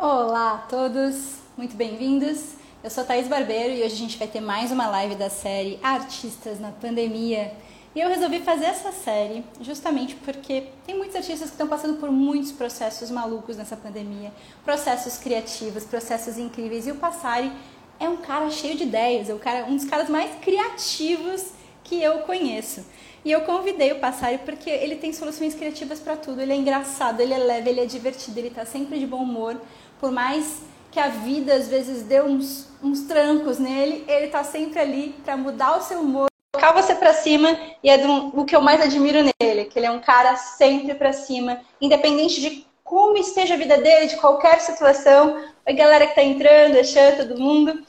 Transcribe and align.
Olá 0.00 0.52
a 0.52 0.58
todos, 0.58 1.38
muito 1.56 1.74
bem-vindos. 1.74 2.52
Eu 2.84 2.88
sou 2.88 3.02
Thaís 3.02 3.26
Barbeiro 3.26 3.74
e 3.74 3.82
hoje 3.82 3.94
a 3.94 3.98
gente 3.98 4.16
vai 4.16 4.28
ter 4.28 4.40
mais 4.40 4.70
uma 4.70 4.86
live 4.86 5.16
da 5.16 5.28
série 5.28 5.76
Artistas 5.82 6.60
na 6.60 6.70
Pandemia. 6.70 7.52
E 7.96 7.98
eu 8.00 8.08
resolvi 8.08 8.38
fazer 8.38 8.66
essa 8.66 8.92
série 8.92 9.42
justamente 9.60 10.14
porque 10.14 10.68
tem 10.86 10.96
muitos 10.96 11.16
artistas 11.16 11.48
que 11.48 11.54
estão 11.54 11.66
passando 11.66 11.98
por 11.98 12.12
muitos 12.12 12.52
processos 12.52 13.10
malucos 13.10 13.56
nessa 13.56 13.76
pandemia, 13.76 14.32
processos 14.64 15.18
criativos, 15.18 15.82
processos 15.82 16.38
incríveis. 16.38 16.86
E 16.86 16.92
o 16.92 16.94
Passari 16.94 17.50
é 17.98 18.08
um 18.08 18.18
cara 18.18 18.48
cheio 18.50 18.76
de 18.76 18.84
ideias, 18.84 19.28
é 19.28 19.34
um, 19.34 19.38
cara, 19.38 19.66
um 19.66 19.74
dos 19.74 19.84
caras 19.84 20.08
mais 20.08 20.32
criativos 20.36 21.46
que 21.82 22.00
eu 22.00 22.18
conheço. 22.20 22.84
E 23.24 23.32
eu 23.32 23.40
convidei 23.40 23.90
o 23.92 23.98
Passari 23.98 24.38
porque 24.38 24.70
ele 24.70 24.96
tem 24.96 25.12
soluções 25.12 25.54
criativas 25.54 25.98
para 25.98 26.16
tudo. 26.16 26.40
Ele 26.40 26.52
é 26.52 26.56
engraçado, 26.56 27.20
ele 27.20 27.34
é 27.34 27.38
leve, 27.38 27.70
ele 27.70 27.80
é 27.80 27.84
divertido, 27.84 28.38
ele 28.38 28.48
está 28.48 28.64
sempre 28.64 28.98
de 28.98 29.06
bom 29.06 29.22
humor. 29.22 29.60
Por 30.00 30.10
mais 30.10 30.62
que 30.90 31.00
a 31.00 31.08
vida 31.08 31.54
às 31.54 31.68
vezes 31.68 32.02
dê 32.02 32.22
uns, 32.22 32.68
uns 32.82 33.02
trancos 33.02 33.58
nele, 33.58 34.04
ele 34.08 34.26
está 34.26 34.44
sempre 34.44 34.78
ali 34.78 35.14
para 35.24 35.36
mudar 35.36 35.76
o 35.76 35.82
seu 35.82 36.00
humor, 36.00 36.28
colocar 36.52 36.72
você 36.72 36.94
para 36.94 37.12
cima 37.12 37.58
e 37.82 37.90
é 37.90 37.98
do, 37.98 38.38
o 38.38 38.44
que 38.44 38.56
eu 38.56 38.60
mais 38.60 38.80
admiro 38.80 39.18
nele, 39.40 39.66
que 39.66 39.78
ele 39.78 39.86
é 39.86 39.90
um 39.90 40.00
cara 40.00 40.36
sempre 40.36 40.94
para 40.94 41.12
cima, 41.12 41.60
independente 41.80 42.40
de 42.40 42.66
como 42.82 43.18
esteja 43.18 43.54
a 43.54 43.58
vida 43.58 43.76
dele, 43.76 44.06
de 44.06 44.16
qualquer 44.16 44.60
situação. 44.60 45.44
Oi, 45.66 45.74
galera 45.74 46.06
que 46.06 46.12
está 46.12 46.22
entrando, 46.22 46.76
Exan, 46.76 47.16
todo 47.16 47.38
mundo. 47.38 47.82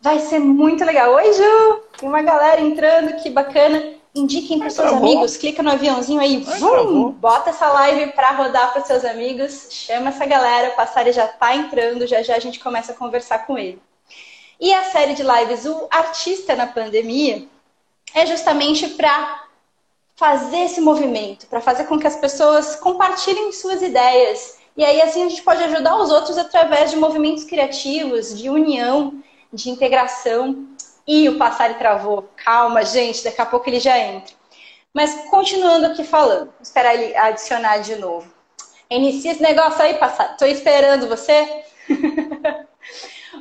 Vai 0.00 0.18
ser 0.18 0.40
muito 0.40 0.84
legal. 0.84 1.14
Oi, 1.14 1.32
Ju! 1.32 1.80
Tem 1.96 2.08
uma 2.08 2.20
galera 2.20 2.60
entrando, 2.60 3.22
que 3.22 3.30
bacana. 3.30 3.93
Indiquem 4.14 4.60
para 4.60 4.70
seus 4.70 4.92
amigos, 4.92 5.36
clica 5.36 5.60
no 5.60 5.72
aviãozinho 5.72 6.20
aí, 6.20 6.36
vum, 6.36 7.10
bota 7.10 7.50
essa 7.50 7.68
live 7.68 8.12
para 8.12 8.30
rodar 8.30 8.72
para 8.72 8.84
seus 8.84 9.04
amigos, 9.04 9.66
chama 9.70 10.10
essa 10.10 10.24
galera, 10.24 10.70
o 10.70 10.76
Passari 10.76 11.10
já 11.10 11.24
está 11.24 11.56
entrando, 11.56 12.06
já 12.06 12.22
já 12.22 12.36
a 12.36 12.38
gente 12.38 12.60
começa 12.60 12.92
a 12.92 12.94
conversar 12.94 13.44
com 13.44 13.58
ele. 13.58 13.82
E 14.60 14.72
a 14.72 14.84
série 14.84 15.14
de 15.14 15.22
lives 15.24 15.66
O 15.66 15.88
Artista 15.90 16.54
na 16.54 16.66
Pandemia 16.66 17.44
é 18.14 18.24
justamente 18.24 18.86
para 18.90 19.46
fazer 20.14 20.58
esse 20.58 20.80
movimento, 20.80 21.48
para 21.48 21.60
fazer 21.60 21.84
com 21.84 21.98
que 21.98 22.06
as 22.06 22.16
pessoas 22.16 22.76
compartilhem 22.76 23.50
suas 23.50 23.82
ideias. 23.82 24.58
E 24.76 24.84
aí 24.84 25.02
assim 25.02 25.24
a 25.24 25.28
gente 25.28 25.42
pode 25.42 25.62
ajudar 25.64 25.96
os 25.96 26.10
outros 26.10 26.38
através 26.38 26.92
de 26.92 26.96
movimentos 26.96 27.42
criativos, 27.42 28.38
de 28.38 28.48
união, 28.48 29.20
de 29.52 29.70
integração. 29.70 30.68
E 31.06 31.28
o 31.28 31.36
Passari 31.36 31.74
travou. 31.74 32.28
Calma, 32.36 32.84
gente, 32.84 33.24
daqui 33.24 33.40
a 33.40 33.46
pouco 33.46 33.68
ele 33.68 33.80
já 33.80 33.98
entra. 33.98 34.34
Mas 34.92 35.28
continuando 35.28 35.86
aqui 35.86 36.04
falando, 36.04 36.46
vou 36.46 36.62
esperar 36.62 36.94
ele 36.94 37.16
adicionar 37.16 37.78
de 37.78 37.96
novo. 37.96 38.32
Inicia 38.88 39.32
esse 39.32 39.42
negócio 39.42 39.82
aí, 39.82 39.94
Passari. 39.94 40.32
Estou 40.32 40.48
esperando 40.48 41.08
você. 41.08 41.64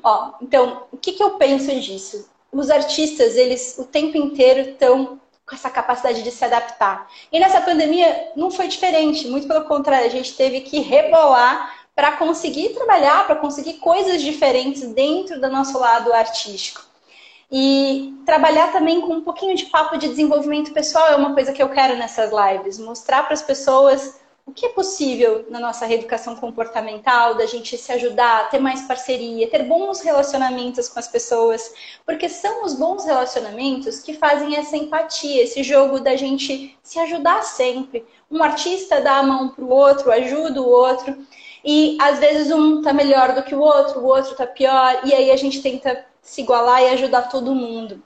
Ó, 0.03 0.33
então, 0.41 0.87
o 0.91 0.97
que, 0.97 1.13
que 1.13 1.23
eu 1.23 1.31
penso 1.31 1.79
disso? 1.79 2.29
Os 2.51 2.69
artistas, 2.69 3.35
eles 3.35 3.75
o 3.77 3.85
tempo 3.85 4.17
inteiro 4.17 4.71
estão 4.71 5.19
com 5.47 5.55
essa 5.55 5.69
capacidade 5.69 6.23
de 6.23 6.31
se 6.31 6.43
adaptar. 6.43 7.09
E 7.31 7.39
nessa 7.39 7.61
pandemia 7.61 8.31
não 8.35 8.49
foi 8.49 8.67
diferente, 8.67 9.27
muito 9.27 9.47
pelo 9.47 9.65
contrário, 9.65 10.07
a 10.07 10.11
gente 10.11 10.35
teve 10.35 10.61
que 10.61 10.79
rebolar 10.79 11.83
para 11.95 12.13
conseguir 12.13 12.69
trabalhar, 12.69 13.25
para 13.25 13.35
conseguir 13.35 13.73
coisas 13.73 14.21
diferentes 14.21 14.83
dentro 14.89 15.39
do 15.39 15.49
nosso 15.49 15.77
lado 15.77 16.11
artístico. 16.13 16.81
E 17.55 18.15
trabalhar 18.25 18.71
também 18.71 18.99
com 18.99 19.13
um 19.13 19.21
pouquinho 19.21 19.55
de 19.55 19.67
papo 19.67 19.95
de 19.95 20.07
desenvolvimento 20.07 20.73
pessoal 20.73 21.09
é 21.09 21.15
uma 21.15 21.35
coisa 21.35 21.53
que 21.53 21.61
eu 21.61 21.69
quero 21.69 21.95
nessas 21.95 22.31
lives. 22.31 22.79
Mostrar 22.79 23.21
para 23.21 23.35
as 23.35 23.43
pessoas 23.43 24.19
o 24.43 24.51
que 24.51 24.65
é 24.65 24.69
possível 24.69 25.45
na 25.51 25.59
nossa 25.59 25.85
reeducação 25.85 26.35
comportamental, 26.35 27.35
da 27.35 27.45
gente 27.45 27.77
se 27.77 27.91
ajudar, 27.91 28.49
ter 28.49 28.57
mais 28.57 28.81
parceria, 28.81 29.47
ter 29.51 29.65
bons 29.65 30.01
relacionamentos 30.01 30.89
com 30.89 30.97
as 30.97 31.07
pessoas, 31.07 31.71
porque 32.03 32.27
são 32.27 32.65
os 32.65 32.73
bons 32.73 33.05
relacionamentos 33.05 33.99
que 33.99 34.15
fazem 34.15 34.55
essa 34.55 34.75
empatia, 34.75 35.43
esse 35.43 35.61
jogo 35.61 35.99
da 35.99 36.15
gente 36.15 36.75
se 36.81 36.97
ajudar 36.99 37.43
sempre. 37.43 38.03
Um 38.31 38.41
artista 38.41 38.99
dá 38.99 39.17
a 39.17 39.23
mão 39.23 39.49
para 39.49 39.63
o 39.63 39.69
outro, 39.69 40.11
ajuda 40.11 40.59
o 40.59 40.67
outro, 40.67 41.15
e 41.63 41.99
às 42.01 42.17
vezes 42.17 42.51
um 42.51 42.81
tá 42.81 42.91
melhor 42.91 43.35
do 43.35 43.43
que 43.43 43.53
o 43.53 43.61
outro, 43.61 43.99
o 43.99 44.07
outro 44.07 44.35
tá 44.35 44.47
pior, 44.47 45.01
e 45.05 45.13
aí 45.13 45.29
a 45.29 45.37
gente 45.37 45.61
tenta 45.61 46.03
se 46.23 46.41
igualar 46.41 46.81
e 46.81 46.89
ajudar 46.89 47.29
todo 47.29 47.53
mundo. 47.53 48.01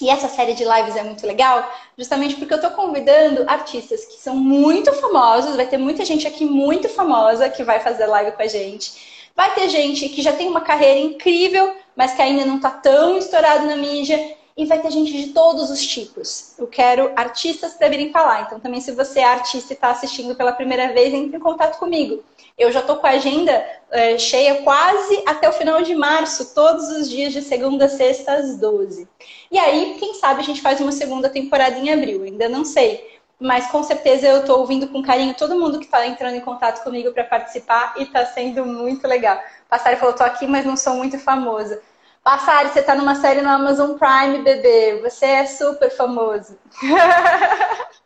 E 0.00 0.10
essa 0.10 0.28
série 0.28 0.52
de 0.52 0.62
lives 0.62 0.94
é 0.94 1.02
muito 1.02 1.26
legal, 1.26 1.72
justamente 1.96 2.36
porque 2.36 2.52
eu 2.52 2.58
estou 2.58 2.70
convidando 2.72 3.48
artistas 3.48 4.04
que 4.04 4.20
são 4.20 4.36
muito 4.36 4.92
famosos, 4.92 5.56
vai 5.56 5.66
ter 5.66 5.78
muita 5.78 6.04
gente 6.04 6.26
aqui 6.28 6.44
muito 6.44 6.88
famosa 6.88 7.48
que 7.48 7.64
vai 7.64 7.80
fazer 7.80 8.06
live 8.06 8.32
com 8.32 8.42
a 8.42 8.46
gente. 8.46 9.16
Vai 9.34 9.54
ter 9.54 9.68
gente 9.70 10.08
que 10.10 10.22
já 10.22 10.32
tem 10.32 10.48
uma 10.48 10.60
carreira 10.60 11.00
incrível, 11.00 11.74
mas 11.94 12.14
que 12.14 12.22
ainda 12.22 12.44
não 12.44 12.56
está 12.56 12.70
tão 12.70 13.16
estourado 13.16 13.66
na 13.66 13.76
mídia. 13.76 14.36
E 14.58 14.64
vai 14.64 14.80
ter 14.80 14.90
gente 14.90 15.12
de 15.12 15.34
todos 15.34 15.68
os 15.68 15.86
tipos. 15.86 16.54
Eu 16.58 16.66
quero 16.66 17.12
artistas 17.14 17.74
para 17.74 17.90
virem 17.90 18.10
falar. 18.10 18.40
Então, 18.42 18.58
também, 18.58 18.80
se 18.80 18.90
você 18.90 19.20
é 19.20 19.24
artista 19.24 19.74
e 19.74 19.74
está 19.74 19.90
assistindo 19.90 20.34
pela 20.34 20.50
primeira 20.50 20.94
vez, 20.94 21.12
entre 21.12 21.36
em 21.36 21.40
contato 21.40 21.78
comigo. 21.78 22.24
Eu 22.58 22.72
já 22.72 22.80
estou 22.80 22.96
com 22.96 23.06
a 23.06 23.10
agenda 23.10 23.64
é, 23.90 24.18
cheia 24.18 24.62
quase 24.62 25.22
até 25.26 25.48
o 25.48 25.52
final 25.52 25.82
de 25.82 25.94
março, 25.94 26.54
todos 26.54 26.88
os 26.88 27.08
dias 27.08 27.32
de 27.32 27.42
segunda 27.42 27.84
a 27.84 27.88
sexta 27.88 28.32
às 28.32 28.58
12. 28.58 29.06
E 29.50 29.58
aí, 29.58 29.96
quem 29.98 30.14
sabe 30.14 30.40
a 30.40 30.44
gente 30.44 30.62
faz 30.62 30.80
uma 30.80 30.92
segunda 30.92 31.28
temporada 31.28 31.78
em 31.78 31.92
abril, 31.92 32.22
ainda 32.22 32.48
não 32.48 32.64
sei. 32.64 33.16
Mas 33.38 33.66
com 33.66 33.82
certeza 33.82 34.26
eu 34.26 34.40
estou 34.40 34.60
ouvindo 34.60 34.88
com 34.88 35.02
carinho 35.02 35.34
todo 35.34 35.60
mundo 35.60 35.78
que 35.78 35.84
está 35.84 36.06
entrando 36.06 36.36
em 36.36 36.40
contato 36.40 36.82
comigo 36.82 37.12
para 37.12 37.24
participar 37.24 37.94
e 37.98 38.04
está 38.04 38.24
sendo 38.24 38.64
muito 38.64 39.06
legal. 39.06 39.38
Passari 39.68 39.96
falou, 39.96 40.12
estou 40.12 40.26
aqui, 40.26 40.46
mas 40.46 40.64
não 40.64 40.76
sou 40.76 40.94
muito 40.94 41.18
famosa. 41.18 41.82
Passari, 42.24 42.70
você 42.70 42.80
está 42.80 42.94
numa 42.94 43.14
série 43.14 43.42
no 43.42 43.50
Amazon 43.50 43.98
Prime, 43.98 44.42
bebê. 44.42 45.00
Você 45.02 45.26
é 45.26 45.46
super 45.46 45.90
famoso. 45.90 46.58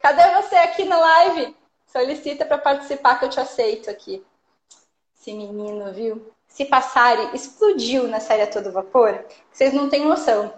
Cadê 0.00 0.42
você 0.42 0.56
aqui 0.56 0.84
na 0.84 0.98
live? 0.98 1.54
Solicita 1.96 2.44
para 2.44 2.58
participar 2.58 3.18
que 3.18 3.24
eu 3.24 3.30
te 3.30 3.40
aceito 3.40 3.88
aqui. 3.88 4.22
Esse 5.18 5.32
menino, 5.32 5.90
viu? 5.94 6.30
Se 6.46 6.66
Passari 6.66 7.30
explodiu 7.32 8.06
na 8.06 8.20
série 8.20 8.46
todo 8.48 8.70
vapor, 8.70 9.24
vocês 9.50 9.72
não 9.72 9.88
têm 9.88 10.04
noção. 10.04 10.52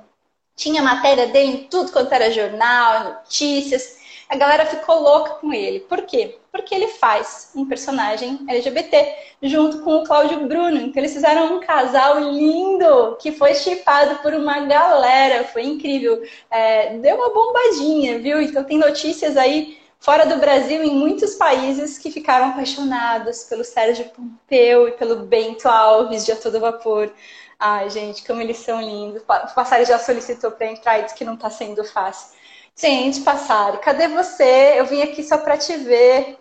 Tinha 0.57 0.83
matéria 0.83 1.29
dele 1.29 1.53
em 1.53 1.69
tudo 1.69 1.93
quanto 1.93 2.13
era 2.13 2.33
jornal, 2.33 3.05
notícias. 3.05 3.99
A 4.29 4.35
galera 4.35 4.67
ficou 4.67 5.01
louca 5.01 5.35
com 5.35 5.53
ele. 5.53 5.79
Por 5.79 6.03
quê? 6.03 6.41
Porque 6.51 6.75
ele 6.75 6.89
faz 6.89 7.53
um 7.55 7.65
personagem 7.69 8.45
LGBT 8.49 9.17
junto 9.41 9.83
com 9.83 9.99
o 9.99 10.05
Cláudio 10.05 10.45
Bruno. 10.49 10.81
Então 10.81 11.01
eles 11.01 11.13
fizeram 11.13 11.55
um 11.55 11.61
casal 11.61 12.19
lindo 12.19 13.17
que 13.21 13.31
foi 13.31 13.55
chipado 13.55 14.17
por 14.23 14.35
uma 14.35 14.59
galera. 14.67 15.45
Foi 15.45 15.63
incrível. 15.63 16.21
É, 16.51 16.97
deu 16.97 17.15
uma 17.15 17.33
bombadinha, 17.33 18.19
viu? 18.19 18.43
Então 18.43 18.65
tem 18.65 18.77
notícias 18.77 19.37
aí 19.37 19.79
fora 19.99 20.27
do 20.27 20.37
Brasil, 20.39 20.83
em 20.83 20.95
muitos 20.95 21.35
países 21.35 21.99
que 21.99 22.11
ficaram 22.11 22.51
apaixonados 22.51 23.45
pelo 23.45 23.65
Sérgio 23.65 24.09
Pompeu 24.11 24.89
e 24.89 24.93
pelo 24.93 25.17
Bento 25.17 25.69
Alves 25.69 26.25
de 26.25 26.33
A 26.33 26.37
Todo 26.37 26.61
Vapor. 26.61 27.13
Ai, 27.59 27.91
gente, 27.91 28.25
como 28.25 28.41
eles 28.41 28.59
são 28.59 28.81
lindos. 28.81 29.23
O 29.23 29.55
Passari 29.55 29.85
já 29.85 29.99
solicitou 29.99 30.51
para 30.53 30.67
entrar 30.67 30.99
e 30.99 31.03
disse 31.03 31.15
que 31.15 31.25
não 31.25 31.35
está 31.35 31.51
sendo 31.51 31.85
fácil. 31.85 32.37
Gente, 32.77 33.21
Passari, 33.23 33.79
cadê 33.79 34.07
você? 34.07 34.75
Eu 34.77 34.87
vim 34.87 35.03
aqui 35.03 35.23
só 35.25 35.39
para 35.39 35.59
te 35.59 35.77
ver. 35.77 36.39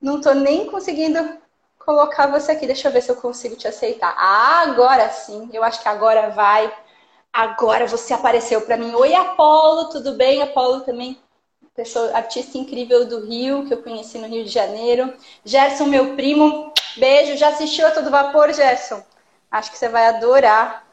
Não 0.00 0.18
estou 0.18 0.34
nem 0.34 0.66
conseguindo 0.66 1.38
colocar 1.78 2.26
você 2.26 2.52
aqui. 2.52 2.66
Deixa 2.66 2.88
eu 2.88 2.92
ver 2.92 3.02
se 3.02 3.10
eu 3.10 3.16
consigo 3.16 3.54
te 3.54 3.68
aceitar. 3.68 4.14
Ah, 4.18 4.62
agora 4.62 5.08
sim. 5.10 5.48
Eu 5.52 5.62
acho 5.62 5.80
que 5.80 5.88
agora 5.88 6.30
vai. 6.30 6.72
Agora 7.32 7.86
você 7.86 8.12
apareceu 8.12 8.60
para 8.62 8.76
mim. 8.76 8.92
Oi, 8.94 9.14
Apolo, 9.14 9.90
tudo 9.90 10.14
bem? 10.14 10.42
Apolo 10.42 10.80
também 10.80 11.16
pessoa, 11.78 12.10
artista 12.16 12.58
incrível 12.58 13.06
do 13.06 13.24
Rio, 13.24 13.64
que 13.64 13.72
eu 13.72 13.80
conheci 13.80 14.18
no 14.18 14.26
Rio 14.26 14.44
de 14.44 14.50
Janeiro. 14.50 15.14
Gerson, 15.44 15.84
meu 15.84 16.16
primo, 16.16 16.72
beijo. 16.96 17.36
Já 17.36 17.50
assistiu 17.50 17.86
a 17.86 17.92
Todo 17.92 18.10
Vapor, 18.10 18.52
Gerson? 18.52 19.00
Acho 19.48 19.70
que 19.70 19.78
você 19.78 19.88
vai 19.88 20.08
adorar. 20.08 20.84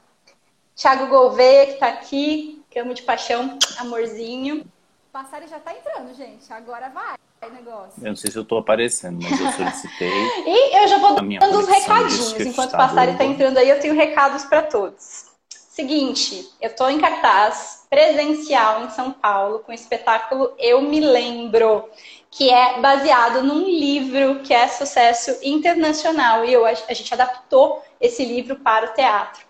Thiago 0.76 1.08
Gouveia, 1.08 1.66
que 1.66 1.74
está 1.74 1.88
aqui, 1.88 2.64
que 2.70 2.78
amo 2.78 2.94
de 2.94 3.02
paixão, 3.02 3.58
amorzinho. 3.80 4.64
Passari 5.12 5.48
já 5.48 5.58
está 5.58 5.74
entrando, 5.74 6.14
gente. 6.14 6.54
Agora 6.54 6.90
vai. 6.90 7.16
Negócio. 7.52 7.94
Eu 8.02 8.10
não 8.10 8.16
sei 8.16 8.32
se 8.32 8.38
eu 8.38 8.42
estou 8.42 8.58
aparecendo, 8.58 9.20
mas 9.22 9.40
eu 9.40 9.52
solicitei. 9.52 10.10
e 10.48 10.84
eu 10.84 10.88
já 10.88 10.98
vou 10.98 11.16
dando 11.16 11.60
os 11.60 11.68
recadinhos. 11.68 12.40
Enquanto 12.40 12.74
o 12.74 12.78
Passari 12.78 13.12
está 13.12 13.24
entrando 13.24 13.58
aí, 13.58 13.70
eu 13.70 13.80
tenho 13.80 13.94
recados 13.94 14.46
para 14.46 14.64
todos. 14.64 15.35
Seguinte, 15.76 16.50
eu 16.62 16.70
estou 16.70 16.90
em 16.90 17.02
cartaz 17.02 17.86
presencial 17.90 18.86
em 18.86 18.90
São 18.92 19.12
Paulo 19.12 19.60
com 19.60 19.74
o 19.74 19.76
espetáculo 19.76 20.54
Eu 20.58 20.82
Me 20.82 21.02
Lembro, 21.02 21.90
que 22.32 22.50
é 22.50 22.80
baseado 22.80 23.44
num 23.44 23.68
livro 23.68 24.40
que 24.40 24.54
é 24.54 24.70
sucesso 24.70 25.38
internacional 25.44 26.46
e 26.46 26.54
eu, 26.54 26.66
a 26.66 26.74
gente 26.74 27.14
adaptou 27.14 27.84
esse 28.00 28.24
livro 28.24 28.56
para 28.56 28.86
o 28.86 28.94
teatro. 28.94 29.46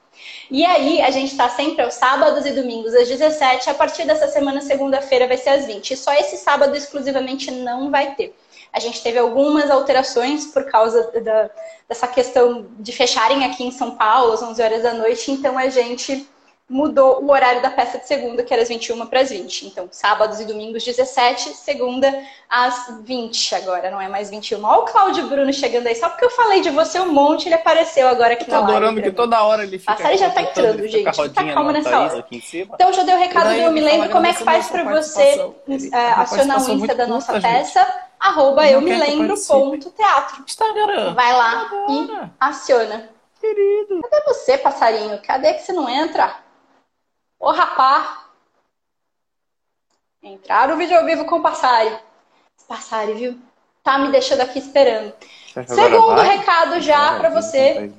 E 0.50 0.66
aí, 0.66 1.00
a 1.00 1.12
gente 1.12 1.32
está 1.32 1.48
sempre 1.48 1.84
aos 1.84 1.94
sábados 1.94 2.44
e 2.44 2.54
domingos 2.54 2.96
às 2.96 3.08
17, 3.08 3.70
a 3.70 3.76
partir 3.76 4.06
dessa 4.08 4.28
semana, 4.28 4.62
segunda-feira, 4.62 5.28
vai 5.28 5.38
ser 5.38 5.50
às 5.50 5.66
20. 5.68 5.92
E 5.92 5.96
só 5.96 6.12
esse 6.12 6.38
sábado 6.38 6.76
exclusivamente 6.76 7.52
não 7.52 7.92
vai 7.92 8.16
ter. 8.16 8.36
A 8.76 8.80
gente 8.80 9.02
teve 9.02 9.18
algumas 9.18 9.72
alterações 9.72 10.48
por 10.48 10.66
causa 10.66 11.10
da, 11.22 11.50
dessa 11.88 12.08
questão 12.08 12.68
de 12.78 12.92
fecharem 12.92 13.46
aqui 13.46 13.64
em 13.64 13.72
São 13.72 13.92
Paulo 13.92 14.34
às 14.34 14.44
11 14.44 14.62
horas 14.62 14.84
da 14.84 14.94
noite, 14.94 15.32
então 15.32 15.58
a 15.58 15.70
gente 15.70 16.28
mudou 16.68 17.24
o 17.24 17.32
horário 17.32 17.62
da 17.62 17.70
peça 17.70 18.00
de 18.00 18.08
segunda, 18.08 18.44
que 18.44 18.52
era 18.52 18.64
às 18.64 18.70
21 18.70 19.06
para 19.06 19.22
as 19.22 19.30
20. 19.30 19.68
Então, 19.68 19.88
sábados 19.92 20.40
e 20.40 20.46
domingos 20.46 20.84
17, 20.84 21.54
segunda 21.54 22.12
às 22.50 23.00
20 23.02 23.56
agora, 23.56 23.92
não 23.92 24.02
é 24.02 24.10
mais 24.10 24.30
21. 24.30 24.64
Olha 24.64 24.80
o 24.80 24.86
Cláudio 24.86 25.28
Bruno 25.28 25.54
chegando 25.54 25.88
aí, 25.88 25.96
só 25.96 26.10
porque 26.10 26.26
eu 26.26 26.32
falei 26.32 26.62
de 26.62 26.72
você 26.72 27.00
um 27.00 27.14
monte, 27.14 27.48
ele 27.48 27.56
apareceu 27.56 28.08
agora 28.08 28.34
aqui 28.34 28.50
na 28.50 28.58
live. 28.58 28.72
Tô 28.72 28.78
adorando 28.78 29.02
que 29.02 29.12
toda 29.12 29.44
hora 29.44 29.64
ele 29.64 29.78
fica... 29.78 29.94
A 29.94 29.98
série 29.98 30.18
já 30.18 30.32
tá 30.32 30.42
entrando, 30.42 30.88
gente. 30.88 31.30
Tá 31.30 31.54
calma 31.54 31.72
nessa 31.72 32.00
hora. 32.00 32.26
Então, 32.32 32.92
já 32.92 33.04
dei 33.04 33.16
o 33.16 33.20
recado 33.20 33.50
do 33.50 33.62
Eu 33.62 33.72
Me 33.72 33.82
Lembro. 33.82 34.10
Como 34.10 34.26
é 34.26 34.34
que 34.34 34.44
faz 34.44 34.68
para 34.68 34.84
você 34.84 35.50
é, 35.94 36.12
acionar 36.14 36.62
o 36.62 36.72
Insta 36.72 36.96
da 36.96 37.06
nossa 37.06 37.40
peça? 37.40 38.05
Arroba 38.26 38.68
eu 38.68 38.82
me 38.82 38.96
lembro 38.96 39.36
ponto 39.48 39.92
teatro. 39.92 40.44
Instagram. 40.48 41.14
Vai 41.14 41.32
lá 41.32 41.70
e 41.88 42.10
aciona. 42.40 43.10
Querido. 43.40 44.02
Cadê 44.02 44.24
você, 44.26 44.58
passarinho? 44.58 45.22
Cadê 45.22 45.54
que 45.54 45.62
você 45.62 45.72
não 45.72 45.88
entra? 45.88 46.36
Ô 47.40 47.52
rapá! 47.52 48.26
Entrar 50.24 50.68
no 50.68 50.76
vídeo 50.76 50.98
ao 50.98 51.06
vivo 51.06 51.26
com 51.26 51.36
o 51.36 51.42
Passari. 51.44 51.96
Passari, 52.68 53.14
viu? 53.14 53.40
Tá 53.84 54.00
me 54.00 54.12
deixando 54.12 54.42
aqui 54.42 54.58
esperando. 54.58 55.14
Segundo 55.68 56.20
recado 56.20 56.82
já 56.82 57.20
para 57.20 57.30
você. 57.30 57.94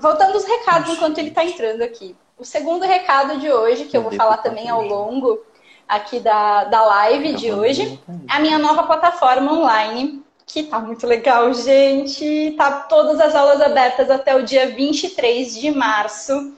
Voltando 0.00 0.36
os 0.36 0.44
recados 0.44 0.88
enquanto 0.88 1.18
ele 1.18 1.32
tá 1.32 1.44
entrando 1.44 1.82
aqui. 1.82 2.16
O 2.38 2.46
segundo 2.46 2.86
recado 2.86 3.38
de 3.38 3.52
hoje, 3.52 3.84
que 3.84 3.96
eu 3.96 4.02
vou 4.02 4.12
falar 4.12 4.38
também 4.38 4.70
ao 4.70 4.80
longo 4.80 5.44
aqui 5.88 6.20
da, 6.20 6.64
da 6.64 6.84
live 6.84 7.34
de 7.34 7.52
hoje, 7.52 8.00
é 8.28 8.36
a 8.36 8.40
minha 8.40 8.58
nova 8.58 8.84
plataforma 8.84 9.52
online, 9.52 10.22
que 10.46 10.64
tá 10.64 10.78
muito 10.78 11.06
legal, 11.06 11.52
gente. 11.52 12.54
Tá 12.56 12.80
todas 12.82 13.20
as 13.20 13.34
aulas 13.34 13.60
abertas 13.60 14.10
até 14.10 14.34
o 14.34 14.42
dia 14.42 14.68
23 14.68 15.56
de 15.56 15.70
março 15.70 16.54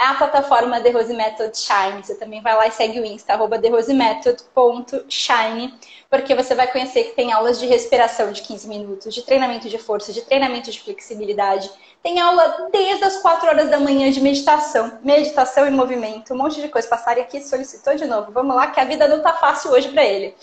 é 0.00 0.04
a 0.04 0.14
plataforma 0.14 0.80
The 0.80 0.90
Rose 0.90 1.12
Method 1.12 1.58
Shine. 1.58 2.02
Você 2.02 2.14
também 2.14 2.40
vai 2.40 2.56
lá 2.56 2.66
e 2.66 2.70
segue 2.70 2.98
o 2.98 3.04
Insta, 3.04 3.34
arroba 3.34 3.58
therosemethod.shine, 3.58 5.74
porque 6.08 6.34
você 6.34 6.54
vai 6.54 6.72
conhecer 6.72 7.04
que 7.04 7.14
tem 7.14 7.32
aulas 7.32 7.60
de 7.60 7.66
respiração 7.66 8.32
de 8.32 8.40
15 8.40 8.66
minutos, 8.66 9.14
de 9.14 9.20
treinamento 9.20 9.68
de 9.68 9.76
força, 9.76 10.10
de 10.10 10.22
treinamento 10.22 10.70
de 10.70 10.80
flexibilidade. 10.80 11.70
Tem 12.02 12.18
aula 12.18 12.68
desde 12.72 13.04
as 13.04 13.18
4 13.18 13.46
horas 13.48 13.68
da 13.68 13.78
manhã 13.78 14.10
de 14.10 14.20
meditação, 14.22 14.98
meditação 15.02 15.66
e 15.66 15.70
movimento, 15.70 16.32
um 16.32 16.36
monte 16.38 16.60
de 16.60 16.68
coisa. 16.68 16.88
Passarem 16.88 17.22
aqui 17.22 17.42
solicitou 17.42 17.94
de 17.94 18.06
novo. 18.06 18.32
Vamos 18.32 18.56
lá, 18.56 18.68
que 18.68 18.80
a 18.80 18.84
vida 18.84 19.06
não 19.06 19.20
tá 19.22 19.34
fácil 19.34 19.70
hoje 19.70 19.88
para 19.88 20.04
ele. 20.04 20.34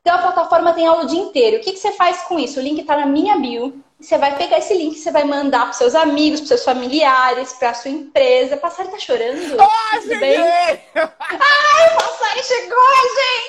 Então 0.00 0.16
a 0.16 0.22
plataforma 0.22 0.72
tem 0.72 0.84
aula 0.86 1.04
o 1.04 1.06
dia 1.06 1.20
inteiro. 1.20 1.58
O 1.58 1.60
que, 1.60 1.70
que 1.72 1.78
você 1.78 1.92
faz 1.92 2.22
com 2.22 2.36
isso? 2.36 2.58
O 2.58 2.62
link 2.62 2.80
está 2.80 2.96
na 2.96 3.06
minha 3.06 3.38
bio. 3.38 3.80
Você 4.00 4.18
vai 4.18 4.36
pegar 4.36 4.58
esse 4.58 4.74
link, 4.74 4.98
você 4.98 5.12
vai 5.12 5.22
mandar 5.22 5.62
para 5.62 5.72
seus 5.74 5.94
amigos, 5.94 6.40
para 6.40 6.48
seus 6.48 6.64
familiares, 6.64 7.52
para 7.52 7.72
sua 7.72 7.92
empresa. 7.92 8.56
Passari 8.56 8.88
tá 8.90 8.98
chorando? 8.98 9.60
Ah, 9.60 10.00
Tudo 10.00 10.18
bem? 10.18 10.40
Ai, 10.40 11.94
Passari 11.94 12.42
chegou, 12.42 12.78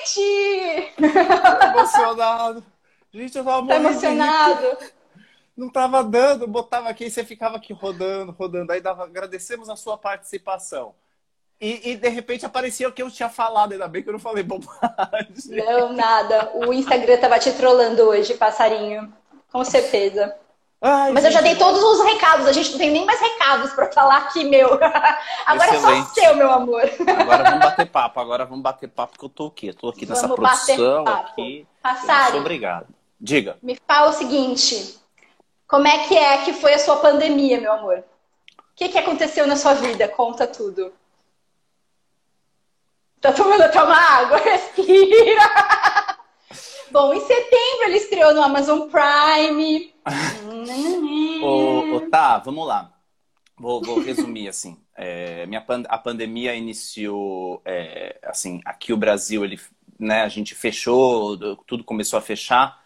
gente! 0.06 0.92
Tô 0.96 1.66
emocionado. 1.66 2.64
Gente, 3.12 3.36
eu 3.38 3.44
tava 3.44 3.66
Tá 3.66 3.74
emocionado? 3.76 4.78
Não 5.56 5.70
tava 5.70 6.02
dando, 6.02 6.48
botava 6.48 6.88
aqui 6.88 7.04
e 7.04 7.10
você 7.10 7.24
ficava 7.24 7.56
aqui 7.56 7.72
rodando, 7.72 8.32
rodando. 8.32 8.72
Aí 8.72 8.80
dava, 8.80 9.04
agradecemos 9.04 9.68
a 9.68 9.76
sua 9.76 9.96
participação. 9.96 10.94
E, 11.60 11.92
e, 11.92 11.96
de 11.96 12.08
repente 12.08 12.44
aparecia 12.44 12.88
o 12.88 12.92
que 12.92 13.00
eu 13.00 13.10
tinha 13.10 13.28
falado, 13.28 13.72
ainda 13.72 13.86
bem 13.86 14.02
que 14.02 14.08
eu 14.08 14.12
não 14.12 14.18
falei 14.18 14.42
bobagem. 14.42 15.32
Não, 15.50 15.92
nada. 15.92 16.50
O 16.54 16.72
Instagram 16.72 17.16
tava 17.18 17.38
te 17.38 17.52
trollando 17.52 18.02
hoje, 18.02 18.34
passarinho. 18.34 19.12
Com 19.50 19.64
certeza. 19.64 20.34
Ai, 20.86 21.12
Mas 21.12 21.22
gente, 21.22 21.32
eu 21.32 21.40
já 21.40 21.40
dei 21.40 21.56
todos 21.56 21.82
os 21.82 22.04
recados, 22.04 22.46
a 22.46 22.52
gente 22.52 22.72
não 22.72 22.78
tem 22.78 22.90
nem 22.90 23.06
mais 23.06 23.18
recados 23.18 23.72
para 23.72 23.90
falar 23.90 24.18
aqui, 24.18 24.44
meu. 24.44 24.68
Agora 25.46 25.74
Excelente. 25.74 26.02
é 26.02 26.04
só 26.04 26.12
seu, 26.12 26.36
meu 26.36 26.50
amor. 26.50 26.82
Agora 27.18 27.44
vamos 27.44 27.60
bater 27.60 27.86
papo, 27.86 28.20
agora 28.20 28.44
vamos 28.44 28.62
bater 28.62 28.88
papo, 28.90 29.12
porque 29.12 29.24
eu 29.24 29.30
tô 29.30 29.46
aqui, 29.46 29.68
eu 29.68 29.74
tô 29.74 29.88
aqui 29.88 30.04
nessa 30.04 30.28
vamos 30.28 30.36
produção 30.36 31.06
aqui. 31.06 31.66
Muito 31.82 32.36
obrigado. 32.36 32.88
Diga. 33.18 33.56
Me 33.62 33.78
fala 33.88 34.10
o 34.10 34.12
seguinte: 34.12 34.98
como 35.66 35.86
é 35.86 36.06
que 36.06 36.16
é 36.16 36.44
que 36.44 36.52
foi 36.52 36.74
a 36.74 36.78
sua 36.78 36.96
pandemia, 36.96 37.60
meu 37.60 37.72
amor? 37.72 38.04
O 38.58 38.76
que, 38.76 38.88
que 38.88 38.98
aconteceu 38.98 39.46
na 39.46 39.56
sua 39.56 39.74
vida? 39.74 40.08
Conta 40.08 40.46
tudo. 40.46 40.92
Tá 43.20 43.32
tomando 43.32 43.62
até 43.62 43.82
uma 43.82 43.96
água, 43.96 44.36
respira. 44.44 46.18
Bom, 46.90 47.14
em 47.14 47.20
setembro 47.20 47.84
ele 47.86 47.96
estreou 47.96 48.34
no 48.34 48.42
Amazon 48.42 48.88
Prime. 48.88 49.94
ô, 51.42 51.96
ô, 51.96 52.00
tá, 52.10 52.38
vamos 52.38 52.66
lá. 52.66 52.92
Vou, 53.56 53.80
vou 53.82 54.00
resumir 54.00 54.48
assim. 54.48 54.78
É, 54.96 55.44
minha, 55.46 55.64
a 55.88 55.98
pandemia 55.98 56.54
iniciou 56.54 57.60
é, 57.64 58.16
assim 58.22 58.60
aqui 58.64 58.92
o 58.92 58.96
Brasil 58.96 59.44
ele 59.44 59.58
né 59.98 60.22
a 60.22 60.28
gente 60.28 60.54
fechou 60.54 61.36
tudo 61.66 61.82
começou 61.82 62.16
a 62.16 62.22
fechar 62.22 62.83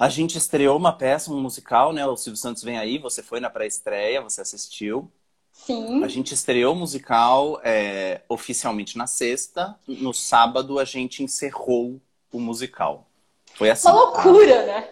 a 0.00 0.08
gente 0.08 0.36
estreou 0.36 0.76
uma 0.76 0.92
peça 0.92 1.30
um 1.30 1.40
musical 1.40 1.92
né 1.92 2.04
o 2.06 2.16
Silvio 2.16 2.40
Santos 2.40 2.62
vem 2.62 2.78
aí 2.78 2.98
você 2.98 3.22
foi 3.22 3.38
na 3.38 3.50
pré-estreia 3.50 4.20
você 4.20 4.40
assistiu 4.40 5.10
Sim. 5.52 6.02
A 6.02 6.08
gente 6.08 6.32
estreou 6.32 6.74
o 6.74 6.78
musical 6.78 7.60
é, 7.62 8.22
oficialmente 8.28 8.96
na 8.96 9.06
sexta. 9.06 9.78
No 9.86 10.14
sábado 10.14 10.78
a 10.78 10.84
gente 10.84 11.22
encerrou 11.22 12.00
o 12.32 12.40
musical. 12.40 13.06
Foi 13.54 13.68
assim. 13.68 13.88
Uma 13.88 14.04
loucura, 14.04 14.62
a... 14.62 14.66
né? 14.66 14.90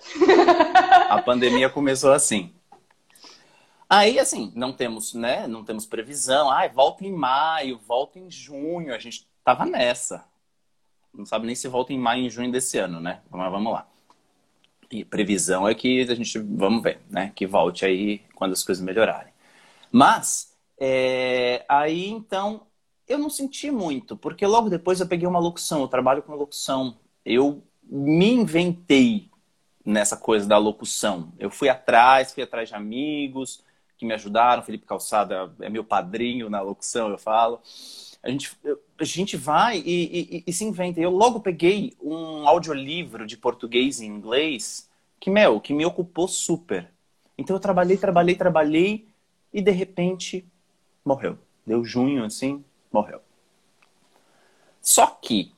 a 1.08 1.22
pandemia 1.22 1.70
começou 1.70 2.12
assim. 2.12 2.52
Aí, 3.88 4.18
assim, 4.18 4.52
não 4.54 4.70
temos, 4.70 5.14
né? 5.14 5.46
Não 5.46 5.64
temos 5.64 5.86
previsão. 5.86 6.50
Ai, 6.50 6.68
volta 6.68 7.06
em 7.06 7.12
maio, 7.12 7.80
volta 7.86 8.18
em 8.18 8.30
junho. 8.30 8.94
A 8.94 8.98
gente 8.98 9.26
tava 9.42 9.64
nessa. 9.64 10.26
Não 11.14 11.24
sabe 11.24 11.46
nem 11.46 11.54
se 11.54 11.66
volta 11.68 11.94
em 11.94 11.98
maio, 11.98 12.26
em 12.26 12.30
junho 12.30 12.52
desse 12.52 12.76
ano, 12.76 13.00
né? 13.00 13.22
Mas 13.30 13.50
vamos 13.50 13.72
lá. 13.72 13.88
E 14.90 15.04
previsão 15.04 15.68
é 15.68 15.74
que 15.74 16.00
a 16.02 16.14
gente, 16.14 16.38
vamos 16.38 16.82
ver, 16.82 17.00
né? 17.10 17.32
Que 17.34 17.46
volte 17.46 17.84
aí 17.84 18.22
quando 18.34 18.52
as 18.52 18.64
coisas 18.64 18.82
melhorarem. 18.82 19.32
Mas 19.92 20.54
é, 20.80 21.64
aí 21.68 22.08
então 22.08 22.62
eu 23.06 23.18
não 23.18 23.30
senti 23.30 23.70
muito, 23.70 24.16
porque 24.16 24.46
logo 24.46 24.68
depois 24.68 25.00
eu 25.00 25.08
peguei 25.08 25.26
uma 25.26 25.38
locução, 25.38 25.80
eu 25.80 25.88
trabalho 25.88 26.22
com 26.22 26.34
locução. 26.34 26.96
Eu 27.24 27.62
me 27.82 28.30
inventei 28.32 29.30
nessa 29.84 30.16
coisa 30.16 30.46
da 30.46 30.58
locução. 30.58 31.32
Eu 31.38 31.50
fui 31.50 31.68
atrás, 31.68 32.32
fui 32.32 32.42
atrás 32.42 32.68
de 32.68 32.74
amigos 32.74 33.64
que 33.96 34.06
me 34.06 34.14
ajudaram. 34.14 34.62
Felipe 34.62 34.86
Calçada 34.86 35.52
é 35.60 35.70
meu 35.70 35.82
padrinho 35.82 36.50
na 36.50 36.60
locução, 36.60 37.08
eu 37.08 37.18
falo. 37.18 37.60
A 38.22 38.30
gente, 38.30 38.50
a 38.98 39.04
gente 39.04 39.36
vai 39.36 39.78
e, 39.78 40.38
e, 40.38 40.44
e 40.46 40.52
se 40.52 40.64
inventa. 40.64 41.00
Eu 41.00 41.10
logo 41.10 41.40
peguei 41.40 41.96
um 42.02 42.48
audiolivro 42.48 43.26
de 43.26 43.36
português 43.36 44.00
e 44.00 44.06
inglês 44.06 44.88
que, 45.20 45.30
meu, 45.30 45.60
que 45.60 45.72
me 45.72 45.84
ocupou 45.84 46.26
super. 46.26 46.90
Então 47.36 47.54
eu 47.54 47.60
trabalhei, 47.60 47.96
trabalhei, 47.96 48.34
trabalhei 48.34 49.08
e 49.52 49.62
de 49.62 49.70
repente 49.70 50.44
morreu. 51.04 51.38
Deu 51.66 51.84
junho 51.84 52.24
assim, 52.24 52.64
morreu. 52.92 53.20
Só 54.80 55.06
que, 55.06 55.52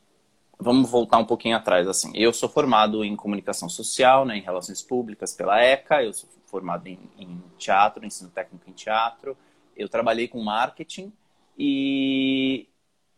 vamos 0.58 0.90
voltar 0.90 1.18
um 1.18 1.24
pouquinho 1.24 1.56
atrás, 1.56 1.88
assim. 1.88 2.12
Eu 2.14 2.32
sou 2.32 2.48
formado 2.48 3.04
em 3.04 3.16
comunicação 3.16 3.68
social, 3.68 4.24
né, 4.24 4.36
em 4.36 4.42
relações 4.42 4.82
públicas 4.82 5.32
pela 5.32 5.62
ECA, 5.62 6.02
eu 6.02 6.12
sou 6.12 6.28
formado 6.46 6.86
em, 6.88 6.98
em 7.16 7.42
teatro, 7.56 8.04
ensino 8.04 8.28
técnico 8.28 8.68
em 8.68 8.72
teatro, 8.72 9.36
eu 9.76 9.88
trabalhei 9.88 10.26
com 10.26 10.42
marketing 10.42 11.12
e, 11.62 12.66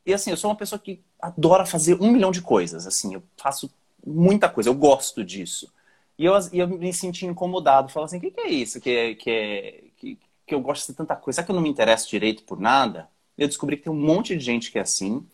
e 0.05 0.13
assim, 0.13 0.33
eu 0.33 0.37
sou 0.37 0.51
uma 0.51 0.57
pessoa 0.57 0.77
que 0.77 1.01
adora 1.21 1.65
fazer 1.65 1.95
um 2.01 2.11
milhão 2.11 2.33
de 2.33 2.43
coisas, 2.43 2.89
assim, 2.89 3.15
eu 3.15 3.23
faço 3.37 3.73
muita 4.05 4.49
coisa, 4.49 4.69
eu 4.69 4.75
gosto 4.75 5.25
disso. 5.25 5.73
E 6.19 6.25
eu, 6.25 6.35
eu 6.53 6.67
me 6.67 6.93
senti 6.93 7.25
incomodado, 7.25 7.89
falo 7.89 8.07
assim, 8.07 8.19
o 8.19 8.21
que, 8.21 8.33
que, 8.33 8.41
é 8.41 8.49
isso 8.49 8.81
que 8.81 8.91
é, 8.91 9.15
que, 9.15 9.31
é, 9.31 9.85
que, 9.97 10.19
que 10.45 10.55
eu 10.57 10.61
gosto 10.61 10.89
de 10.89 10.97
tanta 10.97 11.15
coisa, 11.15 11.37
será 11.37 11.47
que 11.47 11.53
eu 11.53 11.55
não 11.55 11.63
me 11.63 11.69
interesso 11.69 12.11
direito 12.11 12.43
por 12.43 12.59
nada? 12.59 13.09
Eu 13.39 13.47
descobri 13.47 13.77
que 13.77 13.85
tem 13.85 13.93
um 13.93 13.97
monte 13.97 14.37
de 14.37 14.45
gente 14.45 14.73
que 14.73 14.79
é 14.79 14.83
assim 14.83 15.25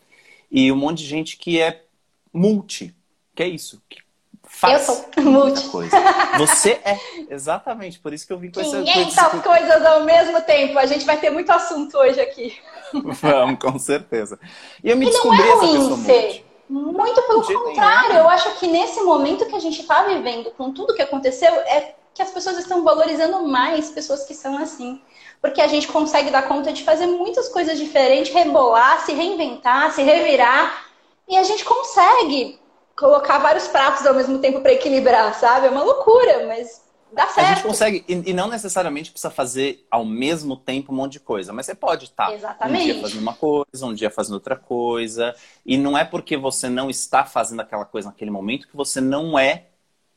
e 0.51 0.71
um 0.71 0.75
monte 0.75 0.99
de 0.99 1.05
gente 1.05 1.35
que 1.35 1.59
é 1.59 1.83
multi, 2.31 2.95
que 3.33 3.41
é 3.41 3.47
isso, 3.47 3.81
que 3.89 4.03
faz 4.43 4.87
eu 4.87 4.95
sou 4.95 5.09
multi. 5.25 5.67
coisa. 5.69 5.97
Você 6.37 6.79
é, 6.83 6.95
exatamente, 7.27 7.97
por 7.97 8.13
isso 8.13 8.27
que 8.27 8.33
eu 8.33 8.37
vim 8.37 8.51
com 8.51 8.61
500 8.61 9.17
essa 9.17 9.29
500 9.31 9.43
coisas 9.43 9.83
ao 9.83 10.03
mesmo 10.03 10.39
tempo. 10.41 10.77
A 10.77 10.85
gente 10.85 11.05
vai 11.05 11.19
ter 11.19 11.31
muito 11.31 11.49
assunto 11.49 11.97
hoje 11.97 12.21
aqui. 12.21 12.55
Vamos, 13.21 13.59
com 13.59 13.77
certeza. 13.79 14.39
E 14.83 14.89
eu 14.89 14.97
me 14.97 15.07
e 15.07 15.09
descobri 15.09 15.37
não 15.37 15.45
é 15.45 15.51
ruim 15.53 15.77
essa 15.77 15.89
pessoa 15.89 15.97
multi. 15.97 16.45
Muito 16.69 17.21
pelo 17.23 17.41
contrário, 17.43 18.17
eu 18.17 18.29
acho 18.29 18.59
que 18.59 18.67
nesse 18.67 19.01
momento 19.01 19.47
que 19.47 19.55
a 19.55 19.59
gente 19.59 19.81
está 19.81 20.03
vivendo, 20.03 20.51
com 20.51 20.71
tudo 20.71 20.93
que 20.93 21.01
aconteceu, 21.01 21.51
é 21.51 21.95
que 22.13 22.21
as 22.21 22.29
pessoas 22.29 22.59
estão 22.59 22.83
valorizando 22.83 23.47
mais 23.47 23.89
pessoas 23.89 24.23
que 24.25 24.35
são 24.35 24.57
assim. 24.57 25.01
Porque 25.41 25.61
a 25.61 25.67
gente 25.67 25.87
consegue 25.87 26.29
dar 26.29 26.47
conta 26.47 26.71
de 26.71 26.83
fazer 26.83 27.07
muitas 27.07 27.49
coisas 27.49 27.79
diferentes, 27.79 28.33
rebolar, 28.33 29.03
se 29.05 29.13
reinventar, 29.13 29.91
se 29.93 30.03
revirar. 30.03 30.85
E 31.27 31.37
a 31.37 31.43
gente 31.43 31.63
consegue 31.63 32.59
colocar 32.95 33.39
vários 33.39 33.67
pratos 33.67 34.05
ao 34.05 34.13
mesmo 34.13 34.39
tempo 34.39 34.59
para 34.59 34.73
equilibrar, 34.73 35.33
sabe? 35.33 35.67
É 35.67 35.69
uma 35.69 35.83
loucura, 35.83 36.45
mas 36.45 36.81
dá 37.11 37.27
certo. 37.27 37.39
A 37.39 37.53
gente 37.53 37.63
consegue, 37.63 38.05
e, 38.07 38.33
não 38.33 38.47
necessariamente 38.47 39.11
precisa 39.11 39.31
fazer 39.31 39.85
ao 39.89 40.05
mesmo 40.05 40.55
tempo 40.55 40.91
um 40.91 40.95
monte 40.95 41.13
de 41.13 41.19
coisa, 41.19 41.51
mas 41.53 41.65
você 41.65 41.75
pode 41.75 42.05
estar 42.05 42.33
Exatamente. 42.33 42.81
um 42.81 42.85
dia 42.85 43.01
fazendo 43.01 43.21
uma 43.21 43.33
coisa, 43.33 43.85
um 43.85 43.93
dia 43.93 44.09
fazendo 44.09 44.33
outra 44.33 44.55
coisa. 44.55 45.35
E 45.65 45.77
não 45.77 45.97
é 45.97 46.03
porque 46.05 46.37
você 46.37 46.69
não 46.69 46.89
está 46.89 47.25
fazendo 47.25 47.61
aquela 47.61 47.85
coisa 47.85 48.09
naquele 48.09 48.31
momento 48.31 48.67
que 48.67 48.75
você 48.75 49.01
não 49.01 49.37
é, 49.37 49.67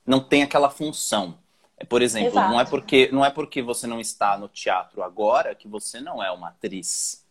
não 0.06 0.20
tem 0.20 0.42
aquela 0.42 0.70
função. 0.70 1.38
É, 1.76 1.84
por 1.84 2.02
exemplo, 2.02 2.34
não 2.34 2.60
é 2.60 2.64
porque 2.64 3.08
não 3.12 3.24
é 3.24 3.30
porque 3.30 3.62
você 3.62 3.86
não 3.86 3.98
está 3.98 4.36
no 4.36 4.48
teatro 4.48 5.02
agora 5.02 5.54
que 5.54 5.66
você 5.66 6.00
não 6.00 6.22
é 6.22 6.30
uma 6.30 6.48
atriz. 6.48 7.22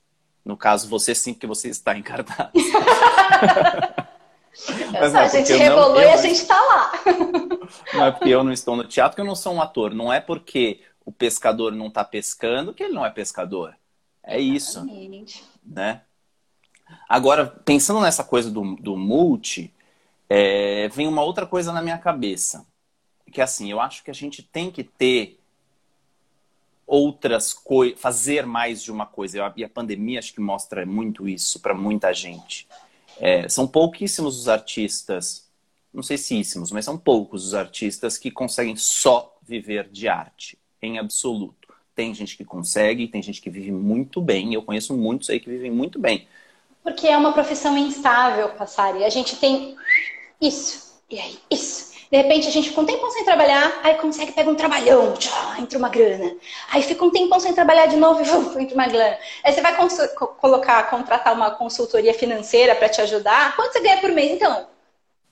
No 0.44 0.58
caso, 0.58 0.89
você 0.89 1.13
sim, 1.13 1.34
porque 1.34 1.46
você 1.46 1.70
está 1.70 1.96
em 1.96 2.01
cartaz. 2.01 2.51
Mas 4.91 5.15
a 5.15 5.27
gente 5.27 5.53
rebolou 5.53 5.96
não, 5.96 6.01
e 6.01 6.10
a 6.10 6.17
gente 6.17 6.36
está 6.36 6.60
lá. 6.60 6.91
Não 7.93 8.05
é 8.05 8.12
porque 8.12 8.29
eu 8.29 8.43
não 8.43 8.51
estou 8.51 8.75
no 8.75 8.84
teatro 8.84 9.15
que 9.15 9.22
eu 9.22 9.25
não 9.25 9.36
sou 9.36 9.53
um 9.53 9.62
ator. 9.62 9.93
Não 9.93 10.12
é 10.12 10.20
porque 10.20 10.81
o 11.05 11.12
pescador 11.12 11.72
não 11.72 11.88
está 11.88 12.03
pescando 12.03 12.74
que 12.74 12.84
ele 12.84 12.93
não 12.93 13.05
é 13.05 13.10
pescador. 13.10 13.75
É 14.24 14.39
isso. 14.39 14.79
Exatamente. 14.79 15.43
Né? 15.65 16.01
Agora, 17.08 17.46
pensando 17.46 18.01
nessa 18.01 18.24
coisa 18.24 18.51
do, 18.51 18.75
do 18.75 18.98
multi, 18.98 19.74
é, 20.29 20.89
vem 20.89 21.08
uma 21.08 21.24
outra 21.24 21.46
coisa 21.46 21.72
na 21.72 21.81
minha 21.81 21.98
cabeça. 21.98 22.65
Que 23.31 23.39
é 23.39 23.43
assim, 23.43 23.72
eu 23.72 23.79
acho 23.79 24.03
que 24.03 24.12
a 24.12 24.13
gente 24.13 24.43
tem 24.43 24.70
que 24.70 24.84
ter 24.84 25.39
outras 26.86 27.53
coisas, 27.53 28.00
fazer 28.00 28.46
mais 28.46 28.84
de 28.84 28.91
uma 28.91 29.05
coisa. 29.05 29.53
E 29.55 29.63
a 29.63 29.70
pandemia 29.70 30.20
acho 30.20 30.34
que 30.34 30.41
mostra 30.41 30.86
muito 30.86 31.27
isso 31.27 31.60
para 31.60 31.74
muita 31.74 32.13
gente. 32.13 32.67
É, 33.23 33.47
são 33.47 33.67
pouquíssimos 33.67 34.39
os 34.39 34.49
artistas, 34.49 35.47
não 35.93 36.01
sei 36.01 36.17
se 36.17 36.39
íssimos, 36.39 36.71
mas 36.71 36.83
são 36.83 36.97
poucos 36.97 37.45
os 37.45 37.53
artistas 37.53 38.17
que 38.17 38.31
conseguem 38.31 38.75
só 38.75 39.37
viver 39.43 39.87
de 39.89 40.07
arte, 40.07 40.57
em 40.81 40.97
absoluto. 40.97 41.71
Tem 41.93 42.15
gente 42.15 42.35
que 42.35 42.43
consegue, 42.43 43.07
tem 43.07 43.21
gente 43.21 43.39
que 43.39 43.51
vive 43.51 43.71
muito 43.71 44.19
bem. 44.19 44.55
Eu 44.55 44.63
conheço 44.63 44.97
muitos 44.97 45.29
aí 45.29 45.39
que 45.39 45.51
vivem 45.51 45.69
muito 45.69 45.99
bem. 45.99 46.27
Porque 46.81 47.07
é 47.07 47.15
uma 47.15 47.31
profissão 47.31 47.77
instável, 47.77 48.49
Passari. 48.55 49.03
A 49.03 49.09
gente 49.09 49.35
tem 49.35 49.75
isso, 50.41 50.99
e 51.07 51.19
aí 51.19 51.37
isso, 51.51 51.90
de 52.12 52.18
repente 52.18 52.46
a 52.50 52.51
gente 52.51 52.70
fica 52.70 52.82
um 52.82 52.86
tempão 52.86 53.10
sem 53.10 53.24
trabalhar, 53.24 53.80
aí 53.84 53.96
consegue 53.96 54.34
pegar 54.34 54.51
um 54.51 54.56
trabalhão, 54.56 55.13
tchá, 55.13 55.56
entra 55.58 55.80
uma 55.80 55.88
grana. 55.88 56.36
Aí 56.70 56.84
fica 56.84 57.06
um 57.06 57.10
tempão 57.10 57.39
sem 57.39 57.53
trabalhar 57.53 57.86
de 57.86 57.96
novo 57.96 58.22
e 58.22 58.24
entra 58.62 58.75
uma 58.75 58.88
grana. 58.88 59.18
Aí 59.41 59.53
você 59.53 59.62
vai 59.62 59.74
colocar, 60.41 60.89
contratar 60.89 61.34
uma 61.34 61.51
consultoria 61.51 62.13
financeira 62.13 62.75
para 62.75 62.89
te 62.89 63.00
ajudar. 63.00 63.56
Quanto 63.56 63.72
você 63.72 63.80
ganha 63.80 64.01
por 64.01 64.12
mês? 64.12 64.30
Então, 64.34 64.68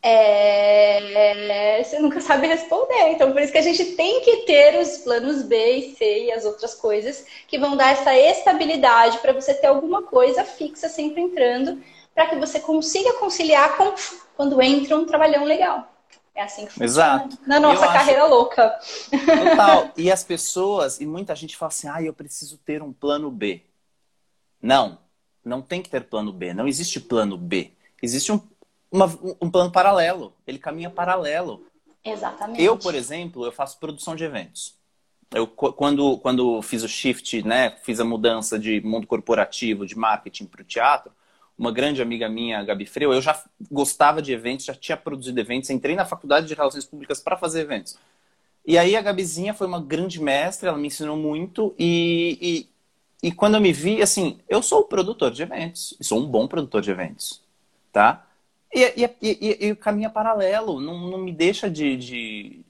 é... 0.02 1.84
você 1.84 2.00
nunca 2.00 2.22
sabe 2.22 2.48
responder. 2.48 3.10
Então, 3.10 3.34
por 3.34 3.42
isso 3.42 3.52
que 3.52 3.58
a 3.58 3.62
gente 3.62 3.84
tem 3.98 4.22
que 4.22 4.38
ter 4.46 4.80
os 4.80 5.00
planos 5.00 5.44
B 5.44 5.72
e 5.74 5.96
C 5.96 6.28
e 6.28 6.32
as 6.32 6.46
outras 6.46 6.76
coisas 6.76 7.26
que 7.46 7.60
vão 7.60 7.76
dar 7.76 7.92
essa 7.92 8.16
estabilidade 8.16 9.18
para 9.18 9.34
você 9.34 9.54
ter 9.54 9.68
alguma 9.68 10.04
coisa 10.04 10.46
fixa 10.46 10.88
sempre 10.88 11.22
entrando, 11.22 11.84
para 12.16 12.28
que 12.28 12.38
você 12.38 12.58
consiga 12.62 13.16
conciliar 13.16 13.76
com 13.76 13.94
quando 14.38 14.62
entra 14.62 14.96
um 14.96 15.06
trabalhão 15.06 15.44
legal. 15.44 15.99
É 16.40 16.44
assim 16.44 16.66
que 16.66 16.72
funciona. 16.72 16.86
Exato. 16.86 17.38
Na 17.46 17.60
nossa 17.60 17.86
eu 17.86 17.92
carreira 17.92 18.24
acho... 18.24 18.34
louca. 18.34 18.80
Total. 19.12 19.92
E 19.98 20.10
as 20.10 20.24
pessoas, 20.24 21.02
e 21.02 21.06
muita 21.06 21.36
gente 21.36 21.58
fala 21.58 21.68
assim, 21.68 21.90
ah, 21.90 22.02
eu 22.02 22.14
preciso 22.14 22.58
ter 22.60 22.82
um 22.82 22.94
plano 22.94 23.30
B. 23.30 23.62
Não, 24.62 25.00
não 25.44 25.62
tem 25.62 25.82
que 25.82 25.90
ter 25.90 26.06
plano 26.06 26.32
B. 26.32 26.54
Não 26.54 26.66
existe 26.66 27.02
plano 27.02 27.38
B. 27.38 27.74
Existe 28.02 28.32
um, 28.32 28.40
uma, 28.90 29.06
um 29.42 29.52
plano 29.52 29.70
paralelo. 29.70 30.34
Ele 30.48 30.58
caminha 30.58 30.90
paralelo. 30.90 31.68
Exatamente. 32.06 32.64
Eu, 32.64 32.78
por 32.78 32.96
exemplo, 32.96 33.46
eu 33.46 33.52
faço 33.52 33.78
produção 33.78 34.16
de 34.16 34.24
eventos. 34.24 34.76
Eu, 35.32 35.46
quando, 35.46 36.20
quando 36.20 36.62
fiz 36.62 36.84
o 36.84 36.88
shift, 36.88 37.44
né, 37.46 37.76
fiz 37.84 38.00
a 38.00 38.06
mudança 38.06 38.58
de 38.58 38.80
mundo 38.80 39.06
corporativo, 39.06 39.86
de 39.86 39.98
marketing 39.98 40.46
para 40.46 40.62
o 40.62 40.66
teatro, 40.66 41.12
uma 41.60 41.74
grande 41.74 42.02
amiga 42.02 42.30
minha, 42.30 42.64
Gabi 42.64 42.86
Freu, 42.86 43.12
eu 43.12 43.22
já 43.22 43.44
gostava 43.70 44.22
de 44.22 44.32
eventos, 44.32 44.66
já 44.66 44.74
tinha 44.74 44.96
produzido 44.96 45.38
eventos, 45.42 45.70
entrei 45.70 45.94
na 45.94 46.06
faculdade 46.06 46.48
de 46.48 46.54
Relações 46.54 46.86
Públicas 46.86 47.20
para 47.20 47.36
fazer 47.36 47.60
eventos. 47.60 47.98
E 48.66 48.78
aí 48.78 48.96
a 48.96 49.02
Gabizinha 49.02 49.54
foi 49.54 49.68
uma 49.68 49.82
grande 49.82 50.22
mestra, 50.22 50.70
ela 50.70 50.78
me 50.78 50.88
ensinou 50.88 51.18
muito 51.18 51.76
e, 51.78 52.68
e, 53.22 53.28
e 53.28 53.32
quando 53.34 53.56
eu 53.56 53.62
me 53.62 53.74
vi, 53.74 54.02
assim, 54.02 54.40
eu 54.48 54.64
sou 54.64 54.86
produtor 54.86 55.32
de 55.32 55.44
eventos, 55.44 55.98
sou 56.02 56.20
um 56.20 56.26
bom 56.26 56.48
produtor 56.48 56.82
de 56.82 56.92
eventos, 56.92 57.42
tá? 57.92 58.26
E, 58.74 58.82
e, 58.82 59.10
e, 59.22 59.68
e 59.68 59.72
o 59.74 59.76
caminho 59.76 60.08
é 60.08 60.10
paralelo, 60.10 60.80
não, 60.80 61.10
não 61.10 61.18
me 61.18 61.34
deixa 61.34 61.70
de... 61.70 61.98
de 61.98 62.62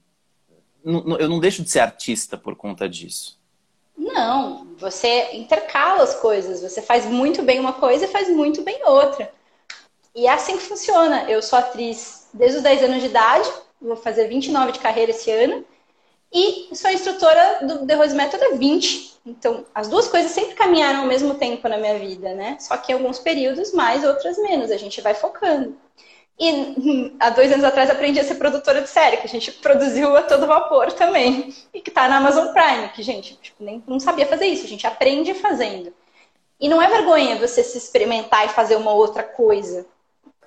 não, 0.84 1.16
eu 1.18 1.28
não 1.28 1.38
deixo 1.38 1.62
de 1.62 1.70
ser 1.70 1.80
artista 1.80 2.36
por 2.36 2.56
conta 2.56 2.88
disso. 2.88 3.39
Não, 4.00 4.66
você 4.78 5.32
intercala 5.34 6.02
as 6.02 6.14
coisas, 6.14 6.62
você 6.62 6.80
faz 6.80 7.04
muito 7.04 7.42
bem 7.42 7.60
uma 7.60 7.74
coisa 7.74 8.06
e 8.06 8.08
faz 8.08 8.30
muito 8.30 8.62
bem 8.62 8.82
outra. 8.86 9.30
E 10.14 10.26
é 10.26 10.32
assim 10.32 10.56
que 10.56 10.62
funciona. 10.62 11.30
Eu 11.30 11.42
sou 11.42 11.58
atriz 11.58 12.26
desde 12.32 12.56
os 12.56 12.62
10 12.62 12.84
anos 12.84 13.00
de 13.02 13.08
idade, 13.08 13.48
vou 13.80 13.96
fazer 13.96 14.26
29 14.26 14.72
de 14.72 14.78
carreira 14.78 15.10
esse 15.10 15.30
ano, 15.30 15.66
e 16.32 16.74
sou 16.74 16.90
instrutora 16.90 17.58
do 17.66 17.86
The 17.86 17.94
Rose 17.94 18.14
Method 18.14 18.42
há 18.42 18.56
20. 18.56 19.20
Então, 19.26 19.66
as 19.74 19.86
duas 19.86 20.08
coisas 20.08 20.30
sempre 20.30 20.54
caminharam 20.54 21.00
ao 21.00 21.06
mesmo 21.06 21.34
tempo 21.34 21.68
na 21.68 21.76
minha 21.76 21.98
vida, 21.98 22.32
né? 22.34 22.56
Só 22.58 22.78
que 22.78 22.92
em 22.92 22.94
alguns 22.94 23.18
períodos 23.18 23.74
mais, 23.74 24.02
outras 24.02 24.38
menos. 24.38 24.70
A 24.70 24.78
gente 24.78 25.02
vai 25.02 25.12
focando. 25.12 25.76
E 26.40 27.14
há 27.20 27.28
dois 27.28 27.52
anos 27.52 27.64
atrás 27.66 27.90
aprendi 27.90 28.18
a 28.18 28.24
ser 28.24 28.36
produtora 28.36 28.80
de 28.80 28.88
série, 28.88 29.18
que 29.18 29.26
a 29.26 29.28
gente 29.28 29.52
produziu 29.52 30.16
a 30.16 30.22
todo 30.22 30.46
vapor 30.46 30.90
também. 30.90 31.54
E 31.74 31.82
que 31.82 31.90
tá 31.90 32.08
na 32.08 32.16
Amazon 32.16 32.48
Prime, 32.54 32.88
que, 32.94 33.02
gente, 33.02 33.36
tipo, 33.36 33.62
nem 33.62 33.84
não 33.86 34.00
sabia 34.00 34.26
fazer 34.26 34.46
isso, 34.46 34.64
a 34.64 34.68
gente 34.68 34.86
aprende 34.86 35.34
fazendo. 35.34 35.92
E 36.58 36.66
não 36.66 36.80
é 36.80 36.88
vergonha 36.88 37.36
você 37.36 37.62
se 37.62 37.76
experimentar 37.76 38.46
e 38.46 38.48
fazer 38.48 38.76
uma 38.76 38.92
outra 38.92 39.22
coisa. 39.22 39.84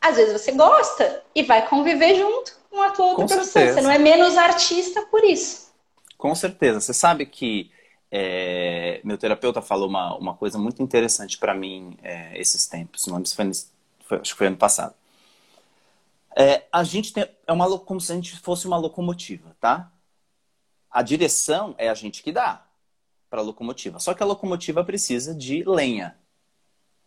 Às 0.02 0.16
vezes 0.16 0.34
você 0.34 0.52
gosta 0.52 1.22
e 1.36 1.44
vai 1.44 1.68
conviver 1.68 2.16
junto 2.16 2.58
com 2.72 2.82
a 2.82 2.90
tua 2.90 3.06
outra 3.06 3.22
com 3.22 3.28
profissão. 3.28 3.62
Certeza. 3.62 3.76
Você 3.76 3.82
não 3.82 3.92
é 3.92 4.00
menos 4.00 4.36
artista 4.36 5.04
por 5.04 5.24
isso. 5.24 5.72
Com 6.18 6.34
certeza. 6.34 6.82
Você 6.82 6.94
sabe 6.94 7.28
que 7.28 7.70
é, 8.12 9.00
meu 9.04 9.18
terapeuta 9.18 9.62
falou 9.62 9.88
uma, 9.88 10.18
uma 10.18 10.34
coisa 10.34 10.58
muito 10.58 10.82
interessante 10.82 11.38
para 11.38 11.54
mim 11.54 11.96
é, 12.02 12.32
esses 12.40 12.66
tempos. 12.66 13.06
Não 13.06 13.16
lembro 13.16 13.30
se 13.30 13.36
foi, 13.36 13.52
foi, 14.08 14.18
acho 14.18 14.32
que 14.32 14.38
foi 14.40 14.48
ano 14.48 14.58
passado 14.58 14.96
é, 16.36 16.68
a 16.72 16.84
gente 16.84 17.14
tem, 17.14 17.28
é 17.46 17.54
uma 17.54 17.80
como 17.80 18.02
se 18.02 18.12
a 18.12 18.16
gente 18.16 18.38
fosse 18.40 18.66
uma 18.66 18.78
locomotiva, 18.78 19.56
tá? 19.60 19.92
A 20.90 21.02
direção 21.02 21.76
é 21.78 21.90
a 21.90 21.94
gente 21.94 22.22
que 22.24 22.32
dá 22.32 22.66
para 23.30 23.42
a 23.42 23.44
locomotiva. 23.44 24.00
Só 24.00 24.14
que 24.14 24.22
a 24.22 24.26
locomotiva 24.26 24.84
precisa 24.84 25.34
de 25.34 25.64
lenha. 25.64 26.18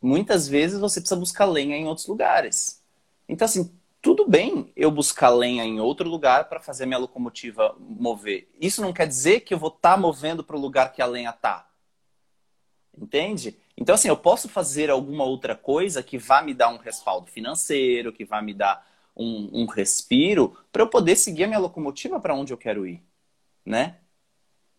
Muitas 0.02 0.48
vezes 0.48 0.80
você 0.80 1.00
precisa 1.00 1.18
buscar 1.18 1.44
lenha 1.44 1.76
em 1.76 1.86
outros 1.86 2.06
lugares. 2.06 2.82
Então, 3.28 3.44
assim, 3.44 3.72
tudo 4.02 4.28
bem 4.28 4.72
eu 4.76 4.90
buscar 4.90 5.30
lenha 5.30 5.64
em 5.64 5.80
outro 5.80 6.08
lugar 6.08 6.48
para 6.48 6.60
fazer 6.60 6.86
minha 6.86 6.98
locomotiva 6.98 7.76
mover. 7.78 8.48
Isso 8.60 8.82
não 8.82 8.92
quer 8.92 9.06
dizer 9.06 9.40
que 9.40 9.54
eu 9.54 9.58
vou 9.58 9.68
estar 9.68 9.94
tá 9.94 9.96
movendo 9.96 10.44
para 10.44 10.56
o 10.56 10.60
lugar 10.60 10.92
que 10.92 11.02
a 11.02 11.06
lenha 11.06 11.30
está. 11.30 11.68
Entende? 12.96 13.56
Então, 13.76 13.94
assim, 13.94 14.08
eu 14.08 14.16
posso 14.16 14.48
fazer 14.48 14.90
alguma 14.90 15.24
outra 15.24 15.54
coisa 15.54 16.02
que 16.02 16.18
vá 16.18 16.40
me 16.40 16.54
dar 16.54 16.68
um 16.68 16.78
respaldo 16.78 17.30
financeiro, 17.30 18.12
que 18.12 18.24
vá 18.24 18.40
me 18.40 18.54
dar 18.54 18.86
um, 19.16 19.62
um 19.62 19.66
respiro 19.66 20.56
para 20.70 20.82
eu 20.82 20.88
poder 20.88 21.16
seguir 21.16 21.44
a 21.44 21.46
minha 21.46 21.58
locomotiva 21.58 22.20
para 22.20 22.34
onde 22.34 22.52
eu 22.52 22.58
quero 22.58 22.86
ir, 22.86 23.02
né? 23.64 23.96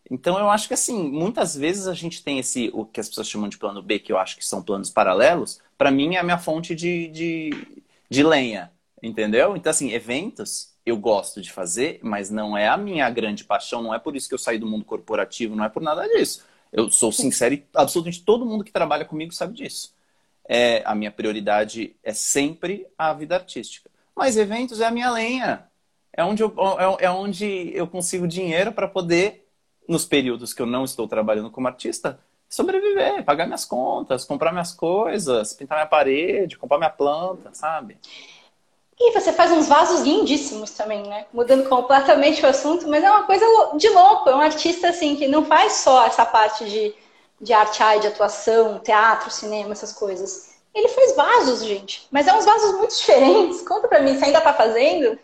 Então 0.09 0.37
eu 0.39 0.49
acho 0.49 0.67
que 0.67 0.73
assim, 0.73 1.09
muitas 1.09 1.55
vezes 1.55 1.87
a 1.87 1.93
gente 1.93 2.23
tem 2.23 2.39
esse, 2.39 2.69
o 2.73 2.85
que 2.85 2.99
as 2.99 3.09
pessoas 3.09 3.27
chamam 3.27 3.49
de 3.49 3.57
plano 3.57 3.81
B, 3.81 3.99
que 3.99 4.11
eu 4.11 4.17
acho 4.17 4.37
que 4.37 4.45
são 4.45 4.61
planos 4.61 4.89
paralelos, 4.89 5.59
para 5.77 5.91
mim 5.91 6.15
é 6.15 6.19
a 6.19 6.23
minha 6.23 6.37
fonte 6.37 6.73
de, 6.73 7.07
de, 7.09 7.83
de 8.09 8.23
lenha, 8.23 8.71
entendeu? 9.03 9.55
Então 9.57 9.69
assim, 9.69 9.91
eventos 9.91 10.73
eu 10.85 10.97
gosto 10.97 11.41
de 11.41 11.51
fazer, 11.51 11.99
mas 12.01 12.29
não 12.29 12.57
é 12.57 12.67
a 12.67 12.77
minha 12.77 13.09
grande 13.09 13.43
paixão, 13.43 13.83
não 13.83 13.93
é 13.93 13.99
por 13.99 14.15
isso 14.15 14.29
que 14.29 14.33
eu 14.33 14.39
saí 14.39 14.57
do 14.57 14.65
mundo 14.65 14.85
corporativo, 14.85 15.55
não 15.55 15.65
é 15.65 15.69
por 15.69 15.81
nada 15.81 16.07
disso. 16.07 16.45
Eu 16.71 16.89
sou 16.89 17.11
sincero 17.11 17.55
e 17.55 17.65
absolutamente 17.73 18.23
todo 18.23 18.45
mundo 18.45 18.63
que 18.63 18.71
trabalha 18.71 19.03
comigo 19.05 19.33
sabe 19.33 19.53
disso. 19.53 19.93
É, 20.47 20.81
a 20.85 20.95
minha 20.95 21.11
prioridade 21.11 21.95
é 22.01 22.13
sempre 22.13 22.87
a 22.97 23.13
vida 23.13 23.35
artística. 23.35 23.89
Mas 24.17 24.35
eventos 24.35 24.81
é 24.81 24.85
a 24.87 24.91
minha 24.91 25.11
lenha. 25.11 25.69
É 26.11 26.23
onde 26.23 26.41
eu, 26.41 26.51
é, 26.79 27.05
é 27.05 27.11
onde 27.11 27.71
eu 27.75 27.85
consigo 27.85 28.27
dinheiro 28.27 28.71
para 28.71 28.87
poder, 28.87 29.47
nos 29.87 30.05
períodos 30.05 30.53
que 30.53 30.61
eu 30.61 30.65
não 30.65 30.83
estou 30.83 31.07
trabalhando 31.07 31.51
como 31.51 31.67
artista, 31.67 32.19
sobreviver, 32.49 33.23
pagar 33.23 33.45
minhas 33.45 33.63
contas, 33.63 34.25
comprar 34.25 34.51
minhas 34.51 34.73
coisas, 34.73 35.53
pintar 35.53 35.77
minha 35.77 35.87
parede, 35.87 36.57
comprar 36.57 36.79
minha 36.79 36.89
planta, 36.89 37.51
sabe? 37.53 37.99
E 38.99 39.11
você 39.11 39.31
faz 39.31 39.51
uns 39.51 39.67
vasos 39.67 40.01
lindíssimos 40.01 40.71
também, 40.71 41.03
né? 41.03 41.27
Mudando 41.31 41.69
completamente 41.69 42.43
o 42.43 42.47
assunto, 42.47 42.87
mas 42.87 43.03
é 43.03 43.11
uma 43.11 43.23
coisa 43.23 43.45
de 43.77 43.87
louco. 43.89 44.27
É 44.27 44.35
um 44.35 44.41
artista, 44.41 44.89
assim, 44.89 45.15
que 45.15 45.27
não 45.27 45.45
faz 45.45 45.73
só 45.73 46.07
essa 46.07 46.25
parte 46.25 46.65
de, 46.65 46.95
de 47.39 47.53
arte, 47.53 47.99
de 48.01 48.07
atuação, 48.07 48.79
teatro, 48.79 49.29
cinema, 49.29 49.73
essas 49.73 49.93
coisas 49.93 50.56
Ele 50.77 50.89
faz 50.89 51.15
vasos, 51.15 51.65
gente, 51.65 52.07
mas 52.11 52.27
é 52.27 52.37
uns 52.37 52.45
vasos 52.45 52.77
muito 52.77 52.95
diferentes. 52.95 53.63
Conta 53.67 53.87
pra 53.87 53.99
mim, 53.99 54.15
você 54.15 54.25
ainda 54.25 54.39
tá 54.39 54.53
fazendo? 54.53 55.17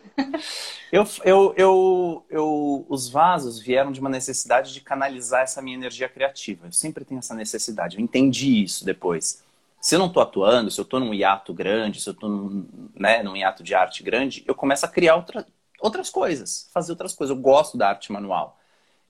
Eu, 0.92 1.06
eu, 1.24 1.54
eu, 1.56 2.26
eu, 2.28 2.86
os 2.90 3.08
vasos 3.08 3.60
vieram 3.60 3.92
de 3.92 4.00
uma 4.00 4.10
necessidade 4.10 4.74
de 4.74 4.82
canalizar 4.82 5.42
essa 5.42 5.62
minha 5.62 5.76
energia 5.76 6.10
criativa. 6.10 6.66
Eu 6.68 6.72
sempre 6.72 7.06
tenho 7.06 7.20
essa 7.20 7.36
necessidade. 7.36 7.98
Eu 7.98 8.04
entendi 8.04 8.64
isso 8.64 8.84
depois. 8.84 9.44
Se 9.80 9.94
eu 9.94 10.00
não 10.00 10.08
estou 10.08 10.24
atuando, 10.24 10.72
se 10.72 10.80
eu 10.80 10.84
estou 10.84 11.00
num 11.00 11.14
hiato 11.14 11.54
grande, 11.54 12.02
se 12.02 12.10
eu 12.10 12.14
estou 12.14 12.30
num, 12.30 12.68
né, 12.96 13.22
num 13.22 13.36
hiato 13.36 13.64
de 13.64 13.76
arte 13.76 14.02
grande, 14.02 14.44
eu 14.48 14.56
começo 14.56 14.86
a 14.86 14.90
criar 14.90 15.16
outra, 15.16 15.46
outras 15.80 16.10
coisas, 16.10 16.68
fazer 16.74 16.92
outras 16.92 17.14
coisas. 17.14 17.36
Eu 17.36 17.42
gosto 17.42 17.78
da 17.78 17.90
arte 17.90 18.12
manual. 18.12 18.58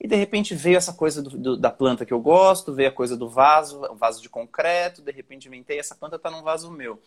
E 0.04 0.06
de 0.06 0.16
repente 0.16 0.54
veio 0.54 0.76
essa 0.76 0.92
coisa 0.92 1.22
do, 1.22 1.30
do, 1.30 1.56
da 1.56 1.70
planta 1.70 2.04
que 2.04 2.12
eu 2.12 2.20
gosto, 2.20 2.74
veio 2.74 2.90
a 2.90 2.92
coisa 2.92 3.16
do 3.16 3.26
vaso, 3.26 3.82
o 3.90 3.94
vaso 3.94 4.20
de 4.20 4.28
concreto, 4.28 5.00
de 5.00 5.10
repente 5.10 5.48
inventei, 5.48 5.78
essa 5.78 5.94
planta 5.94 6.16
está 6.16 6.30
num 6.30 6.42
vaso 6.42 6.70
meu. 6.70 7.00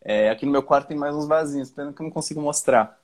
É, 0.00 0.30
aqui 0.30 0.46
no 0.46 0.52
meu 0.52 0.62
quarto 0.62 0.88
tem 0.88 0.96
mais 0.96 1.14
uns 1.14 1.28
vasinhos, 1.28 1.70
pena 1.70 1.92
que 1.92 2.00
eu 2.00 2.04
não 2.04 2.10
consigo 2.10 2.40
mostrar. 2.40 2.98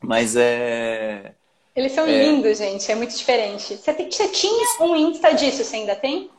Mas 0.00 0.34
é. 0.34 1.34
Eles 1.76 1.92
são 1.92 2.06
é... 2.06 2.24
lindos, 2.24 2.56
gente, 2.56 2.90
é 2.90 2.94
muito 2.94 3.14
diferente. 3.14 3.76
Você, 3.76 3.92
tem, 3.92 4.10
você 4.10 4.28
tinha 4.28 4.66
um 4.80 4.96
Insta 4.96 5.34
disso, 5.34 5.62
você 5.62 5.76
ainda 5.76 5.94
tem? 5.94 6.30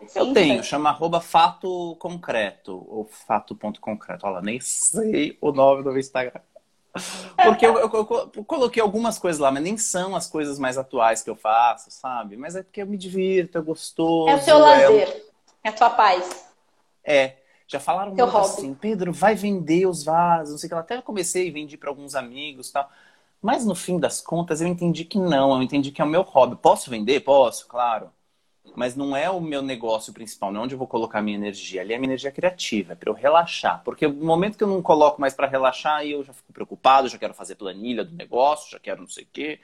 Esse 0.00 0.18
eu 0.18 0.24
Insta? 0.24 0.40
tenho, 0.40 0.64
chama 0.64 0.88
arroba 0.88 1.20
fato 1.20 1.94
concreto, 1.98 2.86
ou 2.88 3.04
fato.concreto. 3.04 4.26
Olha, 4.26 4.40
nem 4.40 4.58
sei 4.60 5.36
o 5.42 5.52
nome 5.52 5.82
do 5.82 5.98
Instagram. 5.98 6.40
Porque 7.42 7.64
eu, 7.64 7.78
eu, 7.78 8.30
eu, 8.36 8.44
coloquei 8.44 8.82
algumas 8.82 9.18
coisas 9.18 9.40
lá, 9.40 9.50
mas 9.50 9.62
nem 9.62 9.78
são 9.78 10.14
as 10.14 10.26
coisas 10.26 10.58
mais 10.58 10.76
atuais 10.76 11.22
que 11.22 11.30
eu 11.30 11.36
faço, 11.36 11.90
sabe? 11.90 12.36
Mas 12.36 12.54
é 12.54 12.62
porque 12.62 12.82
eu 12.82 12.86
me 12.86 12.98
divirto, 12.98 13.56
é 13.56 13.60
gostoso. 13.60 14.28
É 14.28 14.34
o 14.34 14.40
seu 14.40 14.58
lazer, 14.58 15.24
é, 15.64 15.68
a 15.70 15.72
tua 15.72 15.90
paz. 15.90 16.46
É. 17.02 17.36
Já 17.66 17.80
falaram 17.80 18.08
muito 18.08 18.24
hobby. 18.24 18.44
assim, 18.44 18.74
Pedro, 18.74 19.12
vai 19.12 19.34
vender 19.34 19.86
os 19.86 20.04
vasos, 20.04 20.50
não 20.50 20.58
sei 20.58 20.66
o 20.66 20.70
que. 20.70 20.74
Até 20.74 21.00
comecei 21.00 21.48
e 21.48 21.50
vendi 21.50 21.78
para 21.78 21.88
alguns 21.88 22.14
amigos 22.14 22.70
tal. 22.70 22.90
Mas 23.40 23.64
no 23.64 23.74
fim 23.74 23.98
das 23.98 24.20
contas 24.20 24.60
eu 24.60 24.68
entendi 24.68 25.06
que 25.06 25.18
não, 25.18 25.56
eu 25.56 25.62
entendi 25.62 25.90
que 25.90 26.02
é 26.02 26.04
o 26.04 26.08
meu 26.08 26.22
hobby. 26.22 26.56
Posso 26.56 26.90
vender? 26.90 27.20
Posso, 27.20 27.66
claro 27.66 28.10
mas 28.74 28.96
não 28.96 29.16
é 29.16 29.30
o 29.30 29.40
meu 29.40 29.62
negócio 29.62 30.12
principal, 30.12 30.52
não 30.52 30.62
é 30.62 30.64
onde 30.64 30.74
eu 30.74 30.78
vou 30.78 30.86
colocar 30.86 31.18
a 31.18 31.22
minha 31.22 31.36
energia. 31.36 31.80
Ali 31.80 31.92
é 31.92 31.96
a 31.96 31.98
minha 31.98 32.08
energia 32.08 32.30
criativa, 32.30 32.92
é 32.92 32.96
para 32.96 33.10
eu 33.10 33.14
relaxar. 33.14 33.82
Porque 33.84 34.06
no 34.06 34.24
momento 34.24 34.56
que 34.56 34.64
eu 34.64 34.68
não 34.68 34.82
coloco 34.82 35.20
mais 35.20 35.34
para 35.34 35.46
relaxar, 35.46 35.96
aí 35.96 36.12
eu 36.12 36.24
já 36.24 36.32
fico 36.32 36.52
preocupado, 36.52 37.08
já 37.08 37.18
quero 37.18 37.34
fazer 37.34 37.54
planilha 37.54 38.04
do 38.04 38.14
negócio, 38.16 38.70
já 38.70 38.78
quero 38.78 39.00
não 39.00 39.08
sei 39.08 39.24
o 39.24 39.28
quê. 39.32 39.60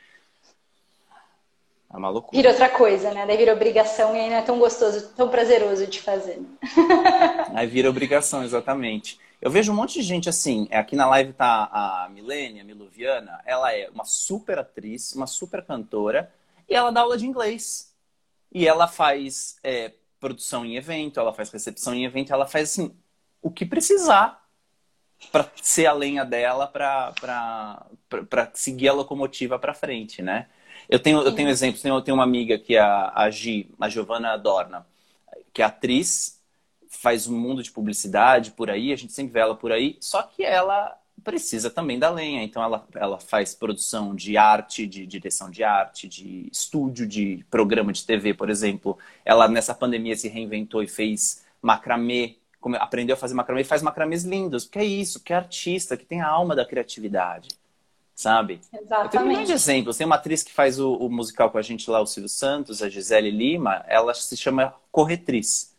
É 1.90 1.96
uma 1.96 2.10
loucura. 2.10 2.36
Vira 2.36 2.50
outra 2.50 2.68
coisa, 2.68 3.14
né? 3.14 3.26
Daí 3.26 3.36
vira 3.38 3.54
obrigação 3.54 4.14
e 4.14 4.20
aí 4.20 4.28
não 4.28 4.36
é 4.36 4.42
tão 4.42 4.58
gostoso, 4.58 5.08
tão 5.14 5.28
prazeroso 5.28 5.86
de 5.86 6.02
fazer. 6.02 6.40
aí 7.54 7.66
vira 7.66 7.88
obrigação, 7.88 8.44
exatamente. 8.44 9.18
Eu 9.40 9.50
vejo 9.50 9.72
um 9.72 9.74
monte 9.74 9.94
de 9.94 10.02
gente 10.02 10.28
assim. 10.28 10.68
Aqui 10.70 10.94
na 10.94 11.06
live 11.06 11.32
tá 11.32 11.68
a 11.72 12.08
Milene, 12.10 12.60
a 12.60 12.64
Miluviana. 12.64 13.40
Ela 13.46 13.72
é 13.72 13.88
uma 13.88 14.04
super 14.04 14.58
atriz, 14.58 15.14
uma 15.14 15.26
super 15.26 15.64
cantora 15.64 16.30
e 16.68 16.74
ela 16.74 16.90
dá 16.90 17.00
aula 17.00 17.16
de 17.16 17.26
inglês. 17.26 17.87
E 18.52 18.66
ela 18.66 18.88
faz 18.88 19.56
é, 19.62 19.92
produção 20.18 20.64
em 20.64 20.76
evento, 20.76 21.20
ela 21.20 21.32
faz 21.32 21.50
recepção 21.50 21.94
em 21.94 22.04
evento, 22.04 22.32
ela 22.32 22.46
faz 22.46 22.70
assim, 22.70 22.96
o 23.42 23.50
que 23.50 23.64
precisar 23.66 24.44
para 25.32 25.50
ser 25.56 25.86
a 25.86 25.92
lenha 25.92 26.24
dela 26.24 26.66
para 26.66 27.14
seguir 28.54 28.88
a 28.88 28.92
locomotiva 28.92 29.58
para 29.58 29.74
frente, 29.74 30.22
né? 30.22 30.48
Eu 30.88 31.00
tenho, 31.00 31.20
eu 31.22 31.34
tenho 31.34 31.48
exemplos, 31.48 31.84
eu 31.84 32.00
tenho 32.00 32.16
uma 32.16 32.24
amiga 32.24 32.58
que 32.58 32.76
é 32.76 32.80
a, 32.80 33.12
a 33.14 33.30
Gi, 33.30 33.70
a 33.78 33.88
Giovanna 33.88 34.36
Dorna, 34.36 34.86
que 35.52 35.60
é 35.60 35.64
atriz, 35.64 36.40
faz 36.88 37.26
um 37.26 37.38
mundo 37.38 37.62
de 37.62 37.70
publicidade 37.70 38.52
por 38.52 38.70
aí, 38.70 38.92
a 38.92 38.96
gente 38.96 39.12
sempre 39.12 39.32
vê 39.32 39.40
ela 39.40 39.54
por 39.54 39.72
aí, 39.72 39.98
só 40.00 40.22
que 40.22 40.42
ela 40.42 40.97
precisa 41.24 41.70
também 41.70 41.98
da 41.98 42.10
lenha. 42.10 42.42
Então 42.42 42.62
ela, 42.62 42.86
ela 42.94 43.18
faz 43.18 43.54
produção 43.54 44.14
de 44.14 44.36
arte, 44.36 44.86
de 44.86 45.06
direção 45.06 45.50
de 45.50 45.64
arte, 45.64 46.08
de 46.08 46.48
estúdio, 46.52 47.06
de 47.06 47.44
programa 47.50 47.92
de 47.92 48.04
TV, 48.04 48.34
por 48.34 48.50
exemplo. 48.50 48.98
Ela 49.24 49.48
nessa 49.48 49.74
pandemia 49.74 50.16
se 50.16 50.28
reinventou 50.28 50.82
e 50.82 50.88
fez 50.88 51.44
macramê, 51.60 52.36
aprendeu 52.74 53.14
a 53.14 53.18
fazer 53.18 53.34
macramê 53.34 53.62
e 53.62 53.64
faz 53.64 53.82
macramês 53.82 54.24
lindos. 54.24 54.64
Porque 54.64 54.78
é 54.78 54.84
isso, 54.84 55.20
que 55.20 55.32
é 55.32 55.36
artista, 55.36 55.96
que 55.96 56.04
tem 56.04 56.20
a 56.20 56.28
alma 56.28 56.54
da 56.54 56.64
criatividade. 56.64 57.48
Sabe? 58.14 58.60
Exatamente. 58.72 59.16
Eu 59.16 59.22
tenho 59.22 59.40
um 59.40 59.44
de 59.44 59.52
exemplos. 59.52 59.96
Tem 59.96 60.06
uma 60.06 60.16
atriz 60.16 60.42
que 60.42 60.52
faz 60.52 60.80
o, 60.80 60.92
o 60.94 61.08
musical 61.08 61.50
com 61.50 61.58
a 61.58 61.62
gente 61.62 61.88
lá, 61.88 62.00
o 62.00 62.06
Silvio 62.06 62.28
Santos, 62.28 62.82
a 62.82 62.88
Gisele 62.88 63.30
Lima. 63.30 63.84
Ela 63.86 64.12
se 64.12 64.36
chama 64.36 64.74
corretriz. 64.90 65.76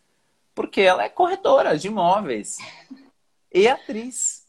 Porque 0.54 0.80
ela 0.80 1.04
é 1.04 1.08
corretora 1.08 1.76
de 1.76 1.88
imóveis. 1.88 2.56
E 3.52 3.68
atriz. 3.68 4.39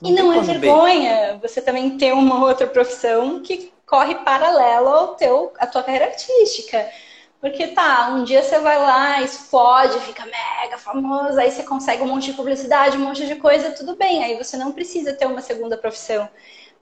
Não 0.00 0.10
e 0.10 0.12
não 0.12 0.32
é 0.32 0.40
vergonha 0.40 1.32
B. 1.34 1.48
você 1.48 1.60
também 1.60 1.96
ter 1.98 2.12
uma 2.12 2.44
outra 2.44 2.66
profissão 2.66 3.40
que 3.40 3.72
corre 3.84 4.14
paralelo 4.16 4.88
ao 4.88 5.14
teu, 5.14 5.52
à 5.58 5.66
tua 5.66 5.82
carreira 5.82 6.06
artística. 6.06 6.88
Porque 7.40 7.68
tá, 7.68 8.08
um 8.10 8.24
dia 8.24 8.42
você 8.42 8.58
vai 8.58 8.78
lá, 8.78 9.22
explode, 9.22 10.00
fica 10.00 10.24
mega 10.26 10.76
famosa, 10.76 11.40
aí 11.40 11.50
você 11.50 11.62
consegue 11.62 12.02
um 12.02 12.08
monte 12.08 12.26
de 12.26 12.32
publicidade, 12.32 12.96
um 12.96 13.04
monte 13.04 13.26
de 13.26 13.36
coisa, 13.36 13.70
tudo 13.70 13.94
bem, 13.94 14.24
aí 14.24 14.36
você 14.36 14.56
não 14.56 14.72
precisa 14.72 15.12
ter 15.12 15.26
uma 15.26 15.40
segunda 15.40 15.76
profissão. 15.76 16.28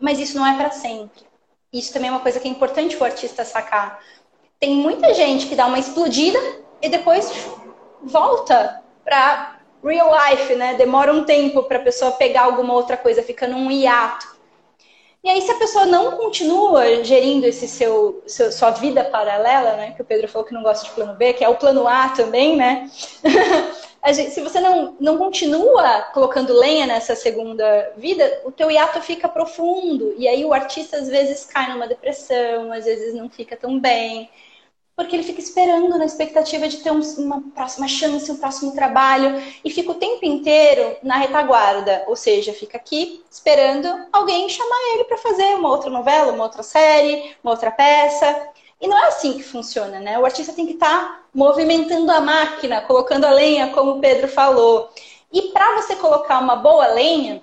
Mas 0.00 0.18
isso 0.18 0.37
não 0.37 0.46
é 0.46 0.57
para 0.57 0.70
sempre. 0.70 1.26
Isso 1.72 1.92
também 1.92 2.09
é 2.09 2.11
uma 2.11 2.20
coisa 2.20 2.40
que 2.40 2.48
é 2.48 2.50
importante 2.50 2.96
o 2.96 3.05
artista 3.05 3.44
sacar. 3.44 4.00
Tem 4.59 4.74
muita 4.74 5.12
gente 5.12 5.46
que 5.46 5.55
dá 5.55 5.66
uma 5.66 5.79
explodida 5.79 6.38
e 6.81 6.88
depois 6.88 7.31
volta 8.02 8.83
para 9.05 9.55
real 9.87 10.11
life, 10.11 10.55
né? 10.55 10.75
Demora 10.75 11.12
um 11.12 11.25
tempo 11.25 11.62
para 11.62 11.79
a 11.79 11.83
pessoa 11.83 12.12
pegar 12.12 12.42
alguma 12.42 12.75
outra 12.75 12.96
coisa, 12.96 13.22
fica 13.22 13.46
num 13.46 13.70
hiato. 13.70 14.37
E 15.22 15.29
aí, 15.29 15.42
se 15.42 15.51
a 15.51 15.59
pessoa 15.59 15.87
não 15.87 16.12
continua 16.12 17.03
gerindo 17.03 17.46
esse 17.46 17.66
seu, 17.66 18.22
seu, 18.27 18.53
sua 18.53 18.70
vida 18.70 19.03
paralela, 19.05 19.72
né? 19.72 19.92
Que 19.92 20.03
o 20.03 20.05
Pedro 20.05 20.29
falou 20.29 20.46
que 20.46 20.55
não 20.55 20.62
gosta 20.62 20.85
de 20.85 20.92
plano 20.92 21.14
B, 21.14 21.33
que 21.33 21.44
é 21.44 21.49
o 21.49 21.57
plano 21.57 21.88
A 21.88 22.11
também, 22.11 22.57
né? 22.57 22.88
gente, 24.12 24.31
se 24.31 24.40
você 24.40 24.61
não, 24.61 24.96
não 25.01 25.18
continua 25.18 26.03
colocando 26.14 26.53
lenha 26.53 26.87
nessa 26.87 27.16
segunda 27.16 27.92
vida, 27.96 28.42
o 28.44 28.53
teu 28.53 28.70
hiato 28.70 29.01
fica 29.01 29.29
profundo. 29.29 30.14
E 30.16 30.29
aí 30.29 30.44
o 30.44 30.55
artista 30.55 30.96
às 30.96 31.09
vezes 31.09 31.44
cai 31.44 31.72
numa 31.72 31.88
depressão, 31.88 32.70
às 32.72 32.85
vezes 32.85 33.14
não 33.14 33.29
fica 33.29 33.57
tão 33.57 33.81
bem 33.81 34.31
porque 34.96 35.14
ele 35.14 35.22
fica 35.22 35.40
esperando 35.40 35.98
na 35.98 36.06
expectativa 36.06 36.66
de 36.66 36.78
ter 36.78 36.90
uma 36.90 37.42
próxima 37.54 37.87
chance, 37.87 38.32
um 38.32 38.38
próximo 38.38 38.72
trabalho, 38.72 39.42
e 39.62 39.70
fica 39.70 39.90
o 39.90 39.96
tempo 39.96 40.24
inteiro 40.24 40.96
na 41.02 41.18
retaguarda, 41.18 42.04
ou 42.06 42.16
seja, 42.16 42.54
fica 42.54 42.78
aqui 42.78 43.22
esperando 43.30 43.87
alguém 44.11 44.48
chamar 44.48 44.94
ele 44.94 45.04
para 45.04 45.18
fazer 45.18 45.54
uma 45.54 45.68
outra 45.68 45.90
novela, 45.90 46.32
uma 46.32 46.44
outra 46.44 46.62
série, 46.62 47.37
uma 47.44 47.50
outra 47.50 47.70
peça. 47.70 48.48
E 48.80 48.88
não 48.88 48.96
é 48.96 49.09
assim 49.09 49.35
que 49.35 49.42
funciona, 49.42 50.00
né? 50.00 50.18
O 50.18 50.24
artista 50.24 50.54
tem 50.54 50.66
que 50.66 50.72
estar 50.72 50.88
tá 50.88 51.24
movimentando 51.35 52.11
a 52.11 52.20
máquina, 52.20 52.80
colocando 52.80 53.26
a 53.26 53.30
lenha, 53.30 53.72
como 53.72 53.92
o 53.92 54.00
Pedro 54.00 54.28
falou. 54.28 54.90
E 55.30 55.42
para 55.52 55.76
você 55.76 55.96
colocar 55.96 56.38
uma 56.40 56.56
boa 56.56 56.87
lenha, 56.88 57.42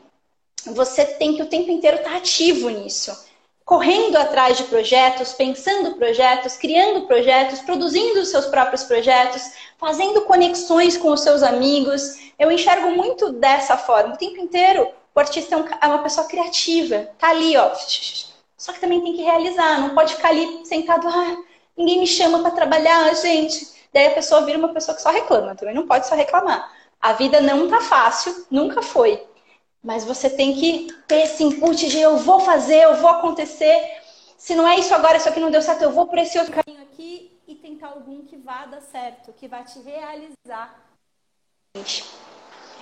você 0.65 1.05
tem 1.05 1.35
que 1.35 1.43
o 1.43 1.47
tempo 1.47 1.69
inteiro 1.69 1.97
estar 1.97 2.11
tá 2.11 2.17
ativo 2.17 2.69
nisso 2.69 3.31
correndo 3.65 4.17
atrás 4.17 4.57
de 4.57 4.63
projetos, 4.65 5.33
pensando 5.33 5.95
projetos, 5.95 6.57
criando 6.57 7.07
projetos, 7.07 7.61
produzindo 7.61 8.19
os 8.19 8.29
seus 8.29 8.45
próprios 8.45 8.83
projetos, 8.83 9.51
fazendo 9.77 10.21
conexões 10.21 10.97
com 10.97 11.11
os 11.11 11.21
seus 11.21 11.41
amigos. 11.41 12.31
Eu 12.37 12.51
enxergo 12.51 12.91
muito 12.91 13.31
dessa 13.33 13.77
forma. 13.77 14.13
O 14.13 14.17
tempo 14.17 14.39
inteiro, 14.39 14.89
o 15.15 15.19
artista 15.19 15.55
é, 15.55 15.85
é 15.85 15.87
uma 15.87 16.03
pessoa 16.03 16.27
criativa. 16.27 17.09
Tá 17.17 17.29
ali, 17.29 17.55
ó. 17.55 17.71
Só 18.57 18.73
que 18.73 18.79
também 18.81 19.01
tem 19.01 19.13
que 19.13 19.23
realizar. 19.23 19.79
Não 19.79 19.95
pode 19.95 20.15
ficar 20.15 20.29
ali 20.29 20.65
sentado, 20.65 21.07
ah, 21.07 21.37
ninguém 21.77 21.99
me 21.99 22.07
chama 22.07 22.39
para 22.39 22.51
trabalhar, 22.51 23.13
gente. 23.15 23.71
Daí 23.93 24.07
a 24.07 24.11
pessoa 24.11 24.45
vira 24.45 24.57
uma 24.57 24.73
pessoa 24.73 24.95
que 24.95 25.01
só 25.01 25.09
reclama. 25.09 25.55
Também 25.55 25.75
não 25.75 25.87
pode 25.87 26.07
só 26.07 26.15
reclamar. 26.15 26.69
A 26.99 27.13
vida 27.13 27.39
não 27.41 27.69
tá 27.69 27.79
fácil, 27.81 28.45
nunca 28.49 28.81
foi. 28.81 29.21
Mas 29.83 30.05
você 30.05 30.29
tem 30.29 30.53
que 30.53 30.87
ter 31.07 31.23
esse 31.23 31.43
input 31.43 31.89
de 31.89 31.99
eu 31.99 32.17
vou 32.17 32.39
fazer, 32.39 32.83
eu 32.83 32.95
vou 32.95 33.09
acontecer. 33.09 34.01
Se 34.37 34.55
não 34.55 34.65
é 34.65 34.79
isso 34.79 34.93
agora, 34.95 35.17
isso 35.17 35.27
aqui 35.27 35.41
não 35.41 35.51
deu 35.51 35.61
certo, 35.61 35.81
eu 35.81 35.91
vou 35.91 36.07
por 36.07 36.17
esse 36.17 36.39
outro 36.39 36.53
caminho 36.53 36.81
aqui 36.83 37.37
e 37.45 37.55
tentar 37.55 37.89
algum 37.89 38.23
que 38.23 38.37
vá 38.37 38.65
dar 38.65 38.81
certo, 38.81 39.33
que 39.33 39.47
vai 39.47 39.63
te 39.65 39.79
realizar. 39.79 40.81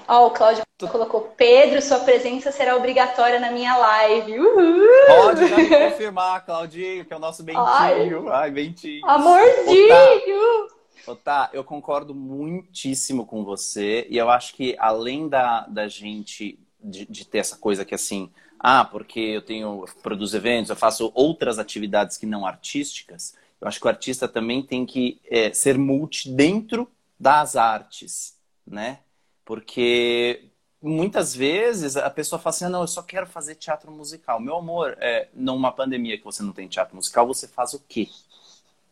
Ó, 0.07 0.23
oh, 0.23 0.27
o 0.27 0.31
Cláudio 0.31 0.63
colocou, 0.91 1.21
Pedro, 1.35 1.81
sua 1.81 1.99
presença 1.99 2.51
será 2.51 2.75
obrigatória 2.75 3.39
na 3.39 3.51
minha 3.51 3.75
live. 3.77 4.39
Uhul! 4.39 4.87
Pode 5.07 5.49
confirmar, 5.49 6.45
Claudinho, 6.45 7.05
que 7.05 7.13
é 7.13 7.15
o 7.15 7.19
nosso 7.19 7.43
Bentinho. 7.43 7.65
Ai, 7.65 8.09
Ai 8.31 8.51
Bentinho. 8.51 9.05
Amorzinho! 9.07 10.67
Ô, 11.07 11.15
tá, 11.15 11.49
eu 11.51 11.63
concordo 11.63 12.13
muitíssimo 12.13 13.25
com 13.25 13.43
você. 13.43 14.05
E 14.09 14.17
eu 14.17 14.29
acho 14.29 14.53
que 14.53 14.75
além 14.77 15.27
da, 15.27 15.61
da 15.67 15.87
gente 15.87 16.59
de, 16.83 17.05
de, 17.05 17.25
ter 17.25 17.39
essa 17.39 17.57
coisa 17.57 17.85
que 17.85 17.95
assim, 17.95 18.31
ah, 18.59 18.85
porque 18.85 19.19
eu 19.19 19.41
tenho 19.41 19.85
eu 19.85 20.01
produzo 20.01 20.35
eventos, 20.35 20.69
eu 20.69 20.75
faço 20.75 21.11
outras 21.13 21.59
atividades 21.59 22.17
que 22.17 22.25
não 22.25 22.45
artísticas. 22.45 23.35
Eu 23.59 23.67
acho 23.67 23.79
que 23.79 23.85
o 23.85 23.89
artista 23.89 24.27
também 24.27 24.63
tem 24.63 24.85
que 24.85 25.21
é, 25.29 25.53
ser 25.53 25.77
multi 25.77 26.29
dentro 26.29 26.89
das 27.19 27.55
artes, 27.55 28.35
né? 28.65 28.99
Porque 29.45 30.49
muitas 30.81 31.35
vezes 31.35 31.95
a 31.95 32.09
pessoa 32.09 32.39
fala 32.39 32.55
assim: 32.55 32.65
ah, 32.65 32.69
não, 32.69 32.81
eu 32.81 32.87
só 32.87 33.03
quero 33.03 33.27
fazer 33.27 33.55
teatro 33.55 33.91
musical. 33.91 34.39
Meu 34.39 34.55
amor, 34.55 34.97
é, 34.99 35.29
numa 35.33 35.71
pandemia 35.71 36.17
que 36.17 36.25
você 36.25 36.41
não 36.41 36.53
tem 36.53 36.67
teatro 36.67 36.95
musical, 36.95 37.27
você 37.27 37.47
faz 37.47 37.73
o 37.73 37.79
quê? 37.87 38.09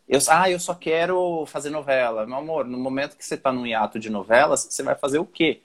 Eu, 0.07 0.19
ah, 0.27 0.49
eu 0.49 0.59
só 0.59 0.73
quero 0.73 1.45
fazer 1.45 1.69
novela. 1.69 2.25
Meu 2.25 2.37
amor, 2.37 2.65
no 2.65 2.77
momento 2.77 3.15
que 3.15 3.25
você 3.25 3.35
está 3.35 3.51
num 3.51 3.65
hiato 3.65 3.99
de 3.99 4.09
novelas, 4.09 4.67
você 4.69 4.81
vai 4.81 4.95
fazer 4.95 5.19
o 5.19 5.25
quê? 5.25 5.61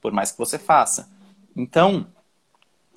Por 0.00 0.12
mais 0.12 0.32
que 0.32 0.38
você 0.38 0.58
faça. 0.58 1.10
Então, 1.56 2.06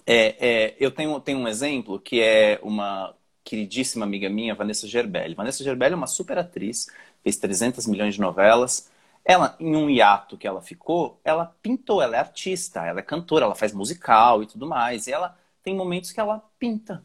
é, 0.05 0.35
é, 0.39 0.75
eu 0.79 0.91
tenho, 0.91 1.19
tenho 1.19 1.39
um 1.39 1.47
exemplo 1.47 1.99
que 1.99 2.21
é 2.21 2.59
uma 2.61 3.15
queridíssima 3.43 4.05
amiga 4.05 4.29
minha, 4.29 4.55
Vanessa 4.55 4.87
Gerbelli. 4.87 5.35
Vanessa 5.35 5.63
Gerbelli 5.63 5.93
é 5.93 5.97
uma 5.97 6.07
super 6.07 6.37
atriz, 6.37 6.87
fez 7.23 7.37
300 7.37 7.85
milhões 7.87 8.15
de 8.15 8.21
novelas, 8.21 8.89
ela, 9.25 9.55
em 9.59 9.75
um 9.75 9.89
hiato 9.89 10.37
que 10.37 10.47
ela 10.47 10.61
ficou, 10.61 11.19
ela 11.23 11.55
pintou, 11.59 11.99
ela 11.99 12.15
é 12.15 12.19
artista, 12.19 12.85
ela 12.85 12.99
é 12.99 13.03
cantora, 13.03 13.45
ela 13.45 13.55
faz 13.55 13.73
musical 13.73 14.43
e 14.43 14.45
tudo 14.45 14.67
mais. 14.67 15.07
E 15.07 15.11
ela 15.11 15.35
tem 15.63 15.75
momentos 15.75 16.11
que 16.11 16.19
ela 16.19 16.43
pinta. 16.59 17.03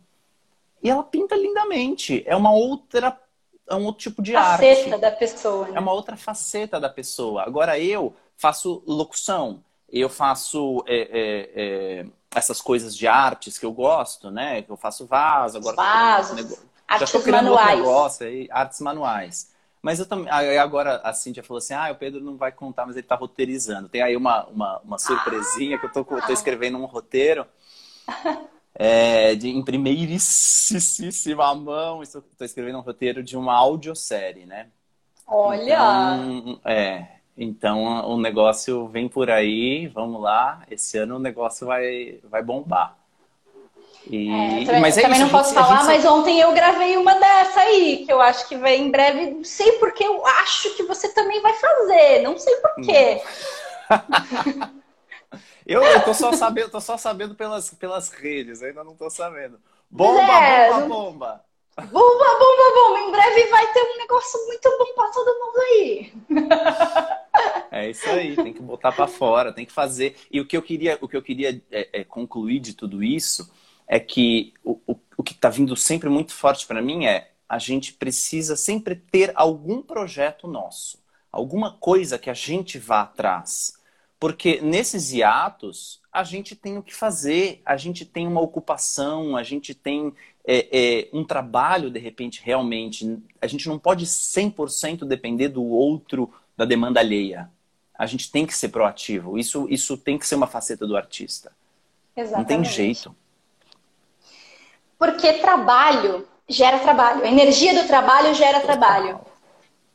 E 0.83 0.91
ela 0.91 1.03
pinta 1.03 1.35
lindamente. 1.35 2.23
É 2.27 2.37
uma 2.37 2.53
outra. 2.53 3.19
É 3.67 3.75
um 3.75 3.85
outro 3.87 4.03
tipo 4.03 4.21
de 4.21 4.33
faceta 4.33 4.53
arte. 4.53 4.77
Faceta 4.77 4.99
da 4.99 5.11
pessoa. 5.11 5.69
Né? 5.69 5.77
É 5.77 5.81
uma 5.81 5.93
outra 5.93 6.17
faceta 6.17 6.81
da 6.81 6.91
pessoa. 6.91 7.43
Agora 7.43 7.79
eu 7.79 8.15
faço 8.37 8.83
locução, 8.87 9.65
eu 9.92 10.09
faço 10.09 10.85
é, 10.87 11.00
é, 11.00 11.50
é, 11.55 12.07
essas 12.35 12.61
coisas 12.61 12.96
de 12.96 13.07
artes 13.07 13.59
que 13.59 13.66
eu 13.66 13.72
gosto, 13.72 14.31
né? 14.31 14.64
Eu 14.68 14.76
faço 14.76 15.07
vaso, 15.07 15.59
agora 15.59 15.76
Vasos, 15.76 16.64
artes 16.87 17.26
manuais. 17.26 17.79
Negócio 17.79 18.26
aí, 18.26 18.48
artes 18.50 18.81
manuais. 18.81 19.50
Mas 19.83 19.98
eu 19.98 20.07
também. 20.07 20.31
Agora 20.59 21.00
a 21.03 21.12
Cíntia 21.12 21.42
falou 21.42 21.59
assim: 21.59 21.74
ah, 21.74 21.90
o 21.90 21.96
Pedro 21.96 22.20
não 22.20 22.37
vai 22.37 22.53
contar, 22.53 22.87
mas 22.87 22.96
ele 22.96 23.05
está 23.05 23.16
roteirizando. 23.16 23.88
Tem 23.88 24.03
aí 24.03 24.16
uma, 24.16 24.44
uma, 24.46 24.79
uma 24.81 24.98
surpresinha 24.98 25.79
que 25.79 25.87
eu 25.87 25.92
tô, 25.92 26.05
tô 26.05 26.33
escrevendo 26.33 26.79
um 26.79 26.87
roteiro. 26.87 27.46
É, 28.83 29.35
de, 29.35 29.48
em 29.50 29.62
primeiríssima 29.62 31.55
mão, 31.55 32.03
estou 32.03 32.22
escrevendo 32.40 32.79
um 32.79 32.83
roteiro 32.83 33.22
de 33.22 33.37
uma 33.37 33.53
audiosérie, 33.53 34.46
né? 34.46 34.68
Olha! 35.26 36.16
Então, 36.16 36.61
é, 36.64 37.19
então 37.42 38.07
o 38.07 38.20
negócio 38.20 38.87
vem 38.88 39.09
por 39.09 39.31
aí, 39.31 39.87
vamos 39.88 40.20
lá. 40.20 40.62
Esse 40.70 40.98
ano 40.98 41.16
o 41.16 41.18
negócio 41.18 41.66
vai, 41.66 42.20
vai 42.24 42.42
bombar. 42.42 42.94
E... 44.07 44.31
É, 44.31 44.64
também, 44.66 44.81
mas 44.83 44.98
é 44.98 45.03
também 45.03 45.16
isso, 45.16 45.24
não 45.24 45.31
posso 45.31 45.55
gente, 45.55 45.62
falar, 45.62 45.76
gente... 45.79 45.87
mas 45.87 46.05
ontem 46.05 46.38
eu 46.38 46.53
gravei 46.53 46.98
uma 46.98 47.14
dessa 47.14 47.61
aí, 47.61 48.05
que 48.05 48.12
eu 48.12 48.20
acho 48.20 48.46
que 48.46 48.59
vem 48.59 48.88
em 48.88 48.90
breve. 48.90 49.31
Não 49.31 49.42
sei 49.44 49.72
porque 49.72 50.05
eu 50.05 50.26
acho 50.26 50.76
que 50.76 50.83
você 50.83 51.09
também 51.14 51.40
vai 51.40 51.55
fazer, 51.55 52.20
não 52.20 52.38
sei 52.38 52.55
porquê. 52.57 53.22
eu, 55.64 55.83
eu 55.83 56.05
tô 56.05 56.12
só 56.12 56.33
sabendo, 56.33 56.68
tô 56.68 56.81
só 56.81 56.98
sabendo 56.98 57.35
pelas, 57.35 57.70
pelas 57.72 58.11
redes, 58.11 58.62
ainda 58.62 58.85
não 58.85 58.94
tô 58.94 59.09
sabendo. 59.09 59.59
Bomba, 59.90 60.20
é, 60.20 60.70
bomba, 60.70 60.87
bomba. 60.87 61.50
Bomba, 61.76 62.24
bomba, 62.38 62.74
bomba. 62.74 63.00
Em 63.00 63.11
breve 63.11 63.46
vai 63.46 63.72
ter 63.72 63.83
um 63.83 63.96
negócio 63.98 64.46
muito 64.46 64.68
bom 64.78 64.94
pra 64.94 65.11
todo 65.11 65.38
mundo 65.38 65.61
aí. 65.61 66.12
É 67.70 67.88
isso 67.88 68.09
aí, 68.11 68.35
tem 68.35 68.52
que 68.52 68.61
botar 68.61 68.90
para 68.92 69.06
fora, 69.06 69.52
tem 69.52 69.64
que 69.64 69.72
fazer. 69.72 70.16
E 70.30 70.40
o 70.40 70.46
que 70.46 70.56
eu 70.56 70.62
queria, 70.62 70.98
o 71.00 71.09
que 71.09 71.16
eu 71.16 71.22
queria 71.22 71.62
é, 71.70 72.00
é 72.00 72.04
concluir 72.04 72.59
de 72.59 72.74
tudo 72.74 73.02
isso 73.02 73.50
é 73.87 73.98
que 73.98 74.52
o, 74.64 74.78
o, 74.87 74.96
o 75.16 75.22
que 75.22 75.33
está 75.33 75.48
vindo 75.48 75.76
sempre 75.76 76.09
muito 76.09 76.33
forte 76.33 76.66
para 76.66 76.83
mim 76.83 77.06
é 77.06 77.30
a 77.48 77.59
gente 77.59 77.94
precisa 77.94 78.56
sempre 78.56 78.94
ter 78.94 79.33
algum 79.35 79.83
projeto 79.83 80.46
nosso, 80.46 81.02
alguma 81.33 81.72
coisa 81.78 82.18
que 82.18 82.30
a 82.30 82.35
gente 82.35 82.78
vá 82.78 83.02
atrás. 83.02 83.80
Porque 84.20 84.61
nesses 84.61 85.12
hiatos, 85.12 85.98
a 86.12 86.22
gente 86.22 86.54
tem 86.54 86.76
o 86.76 86.83
que 86.83 86.94
fazer, 86.94 87.62
a 87.64 87.78
gente 87.78 88.04
tem 88.04 88.26
uma 88.26 88.42
ocupação, 88.42 89.35
a 89.35 89.42
gente 89.42 89.74
tem 89.74 90.14
é, 90.44 90.68
é, 90.70 91.09
um 91.11 91.24
trabalho, 91.24 91.90
de 91.90 91.98
repente, 91.98 92.42
realmente. 92.44 93.18
A 93.40 93.46
gente 93.46 93.66
não 93.66 93.78
pode 93.78 94.04
100% 94.04 95.06
depender 95.06 95.48
do 95.48 95.64
outro, 95.64 96.30
da 96.54 96.66
demanda 96.66 97.00
alheia. 97.00 97.50
A 97.98 98.04
gente 98.04 98.30
tem 98.30 98.44
que 98.44 98.54
ser 98.54 98.68
proativo. 98.68 99.38
Isso, 99.38 99.66
isso 99.70 99.96
tem 99.96 100.18
que 100.18 100.26
ser 100.26 100.35
uma 100.35 100.46
faceta 100.46 100.87
do 100.87 100.98
artista. 100.98 101.50
Exatamente. 102.14 102.38
Não 102.38 102.62
tem 102.62 102.64
jeito. 102.70 103.16
Porque 104.98 105.33
trabalho 105.35 106.28
gera 106.46 106.78
trabalho. 106.80 107.24
A 107.24 107.28
energia 107.28 107.80
do 107.80 107.87
trabalho 107.87 108.35
gera 108.35 108.61
trabalho. 108.61 109.18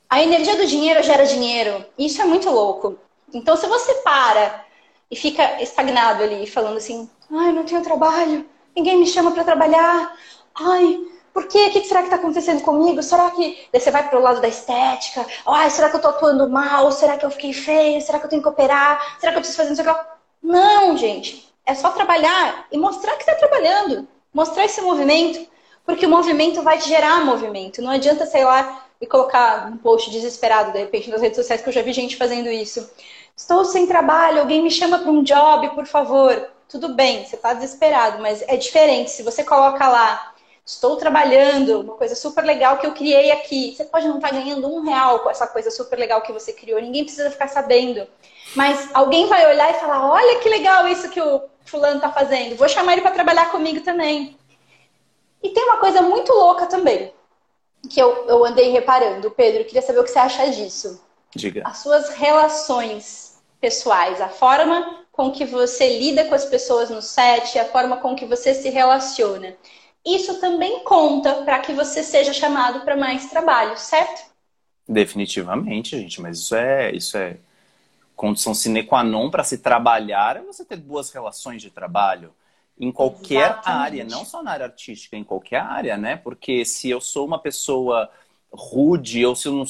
A 0.10 0.22
energia 0.22 0.58
do 0.58 0.66
dinheiro 0.66 1.04
gera 1.04 1.28
dinheiro. 1.28 1.86
Isso 1.96 2.20
é 2.22 2.26
muito 2.26 2.50
louco. 2.50 2.98
Então, 3.36 3.56
se 3.56 3.68
você 3.68 3.94
para 3.96 4.66
e 5.12 5.16
fica 5.16 5.62
estagnado 5.62 6.24
ali, 6.24 6.48
falando 6.48 6.78
assim: 6.78 7.10
ai, 7.32 7.52
não 7.52 7.66
tenho 7.66 7.84
trabalho, 7.84 8.46
ninguém 8.76 8.98
me 8.98 9.06
chama 9.06 9.32
para 9.32 9.44
trabalhar, 9.44 10.18
ai, 10.56 11.00
por 11.34 11.48
quê? 11.48 11.68
O 11.68 11.72
que 11.72 11.84
será 11.84 12.00
que 12.00 12.08
está 12.08 12.16
acontecendo 12.16 12.64
comigo? 12.64 13.04
Será 13.04 13.30
que. 13.32 13.68
Daí 13.72 13.82
você 13.82 13.92
vai 13.92 14.10
para 14.10 14.18
o 14.18 14.22
lado 14.22 14.42
da 14.42 14.48
estética, 14.48 15.26
ai, 15.46 15.70
será 15.70 15.90
que 15.90 15.96
eu 15.96 16.00
estou 16.00 16.12
atuando 16.12 16.50
mal? 16.50 16.92
Será 16.92 17.18
que 17.18 17.26
eu 17.26 17.32
fiquei 17.32 17.54
feia? 17.54 18.02
Será 18.02 18.20
que 18.20 18.26
eu 18.26 18.30
tenho 18.30 18.42
que 18.42 18.50
operar? 18.50 19.18
Será 19.20 19.32
que 19.32 19.38
eu 19.38 19.42
preciso 19.42 19.58
fazer 19.58 19.74
isso? 19.74 19.98
Não, 20.42 20.98
gente. 20.98 21.46
É 21.66 21.74
só 21.74 21.90
trabalhar 21.92 22.68
e 22.72 22.78
mostrar 22.78 23.14
que 23.14 23.24
está 23.24 23.36
trabalhando 23.36 24.08
mostrar 24.36 24.66
esse 24.66 24.82
movimento, 24.82 25.48
porque 25.86 26.06
o 26.06 26.10
movimento 26.10 26.62
vai 26.62 26.78
te 26.78 26.90
gerar 26.90 27.24
movimento. 27.24 27.82
Não 27.82 27.92
adianta, 27.92 28.26
sei 28.26 28.44
lá, 28.44 28.86
e 29.00 29.08
colocar 29.08 29.72
um 29.72 29.78
post 29.78 30.12
desesperado, 30.12 30.74
de 30.74 30.80
repente, 30.80 31.10
nas 31.10 31.22
redes 31.22 31.38
sociais, 31.38 31.62
que 31.62 31.70
eu 31.70 31.74
já 31.74 31.82
vi 31.82 31.94
gente 31.94 32.18
fazendo 32.18 32.50
isso. 32.50 32.92
Estou 33.36 33.66
sem 33.66 33.86
trabalho, 33.86 34.40
alguém 34.40 34.64
me 34.64 34.72
chama 34.72 35.00
para 35.00 35.12
um 35.12 35.22
job, 35.22 35.70
por 35.76 35.86
favor. 35.86 36.50
Tudo 36.70 36.90
bem, 36.96 37.26
você 37.26 37.36
está 37.36 37.54
desesperado, 37.54 38.22
mas 38.22 38.42
é 38.48 38.56
diferente. 38.56 39.12
Se 39.12 39.24
você 39.24 39.44
coloca 39.44 39.88
lá, 39.90 40.34
estou 40.66 40.96
trabalhando, 40.96 41.82
uma 41.82 41.96
coisa 41.96 42.16
super 42.16 42.46
legal 42.46 42.78
que 42.78 42.88
eu 42.88 42.94
criei 42.94 43.32
aqui. 43.32 43.76
Você 43.76 43.84
pode 43.84 44.08
não 44.08 44.16
estar 44.16 44.30
tá 44.30 44.36
ganhando 44.36 44.74
um 44.74 44.82
real 44.82 45.20
com 45.20 45.30
essa 45.30 45.46
coisa 45.48 45.70
super 45.70 46.00
legal 46.00 46.22
que 46.22 46.32
você 46.32 46.54
criou, 46.54 46.82
ninguém 46.82 47.04
precisa 47.04 47.30
ficar 47.30 47.50
sabendo. 47.50 48.08
Mas 48.56 48.90
alguém 48.94 49.28
vai 49.28 49.46
olhar 49.48 49.70
e 49.70 49.80
falar: 49.80 50.10
olha 50.10 50.40
que 50.40 50.48
legal 50.48 50.88
isso 50.88 51.10
que 51.10 51.22
o 51.22 51.42
fulano 51.66 52.00
tá 52.00 52.12
fazendo, 52.12 52.56
vou 52.56 52.70
chamar 52.70 52.94
ele 52.94 53.02
para 53.02 53.12
trabalhar 53.12 53.52
comigo 53.52 53.82
também. 53.82 54.38
E 55.44 55.50
tem 55.50 55.64
uma 55.66 55.78
coisa 55.78 56.02
muito 56.02 56.32
louca 56.32 56.68
também, 56.68 57.14
que 57.90 58.00
eu, 58.02 58.28
eu 58.28 58.46
andei 58.46 58.70
reparando. 58.72 59.30
Pedro, 59.30 59.66
queria 59.66 59.82
saber 59.82 60.00
o 60.00 60.04
que 60.04 60.10
você 60.10 60.20
acha 60.20 60.50
disso. 60.50 61.05
Diga. 61.36 61.64
As 61.66 61.80
suas 61.80 62.10
relações 62.10 63.38
pessoais, 63.60 64.22
a 64.22 64.30
forma 64.30 65.06
com 65.12 65.32
que 65.32 65.46
você 65.46 65.98
lida 66.00 66.26
com 66.26 66.36
as 66.36 66.46
pessoas 66.46 66.90
no 66.90 67.02
set, 67.02 67.58
a 67.60 67.66
forma 67.66 67.98
com 67.98 68.16
que 68.16 68.26
você 68.26 68.54
se 68.54 68.70
relaciona. 68.70 69.56
Isso 70.06 70.40
também 70.40 70.84
conta 70.84 71.34
para 71.44 71.60
que 71.60 71.74
você 71.74 72.04
seja 72.04 72.32
chamado 72.32 72.82
para 72.82 72.96
mais 72.96 73.30
trabalho, 73.30 73.78
certo? 73.78 74.30
Definitivamente, 74.88 75.98
gente, 75.98 76.22
mas 76.22 76.38
isso 76.38 76.56
é, 76.56 76.92
isso 76.92 77.18
é 77.18 77.38
condição 78.16 78.54
sine 78.54 78.84
qua 78.84 79.04
non 79.04 79.30
para 79.30 79.44
se 79.44 79.58
trabalhar 79.58 80.38
é 80.38 80.42
você 80.42 80.64
ter 80.64 80.78
boas 80.78 81.12
relações 81.12 81.62
de 81.62 81.72
trabalho 81.72 82.34
em 82.80 82.92
qualquer 82.92 83.52
Exatamente. 83.52 83.80
área, 83.80 84.04
não 84.04 84.24
só 84.24 84.44
na 84.44 84.52
área 84.52 84.66
artística, 84.68 85.16
em 85.18 85.24
qualquer 85.24 85.62
área, 85.62 85.98
né? 85.98 86.18
Porque 86.18 86.64
se 86.66 86.90
eu 86.90 87.02
sou 87.02 87.26
uma 87.26 87.40
pessoa 87.40 88.10
rude 88.52 89.26
ou 89.26 89.36
se 89.36 89.48
eu 89.48 89.54
não, 89.54 89.66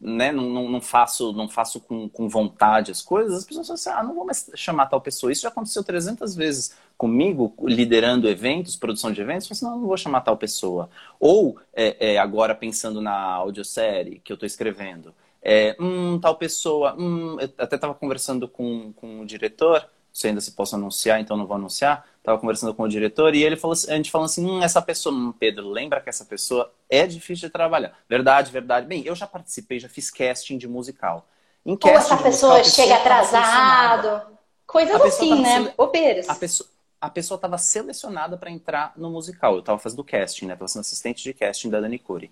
né, 0.00 0.30
não, 0.30 0.44
não, 0.50 0.68
não 0.68 0.80
faço, 0.80 1.32
não 1.32 1.48
faço 1.48 1.80
com, 1.80 2.08
com 2.08 2.28
vontade 2.28 2.90
as 2.90 3.00
coisas, 3.00 3.38
as 3.38 3.44
pessoas 3.44 3.66
falam 3.66 3.74
assim, 3.76 3.90
ah, 3.90 4.02
não 4.02 4.14
vou 4.14 4.26
mais 4.26 4.50
chamar 4.54 4.86
tal 4.86 5.00
pessoa. 5.00 5.32
Isso 5.32 5.42
já 5.42 5.48
aconteceu 5.48 5.82
300 5.82 6.34
vezes 6.34 6.76
comigo, 6.98 7.54
liderando 7.62 8.28
eventos, 8.28 8.76
produção 8.76 9.10
de 9.10 9.20
eventos, 9.20 9.50
assim, 9.50 9.64
não, 9.64 9.78
não 9.78 9.86
vou 9.86 9.96
chamar 9.96 10.20
tal 10.20 10.36
pessoa. 10.36 10.90
Ou, 11.18 11.58
é, 11.74 12.14
é, 12.14 12.18
agora 12.18 12.54
pensando 12.54 13.00
na 13.00 13.16
audiosérie 13.16 14.20
que 14.22 14.32
eu 14.32 14.34
estou 14.34 14.46
escrevendo, 14.46 15.14
é, 15.42 15.76
hum, 15.80 16.18
tal 16.20 16.36
pessoa, 16.36 16.94
hum, 16.98 17.38
eu 17.40 17.50
até 17.58 17.76
estava 17.76 17.94
conversando 17.94 18.48
com, 18.48 18.92
com 18.94 19.20
o 19.20 19.26
diretor, 19.26 19.88
sei 20.12 20.30
ainda 20.30 20.40
se 20.40 20.52
posso 20.52 20.74
anunciar, 20.74 21.20
então 21.20 21.36
não 21.36 21.46
vou 21.46 21.56
anunciar, 21.56 22.06
estava 22.26 22.40
conversando 22.40 22.74
com 22.74 22.82
o 22.82 22.88
diretor 22.88 23.36
e 23.36 23.44
ele 23.44 23.56
falou, 23.56 23.76
a 23.88 23.92
gente 23.92 24.10
falou 24.10 24.24
assim, 24.24 24.44
hum, 24.44 24.60
essa 24.60 24.82
pessoa, 24.82 25.14
hum, 25.14 25.32
Pedro, 25.32 25.70
lembra 25.70 26.00
que 26.00 26.08
essa 26.08 26.24
pessoa 26.24 26.72
é 26.90 27.06
difícil 27.06 27.48
de 27.48 27.52
trabalhar. 27.52 27.96
Verdade, 28.08 28.50
verdade. 28.50 28.84
Bem, 28.84 29.04
eu 29.06 29.14
já 29.14 29.28
participei, 29.28 29.78
já 29.78 29.88
fiz 29.88 30.10
casting 30.10 30.58
de 30.58 30.66
musical. 30.66 31.24
Em 31.64 31.78
Ou 31.80 31.90
essa 31.90 32.16
pessoa 32.16 32.58
musical, 32.58 32.84
chega 32.84 32.96
atrasado, 32.96 34.22
coisas 34.66 35.00
assim, 35.00 35.40
né? 35.40 35.58
Sele... 35.58 35.74
Bobeiras. 35.76 36.28
A 36.28 36.34
pessoa, 36.34 36.68
a 37.00 37.08
pessoa 37.08 37.36
estava 37.36 37.58
selecionada 37.58 38.36
para 38.36 38.50
entrar 38.50 38.92
no 38.96 39.08
musical. 39.08 39.54
Eu 39.54 39.60
estava 39.60 39.78
fazendo 39.78 40.02
casting, 40.02 40.46
né? 40.46 40.54
Estava 40.54 40.68
sendo 40.68 40.80
assistente 40.80 41.22
de 41.22 41.32
casting 41.32 41.70
da 41.70 41.80
Dani 41.80 41.98
Cury. 41.98 42.30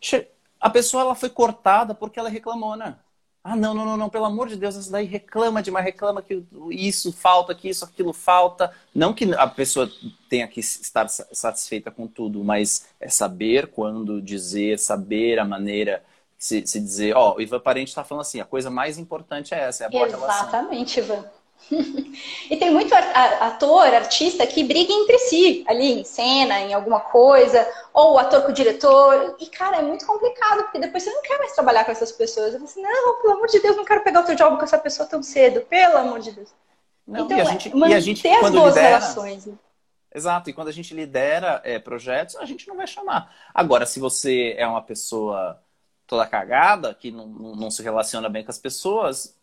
Che 0.00 0.28
a 0.60 0.70
pessoa 0.70 1.02
ela 1.02 1.14
foi 1.16 1.30
cortada 1.30 1.92
porque 1.92 2.20
ela 2.20 2.28
reclamou, 2.28 2.76
né? 2.76 2.96
Ah, 3.42 3.56
não, 3.56 3.72
não, 3.72 3.84
não, 3.84 3.96
não, 3.96 4.10
pelo 4.10 4.24
amor 4.24 4.48
de 4.48 4.56
Deus, 4.56 4.76
essa 4.76 4.90
daí 4.90 5.06
reclama 5.06 5.62
demais, 5.62 5.84
reclama 5.84 6.20
que 6.20 6.44
isso 6.70 7.12
falta, 7.12 7.54
que 7.54 7.68
isso, 7.68 7.84
aquilo 7.84 8.12
falta. 8.12 8.70
Não 8.94 9.14
que 9.14 9.32
a 9.34 9.46
pessoa 9.46 9.90
tenha 10.28 10.46
que 10.46 10.60
estar 10.60 11.08
satisfeita 11.08 11.90
com 11.90 12.06
tudo, 12.06 12.44
mas 12.44 12.86
é 13.00 13.08
saber 13.08 13.68
quando 13.68 14.20
dizer, 14.20 14.78
saber 14.78 15.38
a 15.38 15.44
maneira 15.44 16.04
se, 16.36 16.66
se 16.66 16.80
dizer. 16.80 17.16
Ó, 17.16 17.32
oh, 17.32 17.36
o 17.36 17.40
Ivan 17.40 17.60
Parente 17.60 17.88
está 17.88 18.04
falando 18.04 18.22
assim, 18.22 18.40
a 18.40 18.44
coisa 18.44 18.70
mais 18.70 18.98
importante 18.98 19.54
é 19.54 19.60
essa, 19.60 19.84
é 19.84 19.86
a 19.86 19.90
boa 19.90 20.06
Exatamente, 20.06 21.00
Ivan. 21.00 21.24
e 22.50 22.56
tem 22.56 22.70
muito 22.70 22.94
ator, 22.94 23.86
artista 23.94 24.46
que 24.46 24.64
briga 24.64 24.92
entre 24.92 25.18
si, 25.18 25.64
ali 25.66 26.00
em 26.00 26.04
cena, 26.04 26.60
em 26.60 26.72
alguma 26.72 27.00
coisa, 27.00 27.66
ou 27.92 28.14
o 28.14 28.18
ator 28.18 28.42
com 28.42 28.50
o 28.50 28.54
diretor. 28.54 29.36
E, 29.38 29.46
cara, 29.46 29.78
é 29.78 29.82
muito 29.82 30.06
complicado, 30.06 30.62
porque 30.64 30.78
depois 30.78 31.02
você 31.02 31.10
não 31.10 31.22
quer 31.22 31.38
mais 31.38 31.52
trabalhar 31.52 31.84
com 31.84 31.92
essas 31.92 32.12
pessoas. 32.12 32.54
Eu 32.54 32.60
falo 32.60 32.64
assim, 32.64 32.82
não, 32.82 33.20
pelo 33.20 33.34
amor 33.34 33.48
de 33.48 33.60
Deus, 33.60 33.76
não 33.76 33.84
quero 33.84 34.02
pegar 34.02 34.20
outro 34.20 34.34
job 34.34 34.56
com 34.56 34.64
essa 34.64 34.78
pessoa 34.78 35.08
tão 35.08 35.22
cedo, 35.22 35.60
pelo 35.62 35.98
amor 35.98 36.20
de 36.20 36.32
Deus. 36.32 36.48
Não, 37.06 37.24
então, 37.24 37.38
e 37.38 37.40
a 37.40 37.44
gente, 37.44 37.68
é, 37.68 37.88
e 37.88 37.94
a 37.94 38.00
gente 38.00 38.28
as 38.28 38.50
boas 38.50 38.74
lidera, 38.74 38.98
relações. 38.98 39.46
Né? 39.46 39.54
Exato, 40.14 40.50
e 40.50 40.52
quando 40.52 40.68
a 40.68 40.72
gente 40.72 40.94
lidera 40.94 41.60
é, 41.64 41.78
projetos, 41.78 42.36
a 42.36 42.44
gente 42.44 42.66
não 42.68 42.76
vai 42.76 42.86
chamar. 42.86 43.34
Agora, 43.54 43.86
se 43.86 43.98
você 44.00 44.54
é 44.58 44.66
uma 44.66 44.82
pessoa 44.82 45.60
toda 46.06 46.26
cagada, 46.26 46.94
que 46.94 47.10
não, 47.10 47.26
não, 47.26 47.56
não 47.56 47.70
se 47.70 47.82
relaciona 47.82 48.28
bem 48.28 48.44
com 48.44 48.50
as 48.50 48.58
pessoas, 48.58 49.37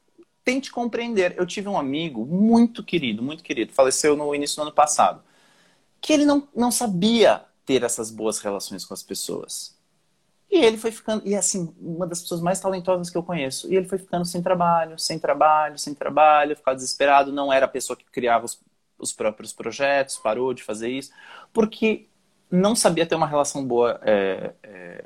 tente 0.45 0.71
compreender. 0.71 1.33
Eu 1.37 1.45
tive 1.45 1.67
um 1.67 1.77
amigo 1.77 2.25
muito 2.25 2.83
querido, 2.83 3.23
muito 3.23 3.43
querido, 3.43 3.73
faleceu 3.73 4.15
no 4.15 4.33
início 4.33 4.57
do 4.57 4.61
ano 4.61 4.71
passado, 4.71 5.23
que 5.99 6.13
ele 6.13 6.25
não, 6.25 6.47
não 6.55 6.71
sabia 6.71 7.43
ter 7.65 7.83
essas 7.83 8.11
boas 8.11 8.39
relações 8.39 8.85
com 8.85 8.93
as 8.93 9.03
pessoas. 9.03 9.75
E 10.49 10.63
ele 10.63 10.77
foi 10.77 10.91
ficando, 10.91 11.27
e 11.27 11.35
assim, 11.35 11.73
uma 11.81 12.05
das 12.07 12.21
pessoas 12.21 12.39
mais 12.39 12.59
talentosas 12.59 13.09
que 13.09 13.17
eu 13.17 13.23
conheço. 13.23 13.71
E 13.71 13.75
ele 13.75 13.87
foi 13.87 13.97
ficando 13.97 14.23
sem 14.23 14.41
trabalho, 14.41 14.97
sem 14.99 15.17
trabalho, 15.19 15.77
sem 15.79 15.93
trabalho, 15.95 16.55
ficava 16.55 16.75
desesperado, 16.75 17.31
não 17.31 17.51
era 17.51 17.65
a 17.65 17.69
pessoa 17.69 17.97
que 17.97 18.05
criava 18.05 18.45
os, 18.45 18.61
os 18.99 19.11
próprios 19.11 19.51
projetos, 19.51 20.17
parou 20.17 20.53
de 20.53 20.63
fazer 20.63 20.89
isso, 20.89 21.11
porque 21.51 22.07
não 22.51 22.75
sabia 22.75 23.05
ter 23.05 23.15
uma 23.15 23.27
relação 23.27 23.65
boa 23.65 23.99
é, 24.03 24.53
é, 24.63 25.05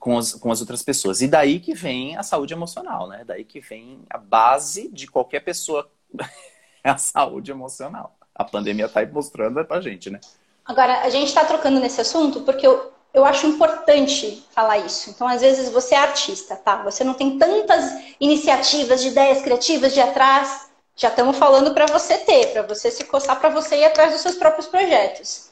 com 0.00 0.16
as, 0.16 0.32
com 0.34 0.50
as 0.50 0.60
outras 0.60 0.82
pessoas. 0.82 1.20
E 1.20 1.28
daí 1.28 1.60
que 1.60 1.74
vem 1.74 2.16
a 2.16 2.22
saúde 2.22 2.54
emocional, 2.54 3.06
né? 3.06 3.22
Daí 3.24 3.44
que 3.44 3.60
vem 3.60 4.00
a 4.08 4.16
base 4.16 4.88
de 4.88 5.06
qualquer 5.06 5.40
pessoa, 5.40 5.88
é 6.82 6.88
a 6.88 6.96
saúde 6.96 7.50
emocional. 7.50 8.16
A 8.34 8.42
pandemia 8.42 8.86
está 8.86 9.04
mostrando 9.04 9.62
pra 9.66 9.82
gente, 9.82 10.08
né? 10.08 10.18
Agora, 10.64 11.02
a 11.02 11.10
gente 11.10 11.28
está 11.28 11.44
trocando 11.44 11.78
nesse 11.78 12.00
assunto 12.00 12.40
porque 12.40 12.66
eu, 12.66 12.90
eu 13.12 13.26
acho 13.26 13.46
importante 13.46 14.42
falar 14.52 14.78
isso. 14.78 15.10
Então, 15.10 15.28
às 15.28 15.42
vezes, 15.42 15.68
você 15.68 15.94
é 15.94 15.98
artista, 15.98 16.56
tá? 16.56 16.82
Você 16.82 17.04
não 17.04 17.12
tem 17.12 17.38
tantas 17.38 17.92
iniciativas 18.18 19.02
de 19.02 19.08
ideias 19.08 19.42
criativas 19.42 19.92
de 19.92 20.00
atrás. 20.00 20.70
Já 20.96 21.08
estamos 21.08 21.36
falando 21.36 21.74
para 21.74 21.86
você 21.86 22.16
ter, 22.18 22.52
para 22.52 22.62
você 22.62 22.90
se 22.90 23.04
coçar, 23.04 23.38
para 23.38 23.50
você 23.50 23.76
ir 23.76 23.84
atrás 23.84 24.12
dos 24.12 24.22
seus 24.22 24.36
próprios 24.36 24.66
projetos. 24.66 25.49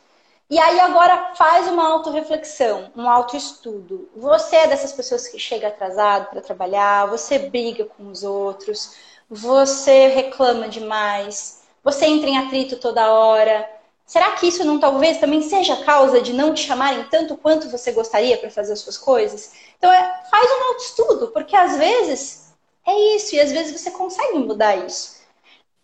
E 0.51 0.59
aí 0.59 0.81
agora 0.81 1.35
faz 1.35 1.69
uma 1.69 1.87
autorreflexão, 1.87 2.91
um 2.97 3.09
autoestudo. 3.09 4.09
Você 4.17 4.57
é 4.57 4.67
dessas 4.67 4.93
pessoas 4.93 5.29
que 5.29 5.39
chega 5.39 5.69
atrasado 5.69 6.31
para 6.31 6.41
trabalhar, 6.41 7.07
você 7.07 7.39
briga 7.39 7.85
com 7.85 8.11
os 8.11 8.25
outros, 8.25 8.95
você 9.29 10.07
reclama 10.09 10.67
demais, 10.67 11.63
você 11.85 12.07
entra 12.07 12.31
em 12.31 12.39
atrito 12.39 12.77
toda 12.77 13.13
hora. 13.13 13.69
Será 14.07 14.33
que 14.33 14.49
isso 14.49 14.65
não 14.65 14.81
talvez 14.81 15.19
também 15.19 15.43
seja 15.43 15.75
a 15.75 15.85
causa 15.85 16.23
de 16.23 16.33
não 16.33 16.55
te 16.55 16.67
chamarem 16.67 17.05
tanto 17.11 17.37
quanto 17.37 17.69
você 17.69 17.93
gostaria 17.93 18.39
para 18.39 18.51
fazer 18.51 18.73
as 18.73 18.81
suas 18.81 18.97
coisas? 18.97 19.53
Então 19.77 19.93
é, 19.93 20.23
faz 20.31 20.51
um 20.51 20.65
autoestudo, 20.69 21.29
porque 21.29 21.55
às 21.55 21.77
vezes 21.77 22.55
é 22.87 23.17
isso, 23.17 23.35
e 23.35 23.41
às 23.41 23.53
vezes 23.53 23.79
você 23.79 23.91
consegue 23.91 24.39
mudar 24.39 24.77
isso. 24.77 25.19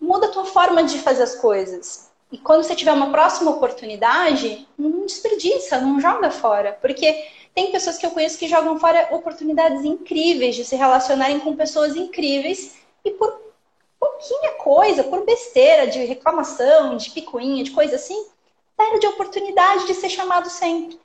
Muda 0.00 0.26
a 0.28 0.30
tua 0.30 0.46
forma 0.46 0.82
de 0.84 0.98
fazer 1.00 1.24
as 1.24 1.34
coisas. 1.34 2.13
E 2.34 2.38
quando 2.38 2.64
você 2.64 2.74
tiver 2.74 2.90
uma 2.90 3.12
próxima 3.12 3.52
oportunidade, 3.52 4.66
não 4.76 5.06
desperdiça, 5.06 5.80
não 5.80 6.00
joga 6.00 6.32
fora. 6.32 6.76
Porque 6.80 7.28
tem 7.54 7.70
pessoas 7.70 7.96
que 7.96 8.04
eu 8.04 8.10
conheço 8.10 8.36
que 8.36 8.48
jogam 8.48 8.76
fora 8.76 9.06
oportunidades 9.12 9.84
incríveis 9.84 10.56
de 10.56 10.64
se 10.64 10.74
relacionarem 10.74 11.38
com 11.38 11.54
pessoas 11.54 11.94
incríveis 11.94 12.74
e 13.04 13.12
por 13.12 13.40
pouquinha 14.00 14.50
coisa, 14.54 15.04
por 15.04 15.24
besteira, 15.24 15.86
de 15.86 16.04
reclamação, 16.06 16.96
de 16.96 17.10
picuinha, 17.10 17.62
de 17.62 17.70
coisa 17.70 17.94
assim, 17.94 18.26
perde 18.76 19.06
a 19.06 19.10
oportunidade 19.10 19.86
de 19.86 19.94
ser 19.94 20.08
chamado 20.08 20.50
sempre. 20.50 20.98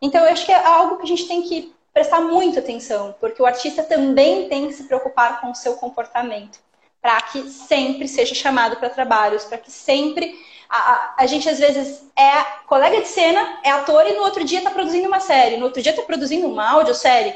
Então, 0.00 0.24
eu 0.24 0.30
acho 0.30 0.46
que 0.46 0.52
é 0.52 0.64
algo 0.64 0.98
que 0.98 1.02
a 1.02 1.08
gente 1.08 1.26
tem 1.26 1.42
que 1.42 1.74
prestar 1.92 2.20
muita 2.20 2.60
atenção, 2.60 3.12
porque 3.18 3.42
o 3.42 3.46
artista 3.46 3.82
também 3.82 4.48
tem 4.48 4.68
que 4.68 4.74
se 4.74 4.84
preocupar 4.84 5.40
com 5.40 5.50
o 5.50 5.54
seu 5.56 5.74
comportamento, 5.74 6.60
para 7.02 7.20
que 7.22 7.50
sempre 7.50 8.06
seja 8.06 8.36
chamado 8.36 8.76
para 8.76 8.88
trabalhos, 8.88 9.44
para 9.44 9.58
que 9.58 9.72
sempre 9.72 10.46
a, 10.68 10.76
a, 10.76 11.14
a, 11.18 11.26
gente 11.26 11.48
às 11.48 11.58
vezes 11.58 12.04
é 12.16 12.42
colega 12.66 13.00
de 13.00 13.08
cena, 13.08 13.60
é 13.62 13.70
ator 13.70 14.06
e 14.06 14.14
no 14.14 14.22
outro 14.22 14.44
dia 14.44 14.58
está 14.58 14.70
produzindo 14.70 15.08
uma 15.08 15.20
série, 15.20 15.56
no 15.56 15.66
outro 15.66 15.82
dia 15.82 15.90
está 15.90 16.02
produzindo 16.02 16.46
uma 16.46 16.70
audiosérie, 16.70 17.34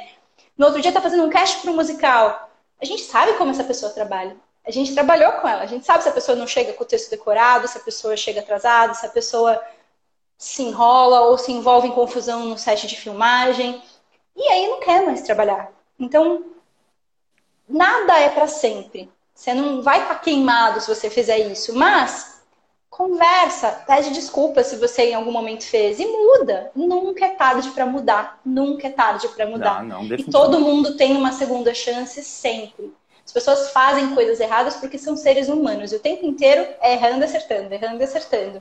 no 0.56 0.66
outro 0.66 0.80
dia 0.80 0.90
está 0.90 1.00
fazendo 1.00 1.24
um 1.24 1.30
cast 1.30 1.60
para 1.60 1.70
um 1.70 1.76
musical. 1.76 2.50
A 2.80 2.84
gente 2.84 3.02
sabe 3.02 3.34
como 3.34 3.50
essa 3.50 3.64
pessoa 3.64 3.92
trabalha. 3.92 4.36
A 4.66 4.70
gente 4.70 4.94
trabalhou 4.94 5.32
com 5.32 5.48
ela. 5.48 5.62
A 5.62 5.66
gente 5.66 5.84
sabe 5.84 6.02
se 6.02 6.08
a 6.08 6.12
pessoa 6.12 6.36
não 6.36 6.46
chega 6.46 6.72
com 6.72 6.84
o 6.84 6.86
texto 6.86 7.10
decorado, 7.10 7.66
se 7.68 7.78
a 7.78 7.80
pessoa 7.80 8.16
chega 8.16 8.40
atrasada, 8.40 8.94
se 8.94 9.04
a 9.04 9.10
pessoa 9.10 9.62
se 10.36 10.62
enrola 10.62 11.20
ou 11.22 11.36
se 11.36 11.52
envolve 11.52 11.88
em 11.88 11.92
confusão 11.92 12.46
no 12.46 12.58
set 12.58 12.86
de 12.86 12.96
filmagem. 12.96 13.82
E 14.36 14.42
aí 14.48 14.68
não 14.68 14.80
quer 14.80 15.04
mais 15.04 15.22
trabalhar. 15.22 15.70
Então, 15.98 16.44
nada 17.68 18.18
é 18.18 18.30
para 18.30 18.46
sempre. 18.46 19.10
Você 19.34 19.54
não 19.54 19.82
vai 19.82 20.02
estar 20.02 20.14
tá 20.14 20.20
queimado 20.20 20.80
se 20.80 20.88
você 20.88 21.08
fizer 21.10 21.38
isso, 21.38 21.74
mas 21.74 22.39
conversa, 22.90 23.84
pede 23.86 24.10
desculpa 24.10 24.64
se 24.64 24.76
você 24.76 25.10
em 25.10 25.14
algum 25.14 25.30
momento 25.30 25.64
fez 25.64 26.00
e 26.00 26.06
muda. 26.06 26.72
Nunca 26.74 27.24
é 27.24 27.30
tarde 27.30 27.70
para 27.70 27.86
mudar, 27.86 28.40
nunca 28.44 28.88
é 28.88 28.90
tarde 28.90 29.28
para 29.28 29.46
mudar. 29.46 29.84
Não, 29.84 30.02
não, 30.02 30.16
e 30.16 30.24
todo 30.24 30.60
mundo 30.60 30.96
tem 30.96 31.16
uma 31.16 31.32
segunda 31.32 31.72
chance 31.72 32.22
sempre. 32.22 32.92
As 33.24 33.32
pessoas 33.32 33.70
fazem 33.70 34.12
coisas 34.12 34.40
erradas 34.40 34.74
porque 34.76 34.98
são 34.98 35.16
seres 35.16 35.48
humanos 35.48 35.92
e 35.92 35.96
o 35.96 36.00
tempo 36.00 36.26
inteiro 36.26 36.66
é 36.80 36.94
errando 36.94 37.20
e 37.20 37.24
acertando, 37.24 37.72
errando 37.72 38.00
e 38.00 38.04
acertando. 38.04 38.60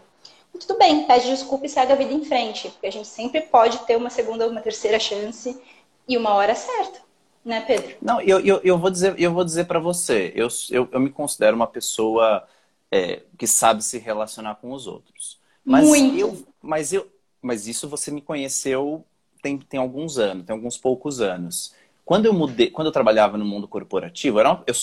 E 0.53 0.59
tudo 0.59 0.77
bem, 0.77 1.05
pede 1.05 1.27
desculpa 1.27 1.65
e 1.65 1.69
segue 1.69 1.91
a 1.91 1.95
vida 1.95 2.13
em 2.13 2.23
frente, 2.23 2.69
porque 2.69 2.85
a 2.85 2.91
gente 2.91 3.07
sempre 3.07 3.41
pode 3.41 3.79
ter 3.79 3.97
uma 3.97 4.11
segunda 4.11 4.45
ou 4.45 4.51
uma 4.51 4.61
terceira 4.61 4.99
chance 4.99 5.59
e 6.07 6.17
uma 6.17 6.33
hora 6.35 6.53
certa. 6.53 6.99
Né, 7.43 7.61
Pedro? 7.65 7.95
Não, 8.01 8.21
eu, 8.21 8.39
eu, 8.41 8.59
eu 8.63 8.77
vou 8.77 8.91
dizer, 8.91 9.15
eu 9.17 9.33
vou 9.33 9.43
dizer 9.43 9.65
para 9.65 9.79
você, 9.79 10.31
eu, 10.35 10.49
eu, 10.69 10.87
eu 10.91 10.99
me 10.99 11.09
considero 11.09 11.55
uma 11.55 11.65
pessoa 11.65 12.45
é, 12.91 13.23
que 13.37 13.47
sabe 13.47 13.83
se 13.83 13.97
relacionar 13.97 14.55
com 14.55 14.71
os 14.71 14.87
outros. 14.87 15.39
Mas 15.63 15.87
Muito. 15.87 16.17
eu, 16.17 16.47
mas 16.61 16.93
eu, 16.93 17.07
mas 17.41 17.67
isso 17.67 17.87
você 17.87 18.11
me 18.11 18.21
conheceu 18.21 19.05
tem, 19.41 19.57
tem 19.57 19.79
alguns 19.79 20.17
anos, 20.17 20.45
tem 20.45 20.55
alguns 20.55 20.77
poucos 20.77 21.21
anos. 21.21 21.73
Quando 22.03 22.25
eu 22.25 22.33
mudei, 22.33 22.71
quando 22.71 22.87
eu 22.87 22.91
trabalhava 22.91 23.37
no 23.37 23.45
mundo 23.45 23.67
corporativo, 23.67 24.39
era 24.39 24.49
uma, 24.49 24.63
eu, 24.65 24.73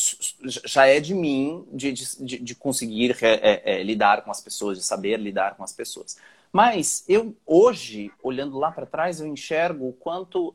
já 0.64 0.86
é 0.86 1.00
de 1.00 1.12
mim 1.12 1.66
de, 1.72 1.92
de, 1.92 2.38
de 2.38 2.54
conseguir 2.54 3.16
é, 3.20 3.62
é, 3.64 3.82
lidar 3.82 4.22
com 4.22 4.30
as 4.30 4.40
pessoas, 4.40 4.78
de 4.78 4.84
saber 4.84 5.18
lidar 5.18 5.56
com 5.56 5.64
as 5.64 5.72
pessoas. 5.72 6.16
Mas 6.52 7.04
eu 7.08 7.34
hoje, 7.44 8.12
olhando 8.22 8.56
lá 8.58 8.70
para 8.70 8.86
trás, 8.86 9.20
eu 9.20 9.26
enxergo 9.26 9.88
o 9.88 9.92
quanto 9.92 10.54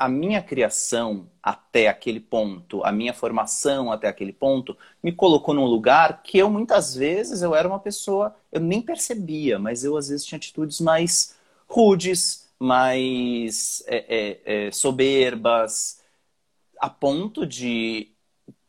a 0.00 0.08
minha 0.08 0.42
criação 0.42 1.30
até 1.42 1.86
aquele 1.88 2.20
ponto, 2.20 2.82
a 2.82 2.90
minha 2.90 3.12
formação 3.12 3.92
até 3.92 4.08
aquele 4.08 4.32
ponto, 4.32 4.74
me 5.02 5.12
colocou 5.12 5.54
num 5.54 5.66
lugar 5.66 6.22
que 6.22 6.38
eu 6.38 6.48
muitas 6.48 6.94
vezes 6.94 7.42
eu 7.42 7.54
era 7.54 7.68
uma 7.68 7.78
pessoa, 7.78 8.34
eu 8.50 8.62
nem 8.62 8.80
percebia, 8.80 9.58
mas 9.58 9.84
eu 9.84 9.98
às 9.98 10.08
vezes 10.08 10.24
tinha 10.24 10.38
atitudes 10.38 10.80
mais 10.80 11.36
rudes, 11.68 12.48
mais 12.58 13.84
é, 13.86 14.38
é, 14.46 14.68
é, 14.68 14.72
soberbas, 14.72 16.02
a 16.78 16.88
ponto 16.88 17.46
de 17.46 18.10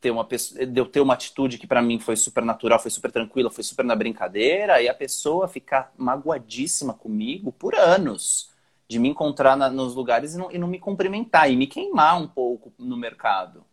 ter 0.02 0.12
uma 0.12 0.26
pessoa, 0.26 0.66
de 0.66 0.82
eu 0.82 0.86
ter 0.86 1.00
uma 1.00 1.14
atitude 1.14 1.58
que 1.58 1.68
para 1.68 1.82
mim 1.82 1.98
foi 1.98 2.18
super 2.18 2.44
natural, 2.44 2.78
foi 2.78 2.92
super 2.92 3.10
tranquila, 3.12 3.50
foi 3.50 3.64
super 3.64 3.86
na 3.86 3.96
brincadeira, 3.96 4.82
e 4.82 4.90
a 4.90 4.94
pessoa 4.94 5.48
ficar 5.48 5.94
magoadíssima 5.98 6.94
comigo 6.94 7.54
por 7.54 7.74
anos 7.76 8.51
de 8.92 9.00
me 9.00 9.08
encontrar 9.08 9.56
na, 9.56 9.70
nos 9.70 9.96
lugares 9.96 10.34
e 10.34 10.38
não, 10.38 10.52
e 10.52 10.58
não 10.58 10.68
me 10.68 10.78
cumprimentar 10.78 11.50
e 11.50 11.56
me 11.56 11.66
queimar 11.66 12.22
um 12.22 12.28
pouco 12.28 12.74
no 12.78 12.98
mercado, 12.98 13.64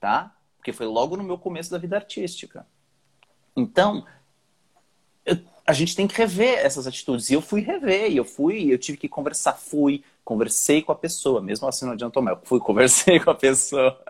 tá? 0.00 0.34
Porque 0.56 0.72
foi 0.72 0.84
logo 0.84 1.16
no 1.16 1.22
meu 1.22 1.38
começo 1.38 1.70
da 1.70 1.78
vida 1.78 1.94
artística. 1.94 2.66
Então, 3.54 4.04
eu, 5.24 5.38
a 5.64 5.72
gente 5.72 5.94
tem 5.94 6.08
que 6.08 6.16
rever 6.16 6.58
essas 6.58 6.88
atitudes. 6.88 7.30
E 7.30 7.34
eu 7.34 7.40
fui 7.40 7.60
rever, 7.60 8.10
e 8.10 8.16
eu 8.16 8.24
fui, 8.24 8.72
eu 8.72 8.76
tive 8.76 8.98
que 8.98 9.08
conversar, 9.08 9.52
fui, 9.52 10.02
conversei 10.24 10.82
com 10.82 10.90
a 10.90 10.96
pessoa, 10.96 11.40
mesmo 11.40 11.68
assim 11.68 11.84
não 11.84 11.92
adiantou 11.92 12.20
mais, 12.20 12.36
fui, 12.42 12.58
conversei 12.60 13.20
com 13.20 13.30
a 13.30 13.34
pessoa. 13.34 14.02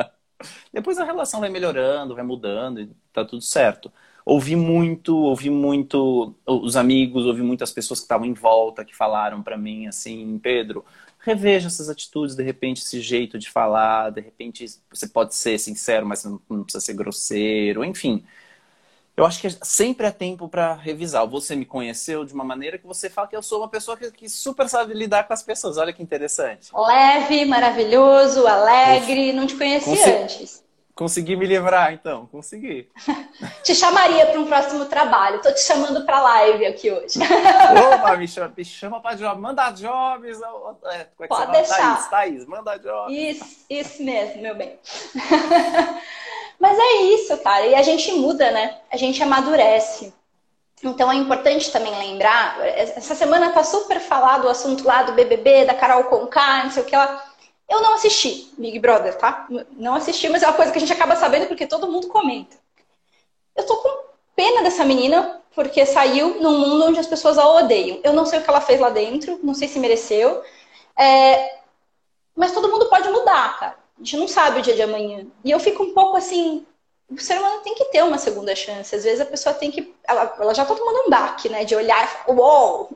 Depois 0.73 0.99
a 0.99 1.05
relação 1.05 1.41
vai 1.41 1.51
melhorando, 1.51 2.15
vai 2.15 2.25
mudando 2.25 2.81
e 2.81 2.91
tá 3.13 3.23
tudo 3.23 3.43
certo 3.43 3.93
ouvi 4.25 4.57
muito, 4.57 5.17
ouvi 5.17 5.51
muito 5.51 6.35
os 6.47 6.77
amigos, 6.77 7.27
ouvi 7.27 7.43
muitas 7.43 7.71
pessoas 7.71 8.01
que 8.01 8.05
estavam 8.05 8.27
em 8.27 8.33
volta 8.33 8.85
que 8.85 8.97
falaram 8.97 9.43
para 9.43 9.57
mim 9.57 9.87
assim, 9.87 10.39
Pedro, 10.43 10.85
reveja 11.21 11.67
essas 11.67 11.91
atitudes, 11.91 12.35
de 12.35 12.43
repente 12.43 12.83
esse 12.83 13.01
jeito 13.01 13.39
de 13.39 13.51
falar, 13.51 14.11
de 14.11 14.21
repente 14.21 14.67
você 14.91 15.07
pode 15.07 15.35
ser 15.35 15.59
sincero, 15.59 16.07
mas 16.07 16.25
não, 16.25 16.41
não 16.49 16.65
precisa 16.65 16.85
ser 16.85 16.95
grosseiro, 16.95 17.85
enfim. 17.85 18.25
Eu 19.17 19.25
acho 19.25 19.41
que 19.41 19.49
sempre 19.63 20.09
é 20.09 20.11
tempo 20.11 20.49
para 20.49 20.75
revisar. 20.75 21.25
Você 21.29 21.55
me 21.55 21.65
conheceu 21.65 22.25
de 22.25 22.35
uma 22.35 22.43
maneira 22.43 22.77
que 22.77 22.87
você 22.87 23.09
fala 23.09 23.29
que 23.29 23.37
eu 23.37 23.43
sou 23.43 23.61
uma 23.61 23.69
pessoa 23.69 23.97
que, 23.97 24.11
que 24.11 24.29
super 24.29 24.69
sabe 24.69 24.93
lidar 24.93 25.23
com 25.29 25.33
as 25.33 25.41
pessoas. 25.41 25.77
Olha 25.77 25.93
que 25.93 26.03
interessante. 26.03 26.71
Leve, 26.75 27.45
maravilhoso, 27.45 28.45
alegre. 28.45 29.33
Não 29.33 29.47
te 29.47 29.55
conhecia 29.55 30.25
antes 30.25 30.64
Consegui 30.95 31.35
me 31.35 31.45
livrar, 31.45 31.93
então. 31.93 32.27
Consegui. 32.27 32.89
te 33.65 33.75
chamaria 33.75 34.27
para 34.27 34.41
um 34.41 34.47
próximo 34.47 34.85
trabalho. 34.85 35.43
Tô 35.43 35.53
te 35.53 35.61
chamando 35.61 36.05
para 36.05 36.21
live 36.21 36.67
aqui 36.67 36.91
hoje. 36.91 37.19
Opa, 37.95 38.17
me 38.17 38.29
chama, 38.29 38.53
me 38.57 38.65
chama 38.65 39.01
para 39.01 39.17
job. 39.17 39.41
Manda 39.41 39.71
jobs. 39.71 40.41
É, 40.85 41.09
é 41.21 41.27
Pode 41.27 41.51
deixar. 41.51 41.97
Thaís, 41.97 42.09
Thaís, 42.09 42.47
manda 42.47 42.77
jobs. 42.79 43.13
Isso, 43.13 43.67
isso 43.69 44.03
mesmo, 44.05 44.41
meu 44.41 44.55
bem. 44.55 44.79
Mas 46.61 46.79
é 46.79 47.03
isso, 47.03 47.37
cara. 47.39 47.67
E 47.67 47.75
a 47.75 47.83
gente 47.83 48.13
muda, 48.13 48.53
né? 48.53 48.79
A 48.91 48.97
gente 48.97 49.21
amadurece. 49.21 50.15
Então 50.83 51.11
é 51.11 51.17
importante 51.17 51.73
também 51.73 51.97
lembrar, 51.97 52.61
essa 52.61 53.15
semana 53.15 53.53
tá 53.53 53.65
super 53.65 53.99
falado 54.01 54.45
o 54.45 54.51
assunto 54.51 54.85
lá 54.85 55.03
do 55.03 55.13
BBB, 55.13 55.65
da 55.65 55.73
Carol 55.73 56.05
Conká, 56.05 56.65
não 56.65 56.71
sei 56.71 56.83
o 56.83 56.87
que 56.87 56.95
lá. 56.95 57.34
Eu 57.69 57.81
não 57.81 57.95
assisti 57.95 58.53
Big 58.59 58.79
Brother, 58.79 59.17
tá? 59.17 59.47
Não 59.73 59.95
assisti, 59.95 60.29
mas 60.29 60.43
é 60.43 60.47
uma 60.47 60.55
coisa 60.55 60.71
que 60.71 60.79
a 60.79 60.81
gente 60.81 60.93
acaba 60.93 61.17
sabendo 61.17 61.47
porque 61.47 61.67
todo 61.67 61.91
mundo 61.91 62.09
comenta. 62.09 62.57
Eu 63.57 63.65
tô 63.65 63.77
com 63.77 64.05
pena 64.37 64.63
dessa 64.63 64.85
menina, 64.85 65.41
porque 65.55 65.87
saiu 65.87 66.41
num 66.41 66.59
mundo 66.59 66.87
onde 66.87 66.99
as 66.99 67.07
pessoas 67.07 67.39
a 67.39 67.49
odeiam. 67.49 68.01
Eu 68.03 68.13
não 68.13 68.27
sei 68.27 68.41
o 68.41 68.43
que 68.43 68.51
ela 68.51 68.61
fez 68.61 68.81
lá 68.81 68.91
dentro, 68.91 69.39
não 69.43 69.55
sei 69.55 69.69
se 69.69 69.79
mereceu. 69.79 70.43
É... 70.99 71.59
Mas 72.35 72.53
todo 72.53 72.69
mundo 72.69 72.89
pode 72.89 73.09
mudar, 73.09 73.59
cara. 73.59 73.77
A 73.97 73.99
gente 74.03 74.17
não 74.17 74.27
sabe 74.27 74.59
o 74.59 74.63
dia 74.63 74.75
de 74.75 74.83
amanhã. 74.83 75.27
E 75.45 75.51
eu 75.51 75.61
fico 75.61 75.85
um 75.85 75.95
pouco 75.95 76.17
assim. 76.17 76.67
O 77.09 77.19
ser 77.19 77.39
humano 77.39 77.61
tem 77.61 77.75
que 77.75 77.85
ter 77.87 78.03
uma 78.03 78.19
segunda 78.19 78.57
chance. 78.57 78.95
Às 78.95 79.05
vezes 79.05 79.21
a 79.21 79.27
pessoa 79.27 79.55
tem 79.55 79.71
que. 79.71 79.95
Ela, 80.05 80.35
ela 80.39 80.55
já 80.55 80.65
tá 80.65 80.75
tomando 80.75 81.07
um 81.07 81.11
baque, 81.11 81.49
né? 81.49 81.65
De 81.65 81.77
olhar 81.77 82.05
e 82.05 82.09
falar, 82.09 82.39
uou! 82.39 82.91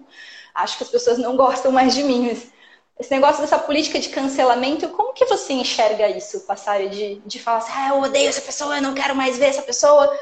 Acho 0.54 0.76
que 0.76 0.82
as 0.82 0.90
pessoas 0.90 1.18
não 1.18 1.36
gostam 1.36 1.70
mais 1.70 1.94
de 1.94 2.02
mim. 2.02 2.26
Mas 2.26 2.50
esse 2.98 3.10
negócio 3.10 3.40
dessa 3.40 3.58
política 3.58 3.98
de 3.98 4.08
cancelamento, 4.08 4.88
como 4.88 5.12
que 5.12 5.24
você 5.26 5.52
enxerga 5.52 6.08
isso, 6.10 6.40
Passário? 6.40 6.90
De, 6.90 7.16
de 7.24 7.38
falar 7.38 7.58
assim, 7.58 7.72
ah, 7.74 7.88
eu 7.90 8.00
odeio 8.02 8.28
essa 8.28 8.40
pessoa, 8.40 8.76
eu 8.76 8.82
não 8.82 8.94
quero 8.94 9.14
mais 9.14 9.38
ver 9.38 9.46
essa 9.46 9.62
pessoa. 9.62 10.12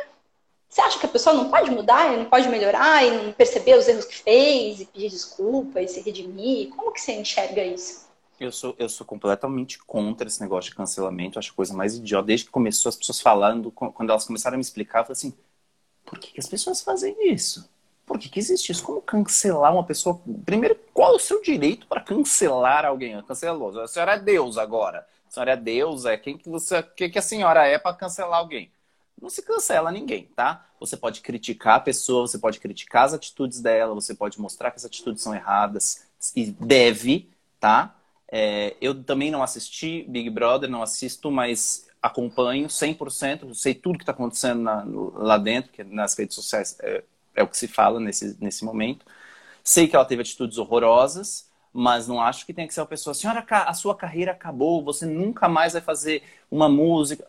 Você 0.68 0.80
acha 0.82 0.98
que 0.98 1.06
a 1.06 1.08
pessoa 1.08 1.34
não 1.34 1.48
pode 1.50 1.70
mudar, 1.70 2.12
não 2.12 2.26
pode 2.26 2.48
melhorar 2.48 3.02
e 3.02 3.10
não 3.10 3.32
perceber 3.32 3.78
os 3.78 3.88
erros 3.88 4.04
que 4.04 4.16
fez, 4.16 4.80
e 4.80 4.84
pedir 4.84 5.08
desculpa 5.08 5.80
e 5.80 5.88
se 5.88 6.00
redimir? 6.00 6.68
Como 6.68 6.92
que 6.92 7.00
você 7.00 7.12
enxerga 7.12 7.64
isso? 7.64 8.04
Eu 8.38 8.52
sou, 8.52 8.74
eu 8.78 8.88
sou 8.88 9.06
completamente 9.06 9.78
contra 9.78 10.28
esse 10.28 10.42
negócio 10.42 10.70
de 10.70 10.76
cancelamento. 10.76 11.38
Acho 11.38 11.52
a 11.52 11.56
coisa 11.56 11.72
mais 11.72 11.94
idiota. 11.94 12.26
Desde 12.26 12.44
que 12.44 12.52
começou 12.52 12.90
as 12.90 12.96
pessoas 12.96 13.20
falando, 13.20 13.70
quando 13.70 14.10
elas 14.10 14.26
começaram 14.26 14.56
a 14.56 14.58
me 14.58 14.62
explicar, 14.62 14.98
eu 14.98 15.04
falei 15.04 15.12
assim: 15.12 15.34
por 16.04 16.18
que, 16.18 16.32
que 16.32 16.40
as 16.40 16.46
pessoas 16.46 16.82
fazem 16.82 17.16
isso? 17.32 17.66
Por 18.06 18.20
que, 18.20 18.28
que 18.28 18.38
existe 18.38 18.70
isso? 18.70 18.84
Como 18.84 19.02
cancelar 19.02 19.72
uma 19.74 19.84
pessoa? 19.84 20.20
Primeiro, 20.44 20.78
qual 20.94 21.12
é 21.12 21.16
o 21.16 21.18
seu 21.18 21.42
direito 21.42 21.88
para 21.88 22.00
cancelar 22.00 22.86
alguém? 22.86 23.20
Cancelou. 23.22 23.80
A 23.80 23.88
senhora 23.88 24.14
é 24.14 24.18
Deus 24.18 24.56
agora. 24.56 25.04
A 25.28 25.30
senhora 25.30 25.52
é 25.52 25.56
Deus, 25.56 26.04
é 26.04 26.16
quem 26.16 26.38
que 26.38 26.48
você, 26.48 26.80
que, 26.82 27.08
que 27.08 27.18
a 27.18 27.22
senhora 27.22 27.66
é 27.66 27.78
para 27.78 27.96
cancelar 27.96 28.38
alguém? 28.38 28.70
Não 29.20 29.28
se 29.28 29.42
cancela 29.42 29.90
ninguém, 29.90 30.30
tá? 30.36 30.66
Você 30.78 30.96
pode 30.96 31.20
criticar 31.20 31.76
a 31.76 31.80
pessoa, 31.80 32.26
você 32.26 32.38
pode 32.38 32.60
criticar 32.60 33.04
as 33.04 33.14
atitudes 33.14 33.60
dela, 33.60 33.94
você 33.94 34.14
pode 34.14 34.40
mostrar 34.40 34.70
que 34.70 34.76
as 34.76 34.84
atitudes 34.84 35.22
são 35.22 35.34
erradas 35.34 36.06
e 36.34 36.46
deve, 36.52 37.28
tá? 37.58 37.96
É, 38.30 38.76
eu 38.80 39.02
também 39.02 39.30
não 39.30 39.42
assisti 39.42 40.04
Big 40.08 40.30
Brother, 40.30 40.70
não 40.70 40.82
assisto, 40.82 41.30
mas 41.30 41.88
acompanho 42.00 42.68
100%, 42.68 43.52
sei 43.54 43.74
tudo 43.74 43.98
que 43.98 44.02
está 44.02 44.12
acontecendo 44.12 44.62
na, 44.62 44.84
lá 45.14 45.38
dentro, 45.38 45.72
que 45.72 45.82
nas 45.82 46.16
redes 46.16 46.36
sociais 46.36 46.76
é, 46.80 47.02
é, 47.37 47.42
o 47.42 47.49
que 47.49 47.57
se 47.57 47.68
fala 47.68 48.01
nesse, 48.01 48.37
nesse 48.40 48.64
momento. 48.64 49.07
Sei 49.62 49.87
que 49.87 49.94
ela 49.94 50.05
teve 50.05 50.22
atitudes 50.22 50.59
horrorosas, 50.59 51.49
mas 51.72 52.09
não 52.09 52.20
acho 52.20 52.46
que 52.46 52.55
tenha 52.55 52.66
que 52.66 52.75
ser 52.75 52.81
uma 52.81 52.87
pessoa, 52.87 53.14
senhora, 53.14 53.44
a 53.49 53.75
sua 53.75 53.94
carreira 53.94 54.33
acabou, 54.33 54.83
você 54.83 55.07
nunca 55.07 55.49
mais 55.49 55.75
vai 55.75 55.83
fazer 55.83 56.22
uma 56.51 56.68
música. 56.68 57.27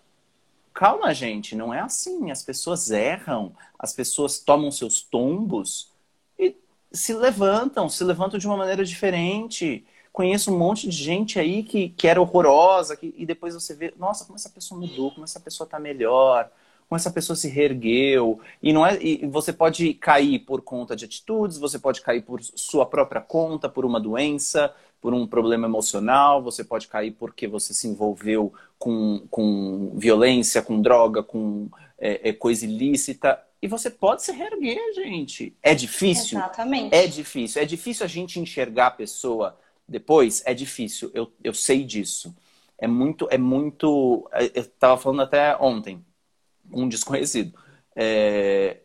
Calma, 0.74 1.14
gente, 1.14 1.56
não 1.56 1.74
é 1.74 1.82
assim. 1.82 2.32
As 2.32 2.42
pessoas 2.44 2.90
erram, 2.90 3.56
as 3.78 3.94
pessoas 3.94 4.40
tomam 4.40 4.72
seus 4.72 5.02
tombos 5.02 5.92
e 6.40 6.56
se 6.92 7.14
levantam, 7.14 7.90
se 7.90 8.04
levantam 8.04 8.40
de 8.40 8.48
uma 8.48 8.58
maneira 8.58 8.86
diferente 8.86 9.86
conheço 10.18 10.52
um 10.52 10.58
monte 10.58 10.90
de 10.90 10.98
gente 10.98 11.38
aí 11.38 11.62
que, 11.62 11.90
que 11.90 12.08
era 12.08 12.20
horrorosa, 12.20 12.98
que, 12.98 13.14
e 13.16 13.24
depois 13.24 13.54
você 13.54 13.76
vê, 13.76 13.94
nossa, 14.00 14.26
como 14.26 14.36
essa 14.36 14.50
pessoa 14.50 14.82
mudou, 14.82 15.12
como 15.12 15.24
essa 15.24 15.40
pessoa 15.40 15.66
está 15.66 15.80
melhor, 15.80 16.50
como 16.88 16.98
essa 16.98 17.12
pessoa 17.12 17.36
se 17.36 17.48
reergueu. 17.50 18.40
E 18.62 18.72
não 18.72 18.86
é, 18.86 18.98
e 19.02 19.26
você 19.28 19.52
pode 19.52 19.94
cair 19.96 20.40
por 20.40 20.62
conta 20.62 20.96
de 20.96 21.06
atitudes, 21.06 21.58
você 21.58 21.78
pode 21.78 22.02
cair 22.02 22.22
por 22.22 22.42
sua 22.42 22.86
própria 22.86 23.22
conta, 23.22 23.68
por 23.68 23.86
uma 23.86 24.00
doença, 24.00 24.74
por 25.02 25.14
um 25.14 25.28
problema 25.28 25.68
emocional, 25.68 26.42
você 26.42 26.64
pode 26.64 26.88
cair 26.88 27.12
porque 27.12 27.48
você 27.48 27.74
se 27.74 27.88
envolveu 27.88 28.54
com, 28.80 29.24
com 29.30 29.92
violência, 29.96 30.62
com 30.62 30.82
droga, 30.82 31.22
com 31.22 31.70
é, 31.98 32.30
é, 32.30 32.34
coisa 32.34 32.66
ilícita. 32.66 33.42
E 33.62 33.68
você 33.68 33.90
pode 33.90 34.24
se 34.24 34.32
reerguer, 34.32 34.94
gente. 34.94 35.56
É 35.64 35.74
difícil? 35.74 36.38
Exatamente. 36.38 36.96
É 36.96 37.08
difícil. 37.08 37.62
É 37.62 37.66
difícil 37.66 38.06
a 38.06 38.10
gente 38.10 38.40
enxergar 38.40 38.88
a 38.88 38.92
pessoa 38.92 39.58
depois 39.88 40.44
é 40.46 40.54
difícil, 40.54 41.10
eu, 41.14 41.32
eu 41.42 41.54
sei 41.54 41.84
disso. 41.84 42.36
É 42.78 42.88
muito, 42.88 43.28
é 43.32 43.38
muito. 43.38 44.30
É, 44.34 44.46
eu 44.54 44.62
estava 44.64 44.98
falando 44.98 45.22
até 45.22 45.56
ontem, 45.58 46.04
um 46.72 46.88
desconhecido. 46.88 47.58
É, 47.96 48.78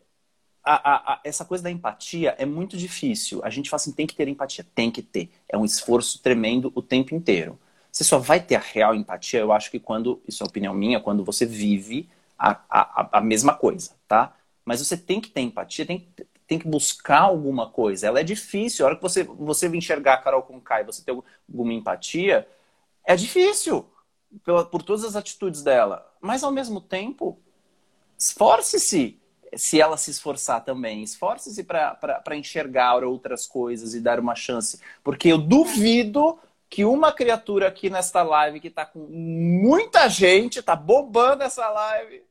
a, 0.63 0.73
a, 0.73 1.13
a, 1.13 1.21
essa 1.23 1.43
coisa 1.43 1.63
da 1.63 1.71
empatia 1.71 2.35
é 2.37 2.45
muito 2.45 2.77
difícil. 2.77 3.41
A 3.43 3.49
gente 3.49 3.69
fala 3.69 3.81
assim, 3.81 3.91
tem 3.91 4.07
que 4.07 4.15
ter 4.15 4.27
empatia, 4.27 4.65
tem 4.75 4.89
que 4.89 5.01
ter. 5.01 5.29
É 5.49 5.57
um 5.57 5.65
esforço 5.65 6.21
tremendo 6.21 6.71
o 6.75 6.81
tempo 6.81 7.13
inteiro. 7.13 7.59
Você 7.91 8.03
só 8.03 8.17
vai 8.17 8.39
ter 8.39 8.55
a 8.55 8.59
real 8.59 8.95
empatia, 8.95 9.39
eu 9.39 9.51
acho 9.51 9.69
que 9.69 9.79
quando, 9.79 10.21
isso 10.27 10.43
é 10.43 10.47
opinião 10.47 10.73
minha, 10.73 10.99
quando 10.99 11.23
você 11.23 11.45
vive 11.45 12.09
a, 12.37 13.21
mesma 13.21 13.53
coisa, 13.53 13.91
tá? 14.07 14.35
Mas 14.65 14.79
você 14.79 14.97
tem 14.97 15.21
que 15.21 15.29
ter 15.29 15.41
empatia, 15.41 15.85
tem 15.85 15.99
que 15.99 16.25
tem 16.47 16.59
que 16.59 16.67
buscar 16.67 17.21
alguma 17.21 17.69
coisa. 17.69 18.07
Ela 18.07 18.19
é 18.19 18.23
difícil. 18.23 18.85
A 18.85 18.89
hora 18.89 18.95
que 18.95 19.01
você, 19.01 19.23
você 19.23 19.67
enxergar 19.69 20.15
a 20.15 20.17
Carol 20.17 20.43
com 20.43 20.59
Kai, 20.59 20.83
você 20.83 21.03
ter 21.03 21.11
alguma 21.11 21.73
empatia, 21.73 22.47
é 23.05 23.15
difícil 23.15 23.89
pela, 24.43 24.65
por 24.65 24.83
todas 24.83 25.03
as 25.03 25.15
atitudes 25.15 25.63
dela. 25.63 26.05
Mas, 26.21 26.43
ao 26.43 26.51
mesmo 26.51 26.81
tempo, 26.81 27.41
esforce-se 28.23 29.19
se 29.55 29.79
ela 29.79 29.97
se 29.97 30.09
esforçar 30.09 30.63
também. 30.63 31.03
Esforce-se 31.03 31.63
para 31.63 32.35
enxergar 32.35 33.03
outras 33.03 33.45
coisas 33.45 33.93
e 33.93 33.99
dar 33.99 34.19
uma 34.19 34.35
chance. 34.35 34.79
Porque 35.03 35.27
eu 35.27 35.37
duvido 35.37 36.39
que 36.69 36.85
uma 36.85 37.11
criatura 37.11 37.67
aqui 37.67 37.89
nesta 37.89 38.23
live, 38.23 38.59
que 38.59 38.69
está 38.69 38.85
com 38.85 38.99
muita 38.99 40.07
gente, 40.09 40.59
está 40.59 40.75
bombando 40.75 41.43
essa 41.43 41.69
live, 41.69 42.23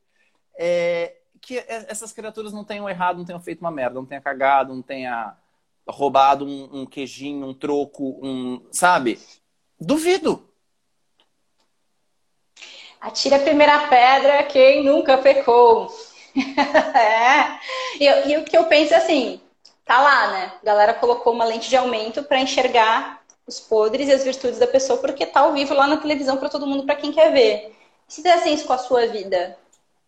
é, 0.59 1.17
que 1.41 1.59
essas 1.69 2.13
criaturas 2.13 2.53
não 2.53 2.65
tenham 2.65 2.89
errado, 2.89 3.19
não 3.19 3.25
tenham 3.25 3.41
feito 3.41 3.61
uma 3.61 3.71
merda, 3.71 3.95
não 3.95 4.07
tenha 4.07 4.21
cagado, 4.21 4.75
não 4.75 4.83
tenha 4.83 5.37
roubado 5.87 6.45
um, 6.45 6.81
um 6.81 6.87
queijinho, 6.87 7.47
um 7.47 7.55
troco, 7.55 8.19
um. 8.23 8.67
Sabe? 8.73 9.21
Duvido. 9.79 10.49
Atira 13.03 13.35
a 13.35 13.41
primeira 13.41 13.89
pedra 13.89 14.45
quem 14.45 14.85
nunca 14.85 15.19
pecou. 15.19 15.93
é. 16.95 17.59
E, 17.99 18.31
e, 18.31 18.37
o 18.39 18.45
que 18.45 18.57
eu 18.57 18.65
penso 18.65 18.95
é 18.95 18.99
assim, 18.99 19.41
tá 19.85 20.01
lá, 20.01 20.31
né? 20.31 20.53
A 20.63 20.65
galera 20.65 20.95
colocou 20.95 21.33
uma 21.33 21.45
lente 21.45 21.69
de 21.69 21.77
aumento 21.77 22.23
para 22.23 22.39
enxergar 22.39 23.21
os 23.45 23.59
podres 23.59 24.09
e 24.09 24.13
as 24.13 24.23
virtudes 24.23 24.61
da 24.61 24.69
pessoa, 24.69 25.01
porque 25.01 25.27
tá 25.27 25.41
ao 25.41 25.53
vivo 25.53 25.75
lá 25.75 25.89
na 25.89 25.97
televisão 25.97 26.37
para 26.37 26.49
todo 26.49 26.65
mundo, 26.65 26.85
para 26.85 26.95
quem 26.95 27.11
quer 27.11 27.33
ver. 27.33 27.77
E 28.09 28.13
se 28.13 28.27
assim 28.29 28.55
isso 28.55 28.69
com 28.69 28.73
a 28.73 28.79
sua 28.79 29.05
vida, 29.09 29.59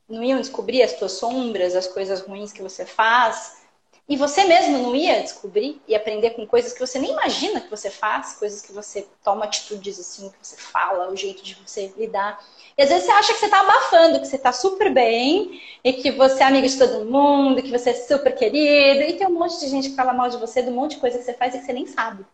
não 0.09 0.23
iam 0.23 0.41
descobrir 0.41 0.81
as 0.81 0.93
tuas 0.93 1.13
sombras, 1.13 1.75
as 1.75 1.89
coisas 1.89 2.21
ruins 2.21 2.53
que 2.53 2.63
você 2.63 2.87
faz. 2.87 3.64
E 4.07 4.19
você 4.19 4.45
mesmo 4.45 4.79
não 4.79 4.95
ia 4.95 5.23
descobrir 5.23 5.81
e 5.89 5.95
aprender 5.95 6.31
com 6.31 6.47
coisas 6.47 6.75
que 6.75 6.81
você 6.81 6.99
nem 6.99 7.13
imagina 7.13 7.61
que 7.61 7.71
você 7.71 7.91
faz, 7.91 8.35
coisas 8.35 8.61
que 8.61 8.71
você 8.71 9.07
toma 9.23 9.47
atitudes 9.47 9.99
assim, 9.99 10.29
que 10.29 10.47
você 10.47 10.57
fala, 10.57 11.11
o 11.11 11.17
jeito 11.17 11.43
de 11.43 11.55
você 11.55 11.91
lidar. 11.97 12.39
E 12.77 12.83
às 12.83 12.91
vezes 12.91 13.07
você 13.07 13.13
acha 13.13 13.33
que 13.33 13.39
você 13.39 13.47
está 13.47 13.61
abafando, 13.61 14.21
que 14.21 14.27
você 14.27 14.37
está 14.37 14.53
super 14.53 14.93
bem, 14.93 15.59
e 15.83 15.95
que 15.95 16.11
você 16.11 16.43
é 16.43 16.47
amigo 16.47 16.69
de 16.69 16.77
todo 16.77 17.07
mundo, 17.07 17.63
que 17.63 17.71
você 17.71 17.91
é 17.91 17.95
super 17.95 18.35
querido, 18.35 19.01
e 19.05 19.15
tem 19.15 19.27
um 19.27 19.39
monte 19.39 19.59
de 19.59 19.69
gente 19.69 19.89
que 19.89 19.97
fala 19.97 20.13
mal 20.13 20.29
de 20.29 20.37
você, 20.37 20.61
de 20.61 20.69
um 20.69 20.75
monte 20.75 20.97
de 20.97 21.01
coisa 21.01 21.17
que 21.17 21.25
você 21.25 21.33
faz 21.33 21.55
e 21.55 21.61
que 21.61 21.65
você 21.65 21.73
nem 21.73 21.87
sabe. 21.87 22.27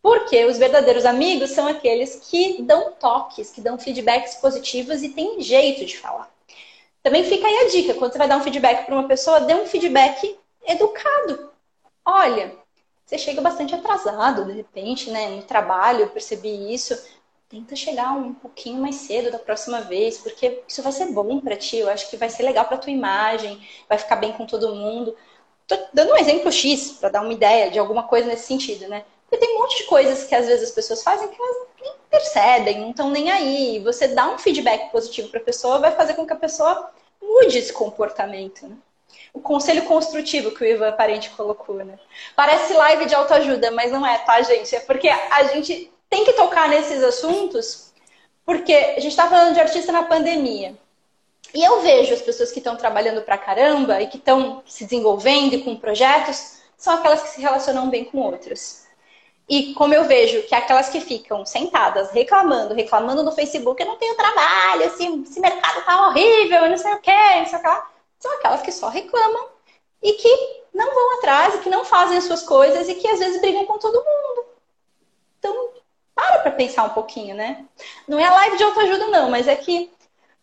Porque 0.00 0.44
os 0.44 0.56
verdadeiros 0.56 1.04
amigos 1.04 1.50
são 1.50 1.66
aqueles 1.66 2.14
que 2.30 2.62
dão 2.62 2.92
toques, 2.92 3.50
que 3.50 3.60
dão 3.60 3.76
feedbacks 3.76 4.36
positivos 4.36 5.02
e 5.02 5.08
têm 5.08 5.40
jeito 5.40 5.84
de 5.84 5.98
falar. 5.98 6.32
Também 7.02 7.24
fica 7.24 7.44
aí 7.44 7.56
a 7.56 7.68
dica, 7.68 7.94
quando 7.94 8.12
você 8.12 8.18
vai 8.18 8.28
dar 8.28 8.36
um 8.36 8.42
feedback 8.44 8.86
para 8.86 8.94
uma 8.94 9.08
pessoa, 9.08 9.40
dê 9.40 9.54
um 9.54 9.66
feedback 9.66 10.38
educado. 10.68 11.50
Olha, 12.04 12.54
você 13.04 13.16
chega 13.16 13.40
bastante 13.40 13.74
atrasado, 13.74 14.44
de 14.44 14.52
repente, 14.52 15.10
né, 15.10 15.28
no 15.28 15.42
trabalho, 15.42 16.02
eu 16.02 16.10
percebi 16.10 16.72
isso. 16.72 16.96
Tenta 17.48 17.74
chegar 17.74 18.12
um 18.12 18.34
pouquinho 18.34 18.82
mais 18.82 18.96
cedo 18.96 19.30
da 19.30 19.38
próxima 19.38 19.80
vez, 19.80 20.18
porque 20.18 20.62
isso 20.68 20.82
vai 20.82 20.92
ser 20.92 21.06
bom 21.06 21.40
para 21.40 21.56
ti, 21.56 21.78
eu 21.78 21.88
acho 21.88 22.10
que 22.10 22.18
vai 22.18 22.28
ser 22.28 22.42
legal 22.42 22.66
para 22.66 22.76
tua 22.76 22.92
imagem, 22.92 23.66
vai 23.88 23.96
ficar 23.96 24.16
bem 24.16 24.32
com 24.32 24.44
todo 24.44 24.74
mundo. 24.74 25.16
Tô 25.66 25.74
dando 25.94 26.12
um 26.12 26.16
exemplo 26.16 26.52
X 26.52 26.92
para 26.92 27.08
dar 27.08 27.22
uma 27.22 27.32
ideia 27.32 27.70
de 27.70 27.78
alguma 27.78 28.02
coisa 28.02 28.28
nesse 28.28 28.46
sentido, 28.46 28.86
né? 28.88 29.04
Porque 29.22 29.44
tem 29.44 29.56
um 29.56 29.60
monte 29.60 29.78
de 29.78 29.84
coisas 29.84 30.24
que 30.24 30.34
às 30.34 30.46
vezes 30.46 30.68
as 30.68 30.74
pessoas 30.74 31.02
fazem 31.02 31.28
que 31.28 31.40
elas 31.40 31.56
nem 31.80 31.92
percebem, 32.10 32.80
não 32.80 32.90
estão 32.90 33.10
nem 33.10 33.30
aí. 33.30 33.78
Você 33.80 34.08
dá 34.08 34.28
um 34.28 34.38
feedback 34.38 34.90
positivo 34.90 35.28
para 35.28 35.40
a 35.40 35.44
pessoa, 35.44 35.78
vai 35.78 35.92
fazer 35.92 36.14
com 36.14 36.26
que 36.26 36.32
a 36.32 36.36
pessoa 36.36 36.90
mude 37.22 37.58
esse 37.58 37.72
comportamento. 37.72 38.66
Né? 38.66 38.76
O 39.38 39.40
conselho 39.40 39.84
construtivo 39.84 40.50
que 40.50 40.64
o 40.64 40.66
Ivan 40.66 40.90
Parente 40.90 41.30
colocou, 41.30 41.76
né? 41.76 41.96
Parece 42.34 42.72
live 42.72 43.06
de 43.06 43.14
autoajuda, 43.14 43.70
mas 43.70 43.92
não 43.92 44.04
é, 44.04 44.18
tá, 44.18 44.42
gente? 44.42 44.74
É 44.74 44.80
porque 44.80 45.08
a 45.08 45.44
gente 45.44 45.92
tem 46.10 46.24
que 46.24 46.32
tocar 46.32 46.68
nesses 46.68 47.04
assuntos, 47.04 47.92
porque 48.44 48.74
a 48.74 48.98
gente 48.98 49.10
está 49.10 49.28
falando 49.28 49.54
de 49.54 49.60
artista 49.60 49.92
na 49.92 50.02
pandemia. 50.02 50.74
E 51.54 51.62
eu 51.62 51.80
vejo 51.82 52.12
as 52.12 52.20
pessoas 52.20 52.50
que 52.50 52.58
estão 52.58 52.74
trabalhando 52.74 53.22
pra 53.22 53.38
caramba 53.38 54.02
e 54.02 54.08
que 54.08 54.16
estão 54.16 54.60
se 54.66 54.86
desenvolvendo 54.86 55.62
com 55.62 55.76
projetos, 55.76 56.58
são 56.76 56.94
aquelas 56.94 57.22
que 57.22 57.28
se 57.28 57.40
relacionam 57.40 57.88
bem 57.88 58.04
com 58.04 58.18
outras. 58.18 58.88
E 59.48 59.72
como 59.74 59.94
eu 59.94 60.04
vejo 60.04 60.42
que 60.48 60.54
aquelas 60.54 60.88
que 60.88 61.00
ficam 61.00 61.46
sentadas 61.46 62.10
reclamando, 62.10 62.74
reclamando 62.74 63.22
no 63.22 63.30
Facebook, 63.30 63.80
eu 63.80 63.86
não 63.86 63.98
tenho 63.98 64.16
trabalho, 64.16 64.82
esse, 64.82 65.06
esse 65.22 65.38
mercado 65.38 65.84
tá 65.84 66.08
horrível, 66.08 66.64
eu 66.64 66.70
não 66.70 66.76
sei 66.76 66.92
o 66.92 66.98
que, 66.98 67.12
não 67.12 67.46
sei 67.46 67.58
o 67.60 67.62
que 67.62 67.68
lá, 67.68 67.88
são 68.18 68.32
aquelas 68.34 68.62
que 68.62 68.72
só 68.72 68.88
reclamam 68.88 69.48
e 70.02 70.12
que 70.14 70.58
não 70.74 70.94
vão 70.94 71.18
atrás, 71.18 71.54
e 71.54 71.58
que 71.58 71.70
não 71.70 71.84
fazem 71.84 72.18
as 72.18 72.24
suas 72.24 72.42
coisas 72.42 72.88
e 72.88 72.94
que 72.94 73.08
às 73.08 73.18
vezes 73.18 73.40
brigam 73.40 73.66
com 73.66 73.78
todo 73.78 73.94
mundo. 73.94 74.46
Então, 75.38 75.70
para 76.14 76.38
pra 76.40 76.50
pensar 76.52 76.84
um 76.84 76.90
pouquinho, 76.90 77.34
né? 77.34 77.64
Não 78.06 78.18
é 78.18 78.28
live 78.28 78.56
de 78.56 78.64
autoajuda, 78.64 79.06
não, 79.08 79.30
mas 79.30 79.48
é 79.48 79.56
que 79.56 79.90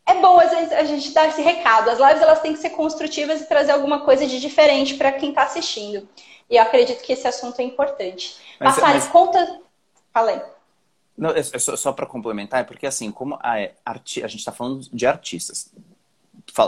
é 0.05 0.13
bom 0.21 0.39
às 0.39 0.51
vezes 0.51 0.71
a 0.71 0.83
gente 0.83 1.11
dar 1.11 1.27
esse 1.27 1.41
recado. 1.41 1.89
As 1.89 1.99
lives 1.99 2.21
elas 2.21 2.41
têm 2.41 2.53
que 2.53 2.59
ser 2.59 2.71
construtivas 2.71 3.41
e 3.41 3.47
trazer 3.47 3.71
alguma 3.71 4.01
coisa 4.01 4.25
de 4.25 4.39
diferente 4.39 4.95
para 4.95 5.11
quem 5.11 5.29
está 5.29 5.43
assistindo. 5.43 6.07
E 6.49 6.57
eu 6.57 6.61
acredito 6.61 7.01
que 7.01 7.13
esse 7.13 7.27
assunto 7.27 7.59
é 7.59 7.63
importante. 7.63 8.37
Mas, 8.59 8.75
Passar, 8.75 8.93
mas... 8.93 9.07
conta. 9.07 9.61
Falei. 10.13 10.41
Não, 11.17 11.31
é 11.31 11.41
só, 11.41 11.75
só 11.75 11.93
para 11.93 12.05
complementar, 12.05 12.59
é 12.59 12.63
porque 12.63 12.85
assim, 12.85 13.09
como 13.09 13.37
a, 13.41 13.59
é, 13.59 13.73
a 13.85 13.93
gente 13.93 14.37
está 14.37 14.51
falando 14.51 14.81
de 14.91 15.07
artistas, 15.07 15.71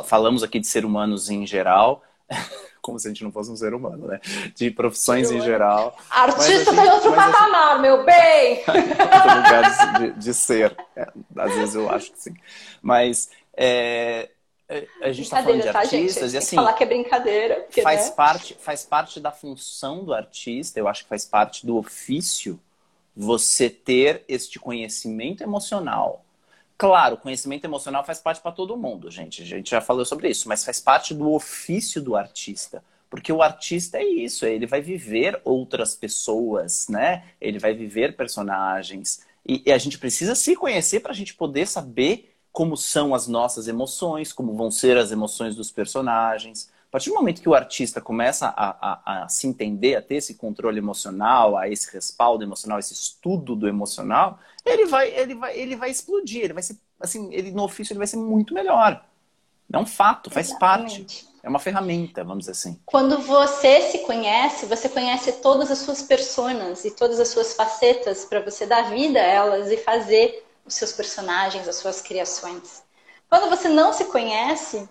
falamos 0.05 0.43
aqui 0.43 0.59
de 0.59 0.67
ser 0.67 0.85
humanos 0.85 1.29
em 1.29 1.45
geral, 1.45 2.03
como 2.81 2.99
se 2.99 3.07
a 3.07 3.11
gente 3.11 3.23
não 3.23 3.31
fosse 3.31 3.51
um 3.51 3.55
ser 3.55 3.73
humano, 3.73 4.07
né? 4.07 4.19
De 4.55 4.71
profissões 4.71 5.29
em 5.31 5.41
geral. 5.41 5.97
Artista 6.09 6.73
tem 6.73 6.89
outro 6.89 7.13
patamar, 7.13 7.73
assim, 7.73 7.81
meu 7.81 8.05
bem! 8.05 8.59
outro 8.67 9.35
lugar 9.35 9.99
de, 9.99 10.11
de 10.13 10.33
ser. 10.33 10.75
É, 10.95 11.07
às 11.35 11.53
vezes 11.53 11.75
eu 11.75 11.89
acho 11.89 12.11
que 12.11 12.19
sim. 12.19 12.35
Mas 12.81 13.29
é, 13.55 14.29
é 14.69 14.87
a 15.01 15.11
gente 15.11 15.25
está 15.25 15.43
falando 15.43 15.61
de 15.61 15.71
tá, 15.71 15.79
artistas 15.79 16.31
gente? 16.31 16.33
e 16.33 16.37
assim. 16.37 16.55
falar 16.55 16.73
que 16.73 16.83
é 16.83 16.87
brincadeira. 16.87 17.55
Porque, 17.61 17.81
faz, 17.81 18.05
né? 18.05 18.11
parte, 18.11 18.57
faz 18.59 18.85
parte 18.85 19.19
da 19.19 19.31
função 19.31 20.03
do 20.03 20.13
artista, 20.13 20.79
eu 20.79 20.87
acho 20.87 21.03
que 21.03 21.09
faz 21.09 21.25
parte 21.25 21.65
do 21.65 21.77
ofício 21.77 22.59
você 23.15 23.69
ter 23.69 24.23
este 24.27 24.59
conhecimento 24.59 25.41
emocional 25.41 26.23
Claro, 26.77 27.17
conhecimento 27.17 27.65
emocional 27.65 28.03
faz 28.05 28.19
parte 28.19 28.39
para 28.39 28.51
todo 28.51 28.77
mundo, 28.77 29.09
gente. 29.09 29.41
A 29.41 29.45
gente 29.45 29.71
já 29.71 29.81
falou 29.81 30.05
sobre 30.05 30.29
isso, 30.29 30.47
mas 30.47 30.63
faz 30.63 30.79
parte 30.79 31.13
do 31.13 31.31
ofício 31.31 32.01
do 32.01 32.15
artista. 32.15 32.83
Porque 33.09 33.31
o 33.31 33.41
artista 33.41 33.97
é 33.97 34.03
isso, 34.05 34.45
ele 34.45 34.67
vai 34.67 34.81
viver 34.81 35.41
outras 35.43 35.95
pessoas, 35.95 36.87
né? 36.89 37.23
Ele 37.41 37.57
vai 37.57 37.73
viver 37.73 38.15
personagens. 38.15 39.25
E, 39.47 39.63
e 39.65 39.71
a 39.71 39.77
gente 39.77 39.97
precisa 39.97 40.35
se 40.35 40.55
conhecer 40.55 40.99
para 40.99 41.11
a 41.11 41.15
gente 41.15 41.33
poder 41.33 41.67
saber 41.67 42.35
como 42.51 42.75
são 42.77 43.15
as 43.15 43.27
nossas 43.27 43.67
emoções, 43.67 44.33
como 44.33 44.55
vão 44.55 44.69
ser 44.69 44.97
as 44.97 45.11
emoções 45.11 45.55
dos 45.55 45.71
personagens. 45.71 46.69
A 46.97 46.99
partir 46.99 47.11
do 47.11 47.15
momento 47.15 47.43
que 47.43 47.49
o 47.49 47.53
artista 47.53 48.01
começa 48.01 48.47
a, 48.47 48.75
a, 48.81 49.23
a 49.23 49.29
se 49.29 49.45
entender, 49.45 49.93
a 49.93 50.01
ter 50.01 50.15
esse 50.15 50.33
controle 50.33 50.79
emocional, 50.79 51.55
a 51.55 51.69
esse 51.69 51.93
respaldo 51.93 52.43
emocional, 52.43 52.79
esse 52.79 52.91
estudo 52.91 53.55
do 53.55 53.67
emocional, 53.67 54.39
ele 54.65 54.87
vai, 54.87 55.09
ele 55.11 55.35
vai, 55.35 55.55
ele 55.55 55.75
vai 55.75 55.91
explodir, 55.91 56.45
ele 56.45 56.53
vai 56.53 56.63
ser, 56.63 56.75
assim, 56.99 57.31
ele 57.31 57.51
no 57.51 57.61
ofício 57.61 57.93
ele 57.93 57.99
vai 57.99 58.07
ser 58.07 58.17
muito 58.17 58.51
melhor. 58.51 59.05
É 59.71 59.77
um 59.77 59.85
fato, 59.85 60.31
faz 60.31 60.47
Exatamente. 60.49 61.01
parte. 61.01 61.27
É 61.43 61.47
uma 61.47 61.59
ferramenta, 61.59 62.23
vamos 62.23 62.39
dizer 62.47 62.53
assim. 62.53 62.79
Quando 62.83 63.19
você 63.19 63.91
se 63.91 63.99
conhece, 63.99 64.65
você 64.65 64.89
conhece 64.89 65.33
todas 65.33 65.69
as 65.69 65.77
suas 65.77 66.01
personas 66.01 66.83
e 66.83 66.89
todas 66.89 67.19
as 67.19 67.27
suas 67.27 67.53
facetas 67.53 68.25
para 68.25 68.39
você 68.39 68.65
dar 68.65 68.89
vida 68.89 69.19
a 69.19 69.23
elas 69.23 69.69
e 69.69 69.77
fazer 69.77 70.43
os 70.65 70.73
seus 70.73 70.93
personagens, 70.93 71.67
as 71.67 71.75
suas 71.75 72.01
criações. 72.01 72.81
Quando 73.29 73.51
você 73.51 73.69
não 73.69 73.93
se 73.93 74.05
conhece, 74.05 74.89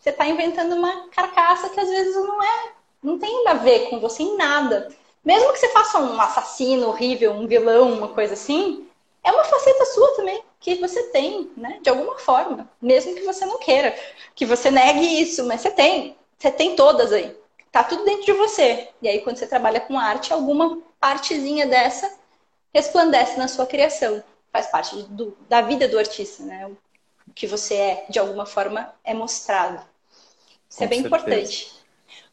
você 0.00 0.10
está 0.10 0.26
inventando 0.26 0.74
uma 0.74 1.08
carcaça 1.08 1.68
que 1.68 1.78
às 1.78 1.88
vezes 1.88 2.14
não 2.14 2.42
é, 2.42 2.72
não 3.02 3.18
tem 3.18 3.46
a 3.46 3.54
ver 3.54 3.90
com 3.90 4.00
você 4.00 4.22
em 4.22 4.36
nada. 4.36 4.88
Mesmo 5.22 5.52
que 5.52 5.58
você 5.58 5.68
faça 5.68 5.98
um 5.98 6.18
assassino 6.18 6.88
horrível, 6.88 7.32
um 7.32 7.46
vilão, 7.46 7.92
uma 7.92 8.08
coisa 8.08 8.32
assim, 8.32 8.88
é 9.22 9.30
uma 9.30 9.44
faceta 9.44 9.84
sua 9.84 10.16
também, 10.16 10.42
que 10.58 10.76
você 10.76 11.02
tem, 11.04 11.50
né? 11.56 11.78
De 11.82 11.90
alguma 11.90 12.18
forma. 12.18 12.68
Mesmo 12.80 13.14
que 13.14 13.22
você 13.22 13.44
não 13.44 13.58
queira, 13.58 13.94
que 14.34 14.46
você 14.46 14.70
negue 14.70 15.20
isso, 15.20 15.44
mas 15.46 15.60
você 15.60 15.70
tem. 15.70 16.16
Você 16.38 16.50
tem 16.50 16.74
todas 16.74 17.12
aí. 17.12 17.36
Tá 17.70 17.84
tudo 17.84 18.04
dentro 18.04 18.24
de 18.24 18.32
você. 18.32 18.88
E 19.02 19.08
aí, 19.08 19.20
quando 19.20 19.36
você 19.36 19.46
trabalha 19.46 19.80
com 19.80 19.98
arte, 19.98 20.32
alguma 20.32 20.80
partezinha 20.98 21.66
dessa 21.66 22.10
resplandece 22.72 23.38
na 23.38 23.48
sua 23.48 23.66
criação. 23.66 24.22
Faz 24.50 24.66
parte 24.68 25.02
do, 25.02 25.36
da 25.48 25.60
vida 25.60 25.86
do 25.86 25.98
artista, 25.98 26.42
né? 26.42 26.66
O 26.66 27.32
que 27.34 27.46
você 27.46 27.74
é, 27.74 28.06
de 28.08 28.18
alguma 28.18 28.46
forma, 28.46 28.92
é 29.04 29.14
mostrado. 29.14 29.89
Isso 30.70 30.78
com 30.78 30.84
é 30.84 30.86
bem 30.86 31.02
certeza. 31.02 31.24
importante. 31.24 31.80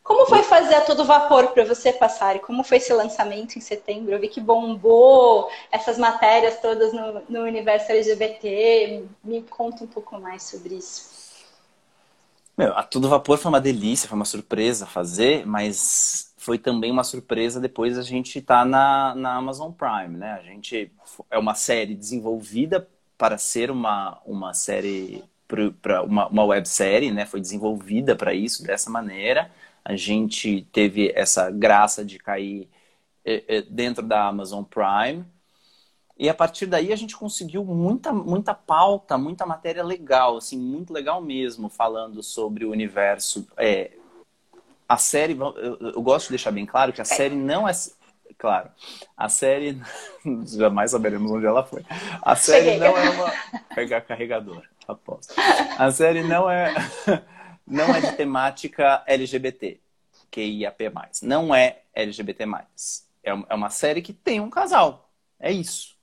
Como 0.04 0.26
foi 0.26 0.42
fazer 0.44 0.76
a 0.76 0.82
todo 0.82 1.04
vapor 1.04 1.48
para 1.48 1.66
você 1.66 1.92
passar? 1.92 2.38
E 2.38 2.40
como 2.40 2.64
foi 2.64 2.78
esse 2.78 2.94
lançamento 2.94 3.58
em 3.58 3.62
setembro? 3.62 4.14
Eu 4.14 4.20
vi 4.20 4.30
que 4.30 4.40
bombou 4.40 5.50
essas 5.70 5.98
matérias 5.98 6.62
todas 6.62 6.94
no, 6.94 7.24
no 7.28 7.42
universo 7.42 7.92
LGBT. 7.92 9.04
Me 9.22 9.42
conta 9.42 9.84
um 9.84 9.88
pouco 9.88 10.18
mais 10.18 10.44
sobre 10.44 10.76
isso. 10.76 11.18
Meu, 12.58 12.74
a 12.76 12.84
todo 12.84 13.10
vapor 13.10 13.38
foi 13.38 13.50
uma 13.50 13.60
delícia, 13.60 14.08
foi 14.08 14.16
uma 14.16 14.26
surpresa 14.26 14.86
fazer, 14.86 15.46
mas 15.46 16.34
foi 16.38 16.58
também 16.58 16.90
uma 16.90 17.04
surpresa 17.04 17.60
depois 17.60 17.98
a 17.98 18.02
gente 18.02 18.40
estar 18.40 18.60
tá 18.60 18.66
na, 18.66 19.14
na 19.14 19.36
Amazon 19.36 19.72
Prime, 19.74 20.18
né? 20.18 20.32
A 20.40 20.42
gente 20.42 20.90
é 21.30 21.38
uma 21.38 21.54
série 21.54 21.94
desenvolvida 21.94 22.88
para 23.18 23.38
ser 23.38 23.70
uma, 23.70 24.22
uma 24.26 24.54
série 24.54 25.24
para 25.82 26.04
uma, 26.04 26.28
uma 26.28 26.44
websérie, 26.46 27.12
né? 27.12 27.26
Foi 27.26 27.40
desenvolvida 27.40 28.16
para 28.16 28.34
isso 28.34 28.64
dessa 28.64 28.90
maneira 28.90 29.50
a 29.88 29.96
gente 29.96 30.68
teve 30.74 31.14
essa 31.16 31.50
graça 31.50 32.04
de 32.04 32.20
cair 32.20 32.68
é, 33.24 33.44
é, 33.48 33.62
dentro 33.62 34.06
da 34.06 34.28
Amazon 34.28 34.62
Prime. 34.62 35.26
E 36.18 36.28
a 36.28 36.34
partir 36.34 36.66
daí 36.66 36.92
a 36.92 36.96
gente 36.98 37.16
conseguiu 37.16 37.64
muita, 37.64 38.12
muita 38.12 38.54
pauta, 38.54 39.18
muita 39.18 39.46
matéria 39.46 39.82
legal, 39.82 40.36
assim, 40.36 40.58
muito 40.58 40.92
legal 40.92 41.22
mesmo, 41.22 41.70
falando 41.70 42.22
sobre 42.22 42.66
o 42.66 42.72
universo. 42.72 43.48
É, 43.56 43.92
a 44.90 44.98
série, 44.98 45.38
eu, 45.40 45.78
eu, 45.80 46.02
gosto 46.02 46.26
de 46.26 46.32
deixar 46.32 46.52
bem 46.52 46.66
claro 46.66 46.92
que 46.92 47.00
a 47.00 47.06
série 47.06 47.36
não 47.36 47.66
é. 47.66 47.72
Claro, 48.38 48.70
a 49.16 49.30
série. 49.30 49.82
Jamais 50.46 50.92
saberemos 50.92 51.32
onde 51.32 51.46
ela 51.46 51.64
foi. 51.64 51.86
A 52.22 52.36
série 52.36 52.72
Cheguei. 52.74 52.80
não 52.80 52.98
é 52.98 53.10
uma. 53.10 53.34
Pegar 53.74 54.02
carregador, 54.02 54.64
aposto. 54.88 55.34
A 55.78 55.92
série 55.92 56.24
não 56.24 56.50
é 56.50 56.74
não 57.66 57.94
é 57.94 58.02
de 58.02 58.14
temática 58.14 59.04
LGBT, 59.06 59.80
QIAP+. 60.32 60.92
Não 61.22 61.54
é 61.54 61.82
LGBT+. 61.94 62.46
É, 63.24 63.32
é 63.32 63.56
uma 63.56 63.70
série 63.70 64.02
que 64.02 64.14
tem 64.14 64.40
um 64.40 64.50
casal. 64.50 65.10
É 65.40 65.52
isso. 65.52 65.96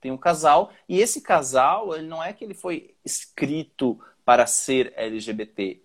Tem 0.00 0.10
um 0.10 0.16
casal. 0.16 0.72
E 0.88 0.98
esse 0.98 1.20
casal, 1.20 1.94
ele 1.94 2.06
não 2.06 2.22
é 2.22 2.32
que 2.32 2.42
ele 2.42 2.54
foi 2.54 2.94
escrito 3.04 4.00
para 4.24 4.46
ser 4.46 4.92
LGBT. 4.96 5.82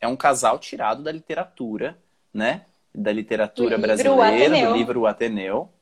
É 0.00 0.08
um 0.08 0.16
casal 0.16 0.58
tirado 0.58 1.02
da 1.02 1.12
literatura, 1.12 1.96
né? 2.32 2.66
Da 2.92 3.12
literatura 3.12 3.76
do 3.76 3.82
brasileira, 3.82 4.68
do 4.68 4.76
livro 4.76 5.00
O 5.00 5.06
Ateneu, 5.06 5.72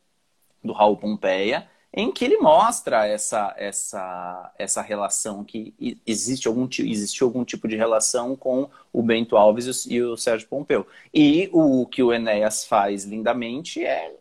do 0.62 0.72
Raul 0.72 0.96
Pompeia 0.96 1.68
em 1.92 2.10
que 2.10 2.24
ele 2.24 2.38
mostra 2.38 3.06
essa, 3.06 3.54
essa, 3.58 4.52
essa 4.58 4.80
relação 4.80 5.44
que 5.44 6.00
existe 6.06 6.48
algum, 6.48 6.66
existe 6.78 7.22
algum 7.22 7.44
tipo 7.44 7.68
de 7.68 7.76
relação 7.76 8.34
com 8.34 8.70
o 8.90 9.02
Bento 9.02 9.36
Alves 9.36 9.84
e 9.86 10.00
o 10.00 10.16
Sérgio 10.16 10.48
Pompeu. 10.48 10.86
E 11.12 11.50
o 11.52 11.86
que 11.86 12.02
o 12.02 12.12
Enéas 12.12 12.64
faz 12.64 13.04
lindamente 13.04 13.84
é 13.84 14.14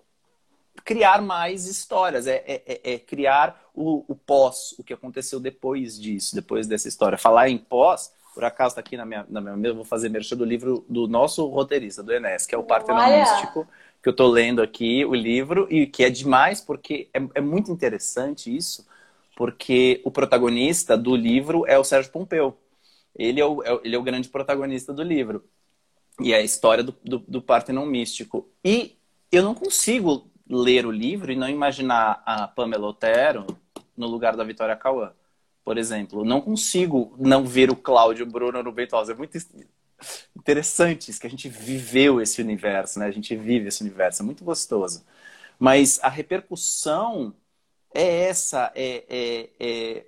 criar 0.83 1.21
mais 1.21 1.65
histórias, 1.65 2.27
é, 2.27 2.43
é, 2.45 2.61
é, 2.65 2.93
é 2.93 2.99
criar 2.99 3.61
o, 3.73 4.03
o, 4.07 4.15
pós, 4.15 4.75
o 4.77 4.83
que 4.83 4.93
aconteceu 4.93 5.39
depois 5.39 5.97
disso, 5.97 6.35
depois 6.35 6.67
dessa 6.67 6.89
história. 6.89 7.17
Falar 7.17 7.49
em 7.49 7.57
pós, 7.57 8.11
por 8.33 8.43
acaso 8.43 8.73
está 8.73 8.81
aqui 8.81 8.97
na 8.97 9.05
minha, 9.05 9.25
na 9.29 9.39
minha 9.39 9.55
mesa, 9.55 9.75
vou 9.75 9.85
fazer 9.85 10.09
merchan 10.09 10.35
do 10.35 10.43
livro 10.43 10.85
do 10.89 11.07
nosso 11.07 11.45
roteirista, 11.47 12.03
do 12.03 12.11
Enéas, 12.11 12.45
que 12.45 12.53
é 12.53 12.57
o 12.57 12.63
Partenon 12.63 13.19
Místico 13.19 13.65
que 14.01 14.09
eu 14.09 14.11
estou 14.11 14.29
lendo 14.29 14.61
aqui, 14.61 15.05
o 15.05 15.13
livro, 15.13 15.67
e 15.69 15.85
que 15.85 16.03
é 16.03 16.09
demais 16.09 16.59
porque 16.59 17.09
é, 17.13 17.21
é, 17.35 17.41
muito 17.41 17.71
interessante 17.71 18.55
isso, 18.55 18.87
porque 19.35 20.01
o 20.03 20.11
protagonista 20.11 20.97
do 20.97 21.15
livro 21.15 21.65
é 21.67 21.77
o 21.77 21.83
Sérgio 21.83 22.11
Pompeu. 22.11 22.57
Ele 23.15 23.39
é 23.39 23.45
o, 23.45 23.63
é, 23.63 23.79
ele 23.83 23.95
é 23.95 23.99
o 23.99 24.03
grande 24.03 24.29
protagonista 24.29 24.91
do 24.93 25.03
livro. 25.03 25.43
E 26.19 26.33
é 26.33 26.37
a 26.37 26.41
história 26.41 26.83
do, 26.83 26.95
do, 27.03 27.19
do 27.19 27.41
Partenon 27.41 27.85
místico. 27.85 28.49
E 28.63 28.97
eu 29.31 29.43
não 29.43 29.53
consigo 29.53 30.29
ler 30.49 30.85
o 30.85 30.91
livro 30.91 31.31
e 31.31 31.35
não 31.35 31.49
imaginar 31.49 32.21
a 32.25 32.47
Pamela 32.47 32.87
Otero 32.87 33.45
no 33.95 34.07
lugar 34.07 34.35
da 34.35 34.43
Vitória 34.43 34.75
Cauã. 34.75 35.13
Por 35.63 35.77
exemplo, 35.77 36.25
não 36.25 36.41
consigo 36.41 37.15
não 37.19 37.45
ver 37.45 37.69
o 37.69 37.75
Cláudio 37.75 38.25
Bruno 38.25 38.63
no 38.63 38.71
Beethoven. 38.71 39.13
É 39.13 39.17
muito 39.17 39.37
interessante 40.35 41.09
isso, 41.11 41.19
que 41.19 41.27
a 41.27 41.29
gente 41.29 41.49
viveu 41.49 42.21
esse 42.21 42.41
universo, 42.41 42.99
né? 42.99 43.05
A 43.05 43.11
gente 43.11 43.35
vive 43.35 43.67
esse 43.67 43.81
universo, 43.81 44.21
é 44.21 44.25
muito 44.25 44.43
gostoso. 44.43 45.05
Mas 45.59 45.99
a 46.01 46.09
repercussão 46.09 47.33
é 47.93 48.27
essa, 48.27 48.71
é, 48.75 49.05
é, 49.09 49.49
é, 49.59 50.05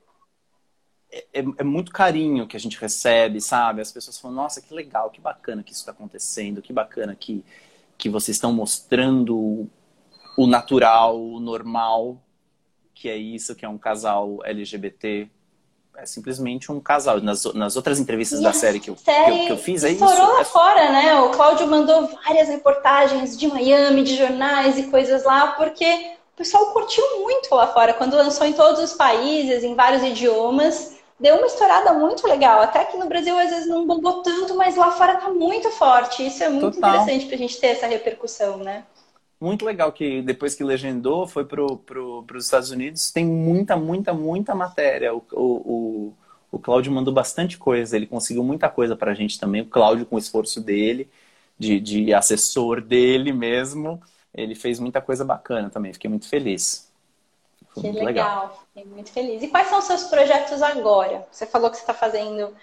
é, 1.33 1.43
é 1.57 1.63
muito 1.63 1.91
carinho 1.91 2.47
que 2.47 2.57
a 2.57 2.59
gente 2.59 2.79
recebe, 2.79 3.39
sabe? 3.39 3.81
As 3.81 3.91
pessoas 3.91 4.19
falam, 4.19 4.37
nossa, 4.37 4.61
que 4.61 4.73
legal, 4.73 5.11
que 5.11 5.21
bacana 5.21 5.63
que 5.63 5.71
isso 5.71 5.81
está 5.81 5.91
acontecendo, 5.91 6.61
que 6.61 6.73
bacana 6.73 7.15
que, 7.15 7.43
que 7.97 8.09
vocês 8.09 8.37
estão 8.37 8.51
mostrando 8.53 9.69
o 10.37 10.47
natural, 10.47 11.21
o 11.21 11.39
normal, 11.39 12.21
que 12.93 13.09
é 13.09 13.15
isso, 13.15 13.55
que 13.55 13.65
é 13.65 13.69
um 13.69 13.77
casal 13.77 14.39
LGBT 14.43 15.29
é 15.97 16.05
simplesmente 16.05 16.71
um 16.71 16.79
casal. 16.79 17.21
Nas, 17.21 17.45
nas 17.53 17.75
outras 17.75 17.99
entrevistas 17.99 18.39
e 18.39 18.43
da 18.43 18.53
série 18.53 18.79
que 18.79 18.89
eu, 18.89 18.97
série 18.97 19.25
que 19.25 19.39
eu, 19.41 19.45
que 19.45 19.51
eu 19.53 19.57
fiz, 19.57 19.83
é 19.83 19.91
isso. 19.91 20.03
lá 20.03 20.41
é... 20.41 20.43
fora, 20.43 20.91
né? 20.91 21.21
O 21.21 21.29
Cláudio 21.29 21.67
mandou 21.67 22.07
várias 22.25 22.49
reportagens 22.49 23.37
de 23.37 23.47
Miami, 23.47 24.03
de 24.03 24.15
jornais 24.15 24.77
e 24.77 24.83
coisas 24.83 25.23
lá, 25.23 25.53
porque 25.53 25.85
o 26.33 26.37
pessoal 26.37 26.67
curtiu 26.73 27.03
muito 27.21 27.53
lá 27.53 27.67
fora. 27.67 27.93
Quando 27.93 28.15
lançou 28.15 28.45
em 28.45 28.53
todos 28.53 28.81
os 28.81 28.93
países, 28.93 29.63
em 29.63 29.75
vários 29.75 30.03
idiomas, 30.03 30.97
deu 31.19 31.35
uma 31.37 31.47
estourada 31.47 31.93
muito 31.93 32.27
legal. 32.27 32.61
Até 32.61 32.85
que 32.85 32.97
no 32.97 33.07
Brasil 33.07 33.37
às 33.37 33.49
vezes 33.49 33.67
não 33.67 33.85
bombou 33.85 34.23
tanto, 34.23 34.55
mas 34.55 34.75
lá 34.75 34.91
fora 34.91 35.17
tá 35.17 35.29
muito 35.29 35.69
forte. 35.69 36.25
Isso 36.25 36.43
é 36.43 36.49
muito 36.49 36.75
Total. 36.75 36.95
interessante 36.95 37.27
pra 37.27 37.37
gente 37.37 37.59
ter 37.59 37.67
essa 37.67 37.87
repercussão, 37.87 38.57
né? 38.57 38.83
Muito 39.43 39.65
legal 39.65 39.91
que 39.91 40.21
depois 40.21 40.55
que 40.55 40.63
legendou, 40.63 41.27
foi 41.27 41.43
para 41.43 41.65
pro, 41.85 42.25
os 42.33 42.45
Estados 42.45 42.71
Unidos, 42.71 43.11
tem 43.11 43.25
muita, 43.25 43.75
muita, 43.75 44.13
muita 44.13 44.55
matéria. 44.55 45.13
O, 45.13 45.23
o, 45.33 46.13
o, 46.51 46.59
Cláudio 46.59 46.91
mandou 46.91 47.13
bastante 47.13 47.57
coisa, 47.57 47.95
ele 47.97 48.07
conseguiu 48.07 48.43
muita 48.43 48.69
coisa 48.69 48.95
para 48.95 49.11
a 49.11 49.13
gente 49.13 49.39
também. 49.39 49.61
O 49.61 49.65
Cláudio, 49.65 50.05
com 50.05 50.15
o 50.15 50.19
esforço 50.19 50.61
dele, 50.61 51.09
de, 51.59 51.79
de 51.79 52.13
assessor 52.13 52.79
dele 52.81 53.33
mesmo, 53.33 54.01
ele 54.33 54.55
fez 54.55 54.79
muita 54.79 55.01
coisa 55.01 55.25
bacana 55.25 55.69
também. 55.69 55.91
Fiquei 55.91 56.09
muito 56.09 56.27
feliz. 56.27 56.89
Foi 57.73 57.83
que 57.83 57.89
muito 57.89 58.05
legal. 58.05 58.27
legal, 58.27 58.65
fiquei 58.73 58.91
muito 58.91 59.11
feliz. 59.11 59.43
E 59.43 59.47
quais 59.49 59.67
são 59.67 59.79
os 59.79 59.85
seus 59.85 60.03
projetos 60.05 60.61
agora? 60.61 61.27
Você 61.31 61.45
falou 61.45 61.69
que 61.69 61.75
você 61.75 61.83
está 61.83 61.93
fazendo 61.93 62.53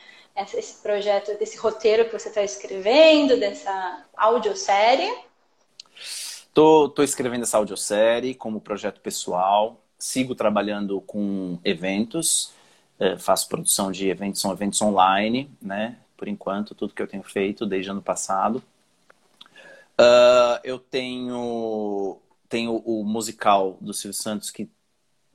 esse 0.54 0.80
projeto, 0.80 1.36
desse 1.38 1.58
roteiro 1.58 2.06
que 2.06 2.12
você 2.12 2.28
está 2.28 2.42
escrevendo, 2.42 3.38
dessa 3.38 4.04
audiosérie. 4.16 5.12
Tô, 6.52 6.88
tô 6.88 7.02
escrevendo 7.02 7.42
essa 7.42 7.56
audiosérie 7.56 8.34
como 8.34 8.60
projeto 8.60 9.00
pessoal, 9.00 9.80
sigo 9.98 10.34
trabalhando 10.34 11.00
com 11.02 11.58
eventos, 11.64 12.52
é, 12.98 13.16
faço 13.16 13.48
produção 13.48 13.92
de 13.92 14.08
eventos, 14.08 14.40
são 14.40 14.52
eventos 14.52 14.80
online, 14.82 15.50
né? 15.62 15.96
Por 16.16 16.28
enquanto, 16.28 16.74
tudo 16.74 16.94
que 16.94 17.00
eu 17.00 17.06
tenho 17.06 17.22
feito 17.22 17.64
desde 17.64 17.90
ano 17.90 18.02
passado. 18.02 18.62
Uh, 20.00 20.58
eu 20.64 20.78
tenho, 20.78 22.18
tenho 22.48 22.76
o 22.76 23.04
musical 23.04 23.76
do 23.80 23.92
Silvio 23.92 24.14
Santos 24.14 24.50
que 24.50 24.68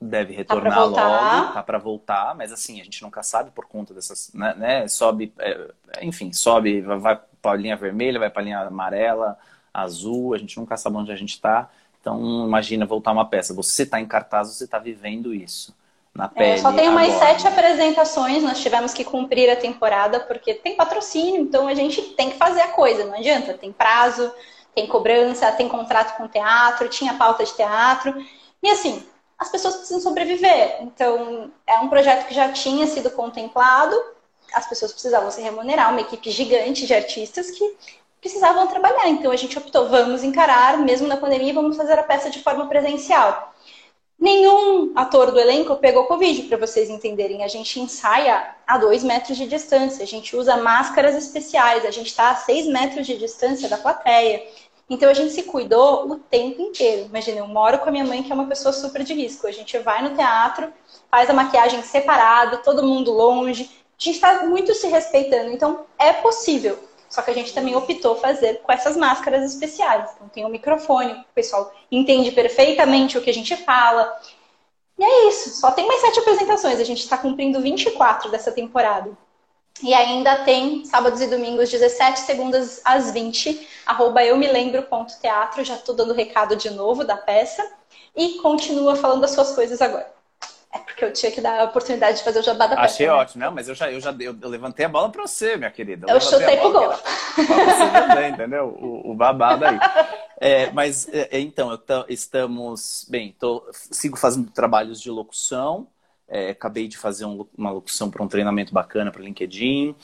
deve 0.00 0.32
tá 0.32 0.38
retornar 0.38 0.74
tá 0.74 0.84
logo, 0.84 1.52
tá 1.54 1.62
para 1.62 1.78
voltar, 1.78 2.34
mas 2.34 2.52
assim, 2.52 2.80
a 2.80 2.84
gente 2.84 3.02
nunca 3.02 3.22
sabe 3.22 3.50
por 3.50 3.66
conta 3.66 3.94
dessas, 3.94 4.30
né? 4.34 4.54
né 4.54 4.88
sobe, 4.88 5.32
é, 5.38 5.72
enfim, 6.02 6.32
sobe, 6.32 6.80
vai 6.82 7.20
para 7.40 7.52
a 7.52 7.56
linha 7.56 7.76
vermelha, 7.76 8.18
vai 8.18 8.28
para 8.28 8.42
a 8.42 8.44
linha 8.44 8.60
amarela, 8.60 9.38
azul, 9.82 10.34
a 10.34 10.38
gente 10.38 10.58
nunca 10.58 10.76
sabe 10.76 10.96
onde 10.96 11.12
a 11.12 11.16
gente 11.16 11.30
está. 11.30 11.70
Então, 12.00 12.46
imagina 12.46 12.86
voltar 12.86 13.12
uma 13.12 13.24
peça. 13.24 13.52
Você 13.54 13.82
está 13.82 14.00
em 14.00 14.06
cartaz, 14.06 14.48
você 14.48 14.64
está 14.64 14.78
vivendo 14.78 15.34
isso. 15.34 15.74
Na 16.14 16.28
pele, 16.28 16.52
é, 16.52 16.58
só 16.58 16.72
tem 16.72 16.88
mais 16.90 17.12
sete 17.14 17.46
apresentações, 17.46 18.42
nós 18.42 18.58
tivemos 18.58 18.94
que 18.94 19.04
cumprir 19.04 19.50
a 19.50 19.56
temporada, 19.56 20.20
porque 20.20 20.54
tem 20.54 20.74
patrocínio, 20.74 21.42
então 21.42 21.68
a 21.68 21.74
gente 21.74 22.00
tem 22.14 22.30
que 22.30 22.38
fazer 22.38 22.62
a 22.62 22.68
coisa, 22.68 23.04
não 23.04 23.14
adianta. 23.14 23.52
Tem 23.52 23.70
prazo, 23.70 24.32
tem 24.74 24.86
cobrança, 24.86 25.52
tem 25.52 25.68
contrato 25.68 26.16
com 26.16 26.24
o 26.24 26.28
teatro, 26.28 26.88
tinha 26.88 27.14
pauta 27.14 27.44
de 27.44 27.54
teatro. 27.54 28.14
E 28.62 28.70
assim, 28.70 29.04
as 29.38 29.50
pessoas 29.50 29.76
precisam 29.76 30.00
sobreviver. 30.00 30.78
Então, 30.80 31.50
é 31.66 31.78
um 31.80 31.88
projeto 31.88 32.26
que 32.26 32.34
já 32.34 32.50
tinha 32.50 32.86
sido 32.86 33.10
contemplado, 33.10 33.94
as 34.54 34.66
pessoas 34.66 34.92
precisavam 34.92 35.30
se 35.30 35.42
remunerar, 35.42 35.90
uma 35.90 36.00
equipe 36.00 36.30
gigante 36.30 36.86
de 36.86 36.94
artistas 36.94 37.50
que 37.50 37.76
precisavam 38.26 38.66
trabalhar. 38.66 39.08
Então 39.08 39.30
a 39.30 39.36
gente 39.36 39.56
optou, 39.56 39.88
vamos 39.88 40.24
encarar, 40.24 40.78
mesmo 40.78 41.06
na 41.06 41.16
pandemia, 41.16 41.54
vamos 41.54 41.76
fazer 41.76 41.96
a 41.98 42.02
peça 42.02 42.28
de 42.28 42.42
forma 42.42 42.66
presencial. 42.66 43.54
Nenhum 44.18 44.92
ator 44.96 45.30
do 45.30 45.38
elenco 45.38 45.76
pegou 45.76 46.06
Covid, 46.06 46.42
para 46.44 46.58
vocês 46.58 46.90
entenderem. 46.90 47.44
A 47.44 47.48
gente 47.48 47.78
ensaia 47.78 48.56
a 48.66 48.78
dois 48.78 49.04
metros 49.04 49.36
de 49.36 49.46
distância, 49.46 50.02
a 50.02 50.06
gente 50.06 50.34
usa 50.34 50.56
máscaras 50.56 51.14
especiais, 51.14 51.84
a 51.84 51.90
gente 51.90 52.08
está 52.08 52.30
a 52.30 52.34
seis 52.34 52.66
metros 52.66 53.06
de 53.06 53.16
distância 53.16 53.68
da 53.68 53.76
plateia. 53.76 54.42
Então 54.88 55.08
a 55.08 55.14
gente 55.14 55.32
se 55.32 55.44
cuidou 55.44 56.10
o 56.10 56.16
tempo 56.18 56.62
inteiro. 56.62 57.06
Imagina, 57.06 57.38
eu 57.38 57.46
moro 57.46 57.78
com 57.78 57.88
a 57.88 57.92
minha 57.92 58.04
mãe, 58.04 58.22
que 58.22 58.32
é 58.32 58.34
uma 58.34 58.46
pessoa 58.46 58.72
super 58.72 59.04
de 59.04 59.14
risco. 59.14 59.46
A 59.46 59.52
gente 59.52 59.78
vai 59.78 60.02
no 60.02 60.16
teatro, 60.16 60.72
faz 61.10 61.28
a 61.30 61.34
maquiagem 61.34 61.82
separado, 61.82 62.62
todo 62.64 62.86
mundo 62.86 63.12
longe. 63.12 63.70
A 63.98 64.02
gente 64.02 64.14
está 64.14 64.46
muito 64.46 64.74
se 64.74 64.86
respeitando. 64.88 65.52
Então 65.52 65.84
é 65.98 66.12
possível. 66.12 66.78
Só 67.08 67.22
que 67.22 67.30
a 67.30 67.34
gente 67.34 67.54
também 67.54 67.76
optou 67.76 68.16
fazer 68.16 68.60
com 68.62 68.72
essas 68.72 68.96
máscaras 68.96 69.44
especiais. 69.44 70.10
Então 70.14 70.28
tem 70.28 70.44
o 70.44 70.48
um 70.48 70.50
microfone, 70.50 71.12
o 71.12 71.34
pessoal 71.34 71.72
entende 71.90 72.30
perfeitamente 72.32 73.16
o 73.16 73.22
que 73.22 73.30
a 73.30 73.34
gente 73.34 73.56
fala. 73.56 74.20
E 74.98 75.04
é 75.04 75.28
isso, 75.28 75.60
só 75.60 75.70
tem 75.70 75.86
mais 75.86 76.00
sete 76.00 76.20
apresentações. 76.20 76.80
A 76.80 76.84
gente 76.84 77.00
está 77.00 77.18
cumprindo 77.18 77.60
24 77.60 78.30
dessa 78.30 78.50
temporada. 78.50 79.10
E 79.82 79.92
ainda 79.92 80.44
tem 80.44 80.84
sábados 80.86 81.20
e 81.20 81.26
domingos, 81.26 81.70
17 81.70 82.20
segundas 82.20 82.80
às 82.82 83.10
20, 83.10 83.68
arroba 83.84 84.24
eu 84.24 84.36
me 84.38 84.46
lembro 84.50 84.82
ponto 84.84 85.18
teatro. 85.20 85.64
Já 85.64 85.74
estou 85.74 85.94
dando 85.94 86.14
recado 86.14 86.56
de 86.56 86.70
novo 86.70 87.04
da 87.04 87.16
peça. 87.16 87.62
E 88.14 88.38
continua 88.38 88.96
falando 88.96 89.24
as 89.24 89.32
suas 89.32 89.54
coisas 89.54 89.82
agora. 89.82 90.15
É 90.76 90.78
porque 90.78 91.04
eu 91.04 91.12
tinha 91.12 91.32
que 91.32 91.40
dar 91.40 91.60
a 91.60 91.64
oportunidade 91.64 92.18
de 92.18 92.24
fazer 92.24 92.40
o 92.40 92.42
jabá 92.42 92.66
da. 92.66 92.78
Achei 92.80 93.06
né? 93.06 93.12
ótimo, 93.12 93.44
não, 93.44 93.52
mas 93.52 93.66
eu 93.66 93.74
já, 93.74 93.90
eu 93.90 93.98
já 93.98 94.14
eu, 94.20 94.36
eu 94.40 94.48
levantei 94.48 94.84
a 94.84 94.88
bola 94.88 95.08
para 95.08 95.26
você, 95.26 95.56
minha 95.56 95.70
querida. 95.70 96.06
Eu, 96.08 96.16
eu 96.16 96.20
chutei 96.20 96.58
pro 96.58 96.72
gol. 96.72 96.88
Pra 96.88 97.44
você 97.44 98.08
também, 98.08 98.32
entendeu? 98.32 98.76
O, 98.78 99.12
o 99.12 99.14
babado 99.14 99.64
aí. 99.64 99.78
É, 100.38 100.70
mas, 100.70 101.08
é, 101.08 101.28
é 101.38 101.40
então, 101.40 101.78
estamos. 102.08 103.06
Bem, 103.08 103.34
tô, 103.38 103.66
sigo 103.72 104.18
fazendo 104.18 104.50
trabalhos 104.50 105.00
de 105.00 105.10
locução. 105.10 105.88
É, 106.28 106.50
acabei 106.50 106.88
de 106.88 106.98
fazer 106.98 107.24
um, 107.24 107.46
uma 107.56 107.70
locução 107.70 108.10
para 108.10 108.22
um 108.22 108.28
treinamento 108.28 108.74
bacana 108.74 109.10
para 109.10 109.22
o 109.22 109.24
LinkedIn. 109.24 109.94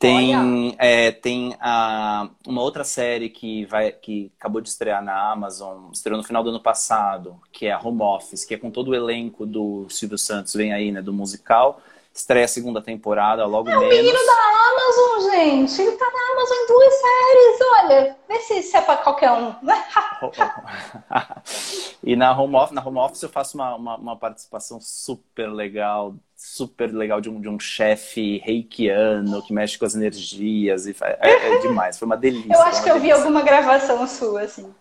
Tem, 0.00 0.74
é, 0.78 1.12
tem 1.12 1.54
a, 1.60 2.30
uma 2.46 2.62
outra 2.62 2.84
série 2.84 3.28
que, 3.28 3.66
vai, 3.66 3.92
que 3.92 4.32
acabou 4.38 4.62
de 4.62 4.70
estrear 4.70 5.04
na 5.04 5.30
Amazon, 5.30 5.90
estreou 5.92 6.16
no 6.16 6.24
final 6.24 6.42
do 6.42 6.48
ano 6.48 6.58
passado, 6.58 7.38
que 7.52 7.66
é 7.66 7.72
a 7.72 7.78
Home 7.78 8.00
Office, 8.00 8.46
que 8.46 8.54
é 8.54 8.56
com 8.56 8.70
todo 8.70 8.88
o 8.88 8.94
elenco 8.94 9.44
do 9.44 9.86
Silvio 9.90 10.16
Santos, 10.16 10.54
vem 10.54 10.72
aí, 10.72 10.90
né, 10.90 11.02
do 11.02 11.12
musical. 11.12 11.82
Estreia 12.12 12.44
a 12.44 12.48
segunda 12.48 12.82
temporada, 12.82 13.46
logo 13.46 13.68
é 13.68 13.78
menos. 13.78 13.96
É 13.96 14.00
o 14.00 14.02
menino 14.02 14.18
da 14.26 14.32
Amazon, 14.72 15.30
gente. 15.30 15.80
Ele 15.80 15.92
tá 15.92 16.06
na 16.06 16.32
Amazon 16.32 16.56
em 16.56 16.66
duas 16.66 16.92
séries, 16.94 17.60
olha. 17.78 18.16
Vê 18.28 18.40
se, 18.40 18.60
se 18.62 18.76
é 18.76 18.80
pra 18.80 18.96
qualquer 18.96 19.30
um. 19.30 19.54
e 22.02 22.16
na 22.16 22.36
home, 22.38 22.56
office, 22.56 22.74
na 22.74 22.84
home 22.84 22.98
Office 22.98 23.22
eu 23.22 23.28
faço 23.28 23.56
uma, 23.56 23.76
uma, 23.76 23.96
uma 23.96 24.16
participação 24.16 24.80
super 24.80 25.48
legal 25.48 26.16
super 26.40 26.90
legal 26.90 27.20
de 27.20 27.28
um, 27.28 27.38
de 27.38 27.50
um 27.50 27.60
chefe 27.60 28.38
reikiano 28.38 29.42
que 29.42 29.52
mexe 29.52 29.78
com 29.78 29.84
as 29.84 29.94
energias. 29.94 30.86
E 30.86 30.94
faz, 30.94 31.16
é, 31.20 31.56
é 31.56 31.58
demais, 31.58 31.98
foi 31.98 32.06
uma 32.06 32.16
delícia. 32.16 32.54
Eu 32.54 32.62
acho 32.62 32.82
que 32.82 32.88
eu 32.88 32.94
delícia. 32.94 33.16
vi 33.16 33.20
alguma 33.20 33.42
gravação 33.42 34.06
sua, 34.06 34.42
assim. 34.42 34.74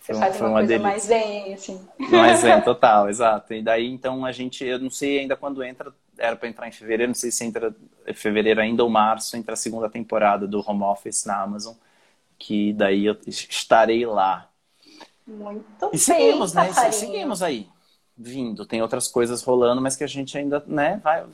Você 0.00 0.12
foi, 0.12 0.20
faz 0.20 0.40
uma, 0.40 0.48
uma 0.48 0.58
coisa 0.58 0.68
delícia. 0.68 0.88
mais 0.88 1.02
zen, 1.04 1.54
assim. 1.54 1.88
Mais 2.10 2.40
zen, 2.40 2.60
total, 2.62 3.08
exato. 3.08 3.54
E 3.54 3.62
daí, 3.62 3.88
então, 3.88 4.24
a 4.24 4.32
gente, 4.32 4.64
eu 4.64 4.80
não 4.80 4.90
sei 4.90 5.20
ainda 5.20 5.36
quando 5.36 5.62
entra, 5.62 5.92
era 6.18 6.36
para 6.36 6.48
entrar 6.48 6.68
em 6.68 6.72
fevereiro, 6.72 7.10
não 7.10 7.14
sei 7.14 7.30
se 7.30 7.44
entra 7.44 7.74
em 8.06 8.14
fevereiro 8.14 8.60
ainda 8.60 8.82
ou 8.82 8.90
março, 8.90 9.36
entra 9.36 9.54
a 9.54 9.56
segunda 9.56 9.88
temporada 9.88 10.46
do 10.46 10.62
Home 10.66 10.82
Office 10.82 11.24
na 11.24 11.40
Amazon, 11.40 11.74
que 12.38 12.72
daí 12.72 13.06
eu 13.06 13.16
estarei 13.26 14.04
lá. 14.06 14.50
Muito 15.26 15.90
e 15.92 15.98
seguimos, 15.98 16.52
bem, 16.52 16.64
né? 16.64 16.92
Seguimos 16.92 17.42
aí 17.42 17.68
vindo, 18.16 18.64
tem 18.64 18.80
outras 18.80 19.08
coisas 19.08 19.42
rolando, 19.42 19.82
mas 19.82 19.94
que 19.94 20.04
a 20.04 20.06
gente 20.06 20.38
ainda, 20.38 20.64
né, 20.66 21.00
vai. 21.02 21.26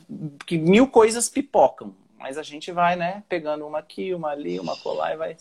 Que 0.45 0.57
mil 0.57 0.87
coisas 0.87 1.29
pipocam. 1.29 1.95
Mas 2.23 2.37
a 2.37 2.41
gente 2.41 2.71
vai, 2.71 2.95
né, 2.95 3.21
pegando 3.27 3.67
uma 3.67 3.79
aqui, 3.79 4.13
uma 4.13 4.29
ali, 4.29 4.57
uma 4.57 4.77
colar 4.77 5.13
e 5.13 5.17
vai 5.17 5.35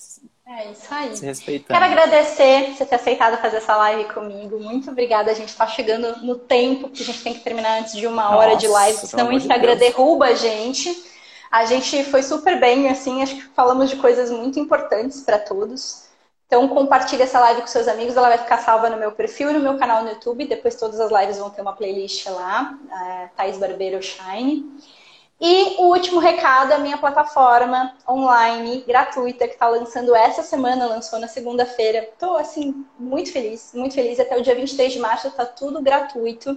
é 0.44 0.70
isso 0.72 0.92
aí. 0.92 1.16
se 1.16 1.24
respeitando. 1.24 1.78
Quero 1.78 1.84
agradecer 1.84 2.74
você 2.74 2.84
ter 2.84 2.96
aceitado 2.96 3.40
fazer 3.40 3.58
essa 3.58 3.76
live 3.76 4.12
comigo. 4.12 4.58
Muito 4.58 4.90
obrigada. 4.90 5.30
A 5.30 5.34
gente 5.34 5.50
está 5.50 5.64
chegando 5.64 6.26
no 6.26 6.34
tempo 6.34 6.88
que 6.88 7.04
a 7.04 7.06
gente 7.06 7.22
tem 7.22 7.34
que 7.34 7.38
terminar 7.38 7.78
antes 7.78 7.92
de 7.92 8.04
uma 8.04 8.24
Nossa, 8.24 8.36
hora 8.36 8.56
de 8.56 8.66
live, 8.66 8.98
senão 8.98 9.28
o 9.28 9.32
Instagram 9.32 9.74
de 9.74 9.78
derruba 9.78 10.26
a 10.26 10.34
gente. 10.34 10.92
A 11.52 11.64
gente 11.66 12.02
foi 12.02 12.20
super 12.20 12.58
bem, 12.58 12.88
assim, 12.88 13.22
acho 13.22 13.36
que 13.36 13.42
falamos 13.54 13.88
de 13.88 13.94
coisas 13.94 14.32
muito 14.32 14.58
importantes 14.58 15.20
para 15.20 15.38
todos. 15.38 16.08
Então 16.48 16.66
compartilhe 16.66 17.22
essa 17.22 17.38
live 17.38 17.60
com 17.60 17.68
seus 17.68 17.86
amigos, 17.86 18.16
ela 18.16 18.28
vai 18.28 18.38
ficar 18.38 18.58
salva 18.58 18.90
no 18.90 18.96
meu 18.96 19.12
perfil 19.12 19.50
e 19.50 19.52
no 19.52 19.60
meu 19.60 19.78
canal 19.78 20.02
no 20.02 20.10
YouTube. 20.10 20.46
Depois 20.46 20.74
todas 20.74 20.98
as 20.98 21.12
lives 21.12 21.38
vão 21.38 21.48
ter 21.48 21.62
uma 21.62 21.74
playlist 21.74 22.26
lá, 22.26 22.76
é, 22.90 23.28
Thais 23.36 23.56
Barbeiro 23.56 24.02
Shine. 24.02 24.68
E 25.44 25.74
o 25.78 25.86
último 25.88 26.20
recado, 26.20 26.70
a 26.70 26.78
minha 26.78 26.96
plataforma 26.96 27.96
online 28.08 28.84
gratuita 28.86 29.48
que 29.48 29.54
está 29.54 29.66
lançando 29.66 30.14
essa 30.14 30.40
semana, 30.40 30.86
lançou 30.86 31.18
na 31.18 31.26
segunda-feira. 31.26 31.98
Estou 31.98 32.36
assim 32.36 32.86
muito 32.96 33.32
feliz, 33.32 33.72
muito 33.74 33.92
feliz. 33.92 34.20
Até 34.20 34.38
o 34.38 34.40
dia 34.40 34.54
23 34.54 34.92
de 34.92 35.00
março 35.00 35.26
está 35.26 35.44
tudo 35.44 35.82
gratuito. 35.82 36.56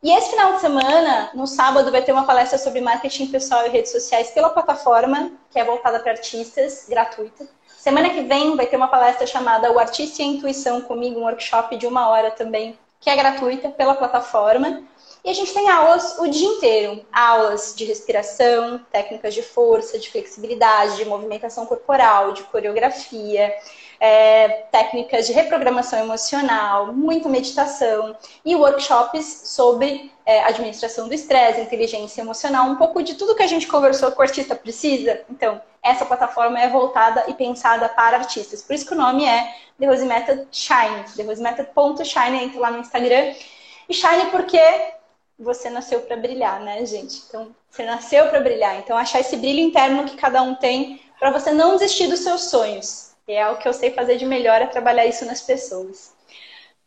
E 0.00 0.12
esse 0.12 0.30
final 0.30 0.52
de 0.52 0.60
semana, 0.60 1.30
no 1.34 1.44
sábado, 1.44 1.90
vai 1.90 2.02
ter 2.02 2.12
uma 2.12 2.24
palestra 2.24 2.56
sobre 2.56 2.80
marketing 2.80 3.26
pessoal 3.26 3.66
e 3.66 3.68
redes 3.68 3.90
sociais 3.90 4.30
pela 4.30 4.50
plataforma, 4.50 5.32
que 5.50 5.58
é 5.58 5.64
voltada 5.64 5.98
para 5.98 6.12
artistas, 6.12 6.86
gratuita. 6.88 7.48
Semana 7.66 8.10
que 8.10 8.22
vem 8.22 8.54
vai 8.54 8.66
ter 8.66 8.76
uma 8.76 8.86
palestra 8.86 9.26
chamada 9.26 9.72
O 9.72 9.78
Artista 9.80 10.22
e 10.22 10.24
a 10.24 10.28
Intuição 10.28 10.82
comigo, 10.82 11.18
um 11.18 11.24
workshop 11.24 11.76
de 11.76 11.88
uma 11.88 12.08
hora 12.08 12.30
também, 12.30 12.78
que 13.00 13.10
é 13.10 13.16
gratuita 13.16 13.70
pela 13.70 13.96
plataforma. 13.96 14.84
E 15.24 15.28
a 15.28 15.34
gente 15.34 15.52
tem 15.52 15.68
aulas 15.68 16.18
o 16.18 16.26
dia 16.28 16.48
inteiro. 16.48 17.04
Aulas 17.12 17.74
de 17.76 17.84
respiração, 17.84 18.80
técnicas 18.90 19.34
de 19.34 19.42
força, 19.42 19.98
de 19.98 20.10
flexibilidade, 20.10 20.96
de 20.96 21.04
movimentação 21.04 21.66
corporal, 21.66 22.32
de 22.32 22.42
coreografia, 22.44 23.54
é, 24.00 24.48
técnicas 24.72 25.26
de 25.26 25.32
reprogramação 25.34 25.98
emocional, 25.98 26.92
muita 26.92 27.28
meditação 27.28 28.16
e 28.42 28.56
workshops 28.56 29.42
sobre 29.44 30.10
é, 30.24 30.42
administração 30.44 31.06
do 31.06 31.12
estresse, 31.12 31.60
inteligência 31.60 32.22
emocional, 32.22 32.66
um 32.66 32.76
pouco 32.76 33.02
de 33.02 33.14
tudo 33.14 33.34
que 33.34 33.42
a 33.42 33.46
gente 33.46 33.66
conversou 33.66 34.10
que 34.10 34.18
o 34.18 34.22
artista 34.22 34.54
precisa. 34.54 35.20
Então, 35.28 35.60
essa 35.82 36.06
plataforma 36.06 36.58
é 36.58 36.68
voltada 36.68 37.24
e 37.28 37.34
pensada 37.34 37.90
para 37.90 38.16
artistas. 38.16 38.62
Por 38.62 38.74
isso 38.74 38.86
que 38.86 38.94
o 38.94 38.98
nome 38.98 39.24
é 39.26 39.54
The 39.78 39.86
Rose 39.86 40.04
Method 40.04 40.48
Shine. 40.50 41.04
The 41.14 41.22
Rose 41.22 41.42
Method.shine, 41.42 42.44
entra 42.44 42.60
lá 42.60 42.70
no 42.70 42.78
Instagram. 42.78 43.34
E 43.86 43.92
Shine 43.92 44.30
porque 44.30 44.60
você 45.40 45.70
nasceu 45.70 46.00
para 46.02 46.16
brilhar, 46.16 46.60
né, 46.60 46.84
gente? 46.84 47.22
Então, 47.26 47.48
você 47.70 47.84
nasceu 47.84 48.28
para 48.28 48.40
brilhar. 48.40 48.78
Então, 48.78 48.96
achar 48.96 49.20
esse 49.20 49.36
brilho 49.36 49.60
interno 49.60 50.04
que 50.04 50.16
cada 50.16 50.42
um 50.42 50.54
tem 50.54 51.00
para 51.18 51.30
você 51.30 51.50
não 51.50 51.76
desistir 51.76 52.06
dos 52.08 52.20
seus 52.20 52.50
sonhos. 52.50 53.12
E 53.26 53.32
é 53.32 53.48
o 53.48 53.56
que 53.56 53.66
eu 53.66 53.72
sei 53.72 53.90
fazer 53.92 54.16
de 54.16 54.26
melhor 54.26 54.60
é 54.60 54.66
trabalhar 54.66 55.06
isso 55.06 55.24
nas 55.24 55.40
pessoas. 55.40 56.12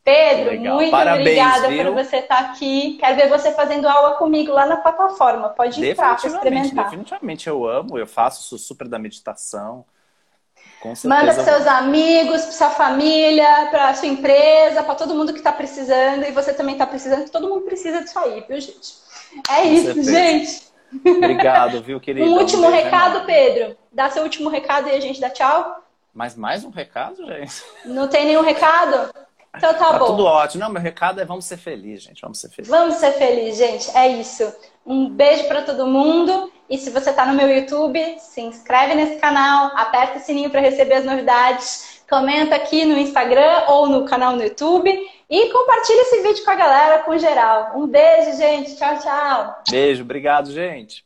Pedro, 0.04 0.52
Legal. 0.52 0.76
muito 0.76 0.92
Parabéns, 0.92 1.22
obrigada 1.22 1.68
viu? 1.70 1.86
por 1.86 2.04
você 2.04 2.18
estar 2.18 2.40
aqui. 2.40 2.98
Quero 3.00 3.16
ver 3.16 3.30
você 3.30 3.54
fazendo 3.54 3.88
aula 3.88 4.16
comigo 4.16 4.52
lá 4.52 4.66
na 4.66 4.76
plataforma. 4.78 5.50
Pode 5.50 5.84
entrar 5.84 6.20
para 6.20 6.28
experimentar. 6.28 6.86
Definitivamente 6.86 7.48
eu 7.48 7.66
amo, 7.66 7.98
eu 7.98 8.06
faço 8.06 8.44
sou 8.44 8.58
super 8.58 8.88
da 8.88 9.00
meditação. 9.00 9.86
Manda 11.06 11.34
para 11.34 11.44
seus 11.44 11.68
amigos, 11.68 12.42
para 12.44 12.52
sua 12.52 12.70
família, 12.72 13.68
para 13.72 13.94
sua 13.94 14.08
empresa, 14.08 14.84
para 14.84 14.96
todo 14.96 15.16
mundo 15.16 15.32
que 15.32 15.40
está 15.40 15.52
precisando. 15.52 16.24
E 16.24 16.32
você 16.32 16.54
também 16.54 16.74
está 16.74 16.86
precisando, 16.86 17.30
todo 17.30 17.48
mundo 17.48 17.62
precisa 17.62 18.02
disso 18.02 18.18
aí, 18.20 18.44
viu, 18.48 18.60
gente? 18.60 18.94
É 19.50 19.62
Com 19.62 19.68
isso, 19.68 19.86
certeza. 19.86 20.12
gente. 20.12 20.64
Obrigado, 21.06 21.82
viu, 21.82 22.00
querido? 22.02 22.28
Um 22.28 22.38
último 22.38 22.68
um 22.68 22.72
recado, 22.72 23.26
Pedro. 23.26 23.78
Dá 23.92 24.10
seu 24.10 24.24
último 24.24 24.50
recado 24.50 24.90
e 24.90 24.92
a 24.92 25.00
gente 25.00 25.20
dá 25.20 25.30
tchau. 25.30 25.84
Mas 26.14 26.36
mais 26.36 26.64
um 26.64 26.70
recado, 26.70 27.26
gente? 27.26 27.64
Não 27.86 28.08
tem 28.08 28.26
nenhum 28.26 28.42
recado? 28.42 29.12
Então 29.56 29.74
tá, 29.74 29.92
tá 29.92 30.00
bom. 30.00 30.08
tudo 30.08 30.26
ótimo. 30.26 30.64
Não, 30.64 30.70
meu 30.70 30.82
recado 30.82 31.22
é 31.22 31.26
vamos 31.26 31.46
ser 31.46 31.58
felizes, 31.58 32.04
gente. 32.04 32.22
Vamos 32.22 32.40
ser 32.40 32.50
felizes. 32.50 32.70
Vamos 32.76 32.96
ser 32.96 33.12
felizes, 33.14 33.58
gente. 33.58 33.98
É 33.98 34.08
isso. 34.08 34.52
Um 34.86 35.10
beijo 35.10 35.48
para 35.48 35.62
todo 35.62 35.88
mundo. 35.88 36.52
E 36.70 36.78
se 36.78 36.90
você 36.90 37.14
tá 37.14 37.26
no 37.26 37.34
meu 37.34 37.48
YouTube, 37.48 38.00
se 38.20 38.42
inscreve 38.42 38.96
nesse 38.96 39.20
canal, 39.20 39.72
aperta 39.76 40.18
o 40.18 40.22
sininho 40.22 40.50
para 40.50 40.62
receber 40.62 40.96
as 40.96 41.06
novidades, 41.06 42.04
comenta 42.10 42.56
aqui 42.56 42.86
no 42.86 42.98
Instagram 42.98 43.66
ou 43.68 43.88
no 43.88 44.06
canal 44.06 44.36
no 44.36 44.44
YouTube 44.44 44.90
e 45.30 45.50
compartilha 45.50 46.02
esse 46.02 46.22
vídeo 46.22 46.44
com 46.44 46.52
a 46.52 46.56
galera, 46.56 47.04
com 47.04 47.18
geral. 47.18 47.74
Um 47.76 47.88
beijo, 47.88 48.38
gente. 48.38 48.76
Tchau, 48.76 49.00
tchau. 49.00 49.64
Beijo, 49.70 50.04
obrigado, 50.04 50.52
gente. 50.52 51.06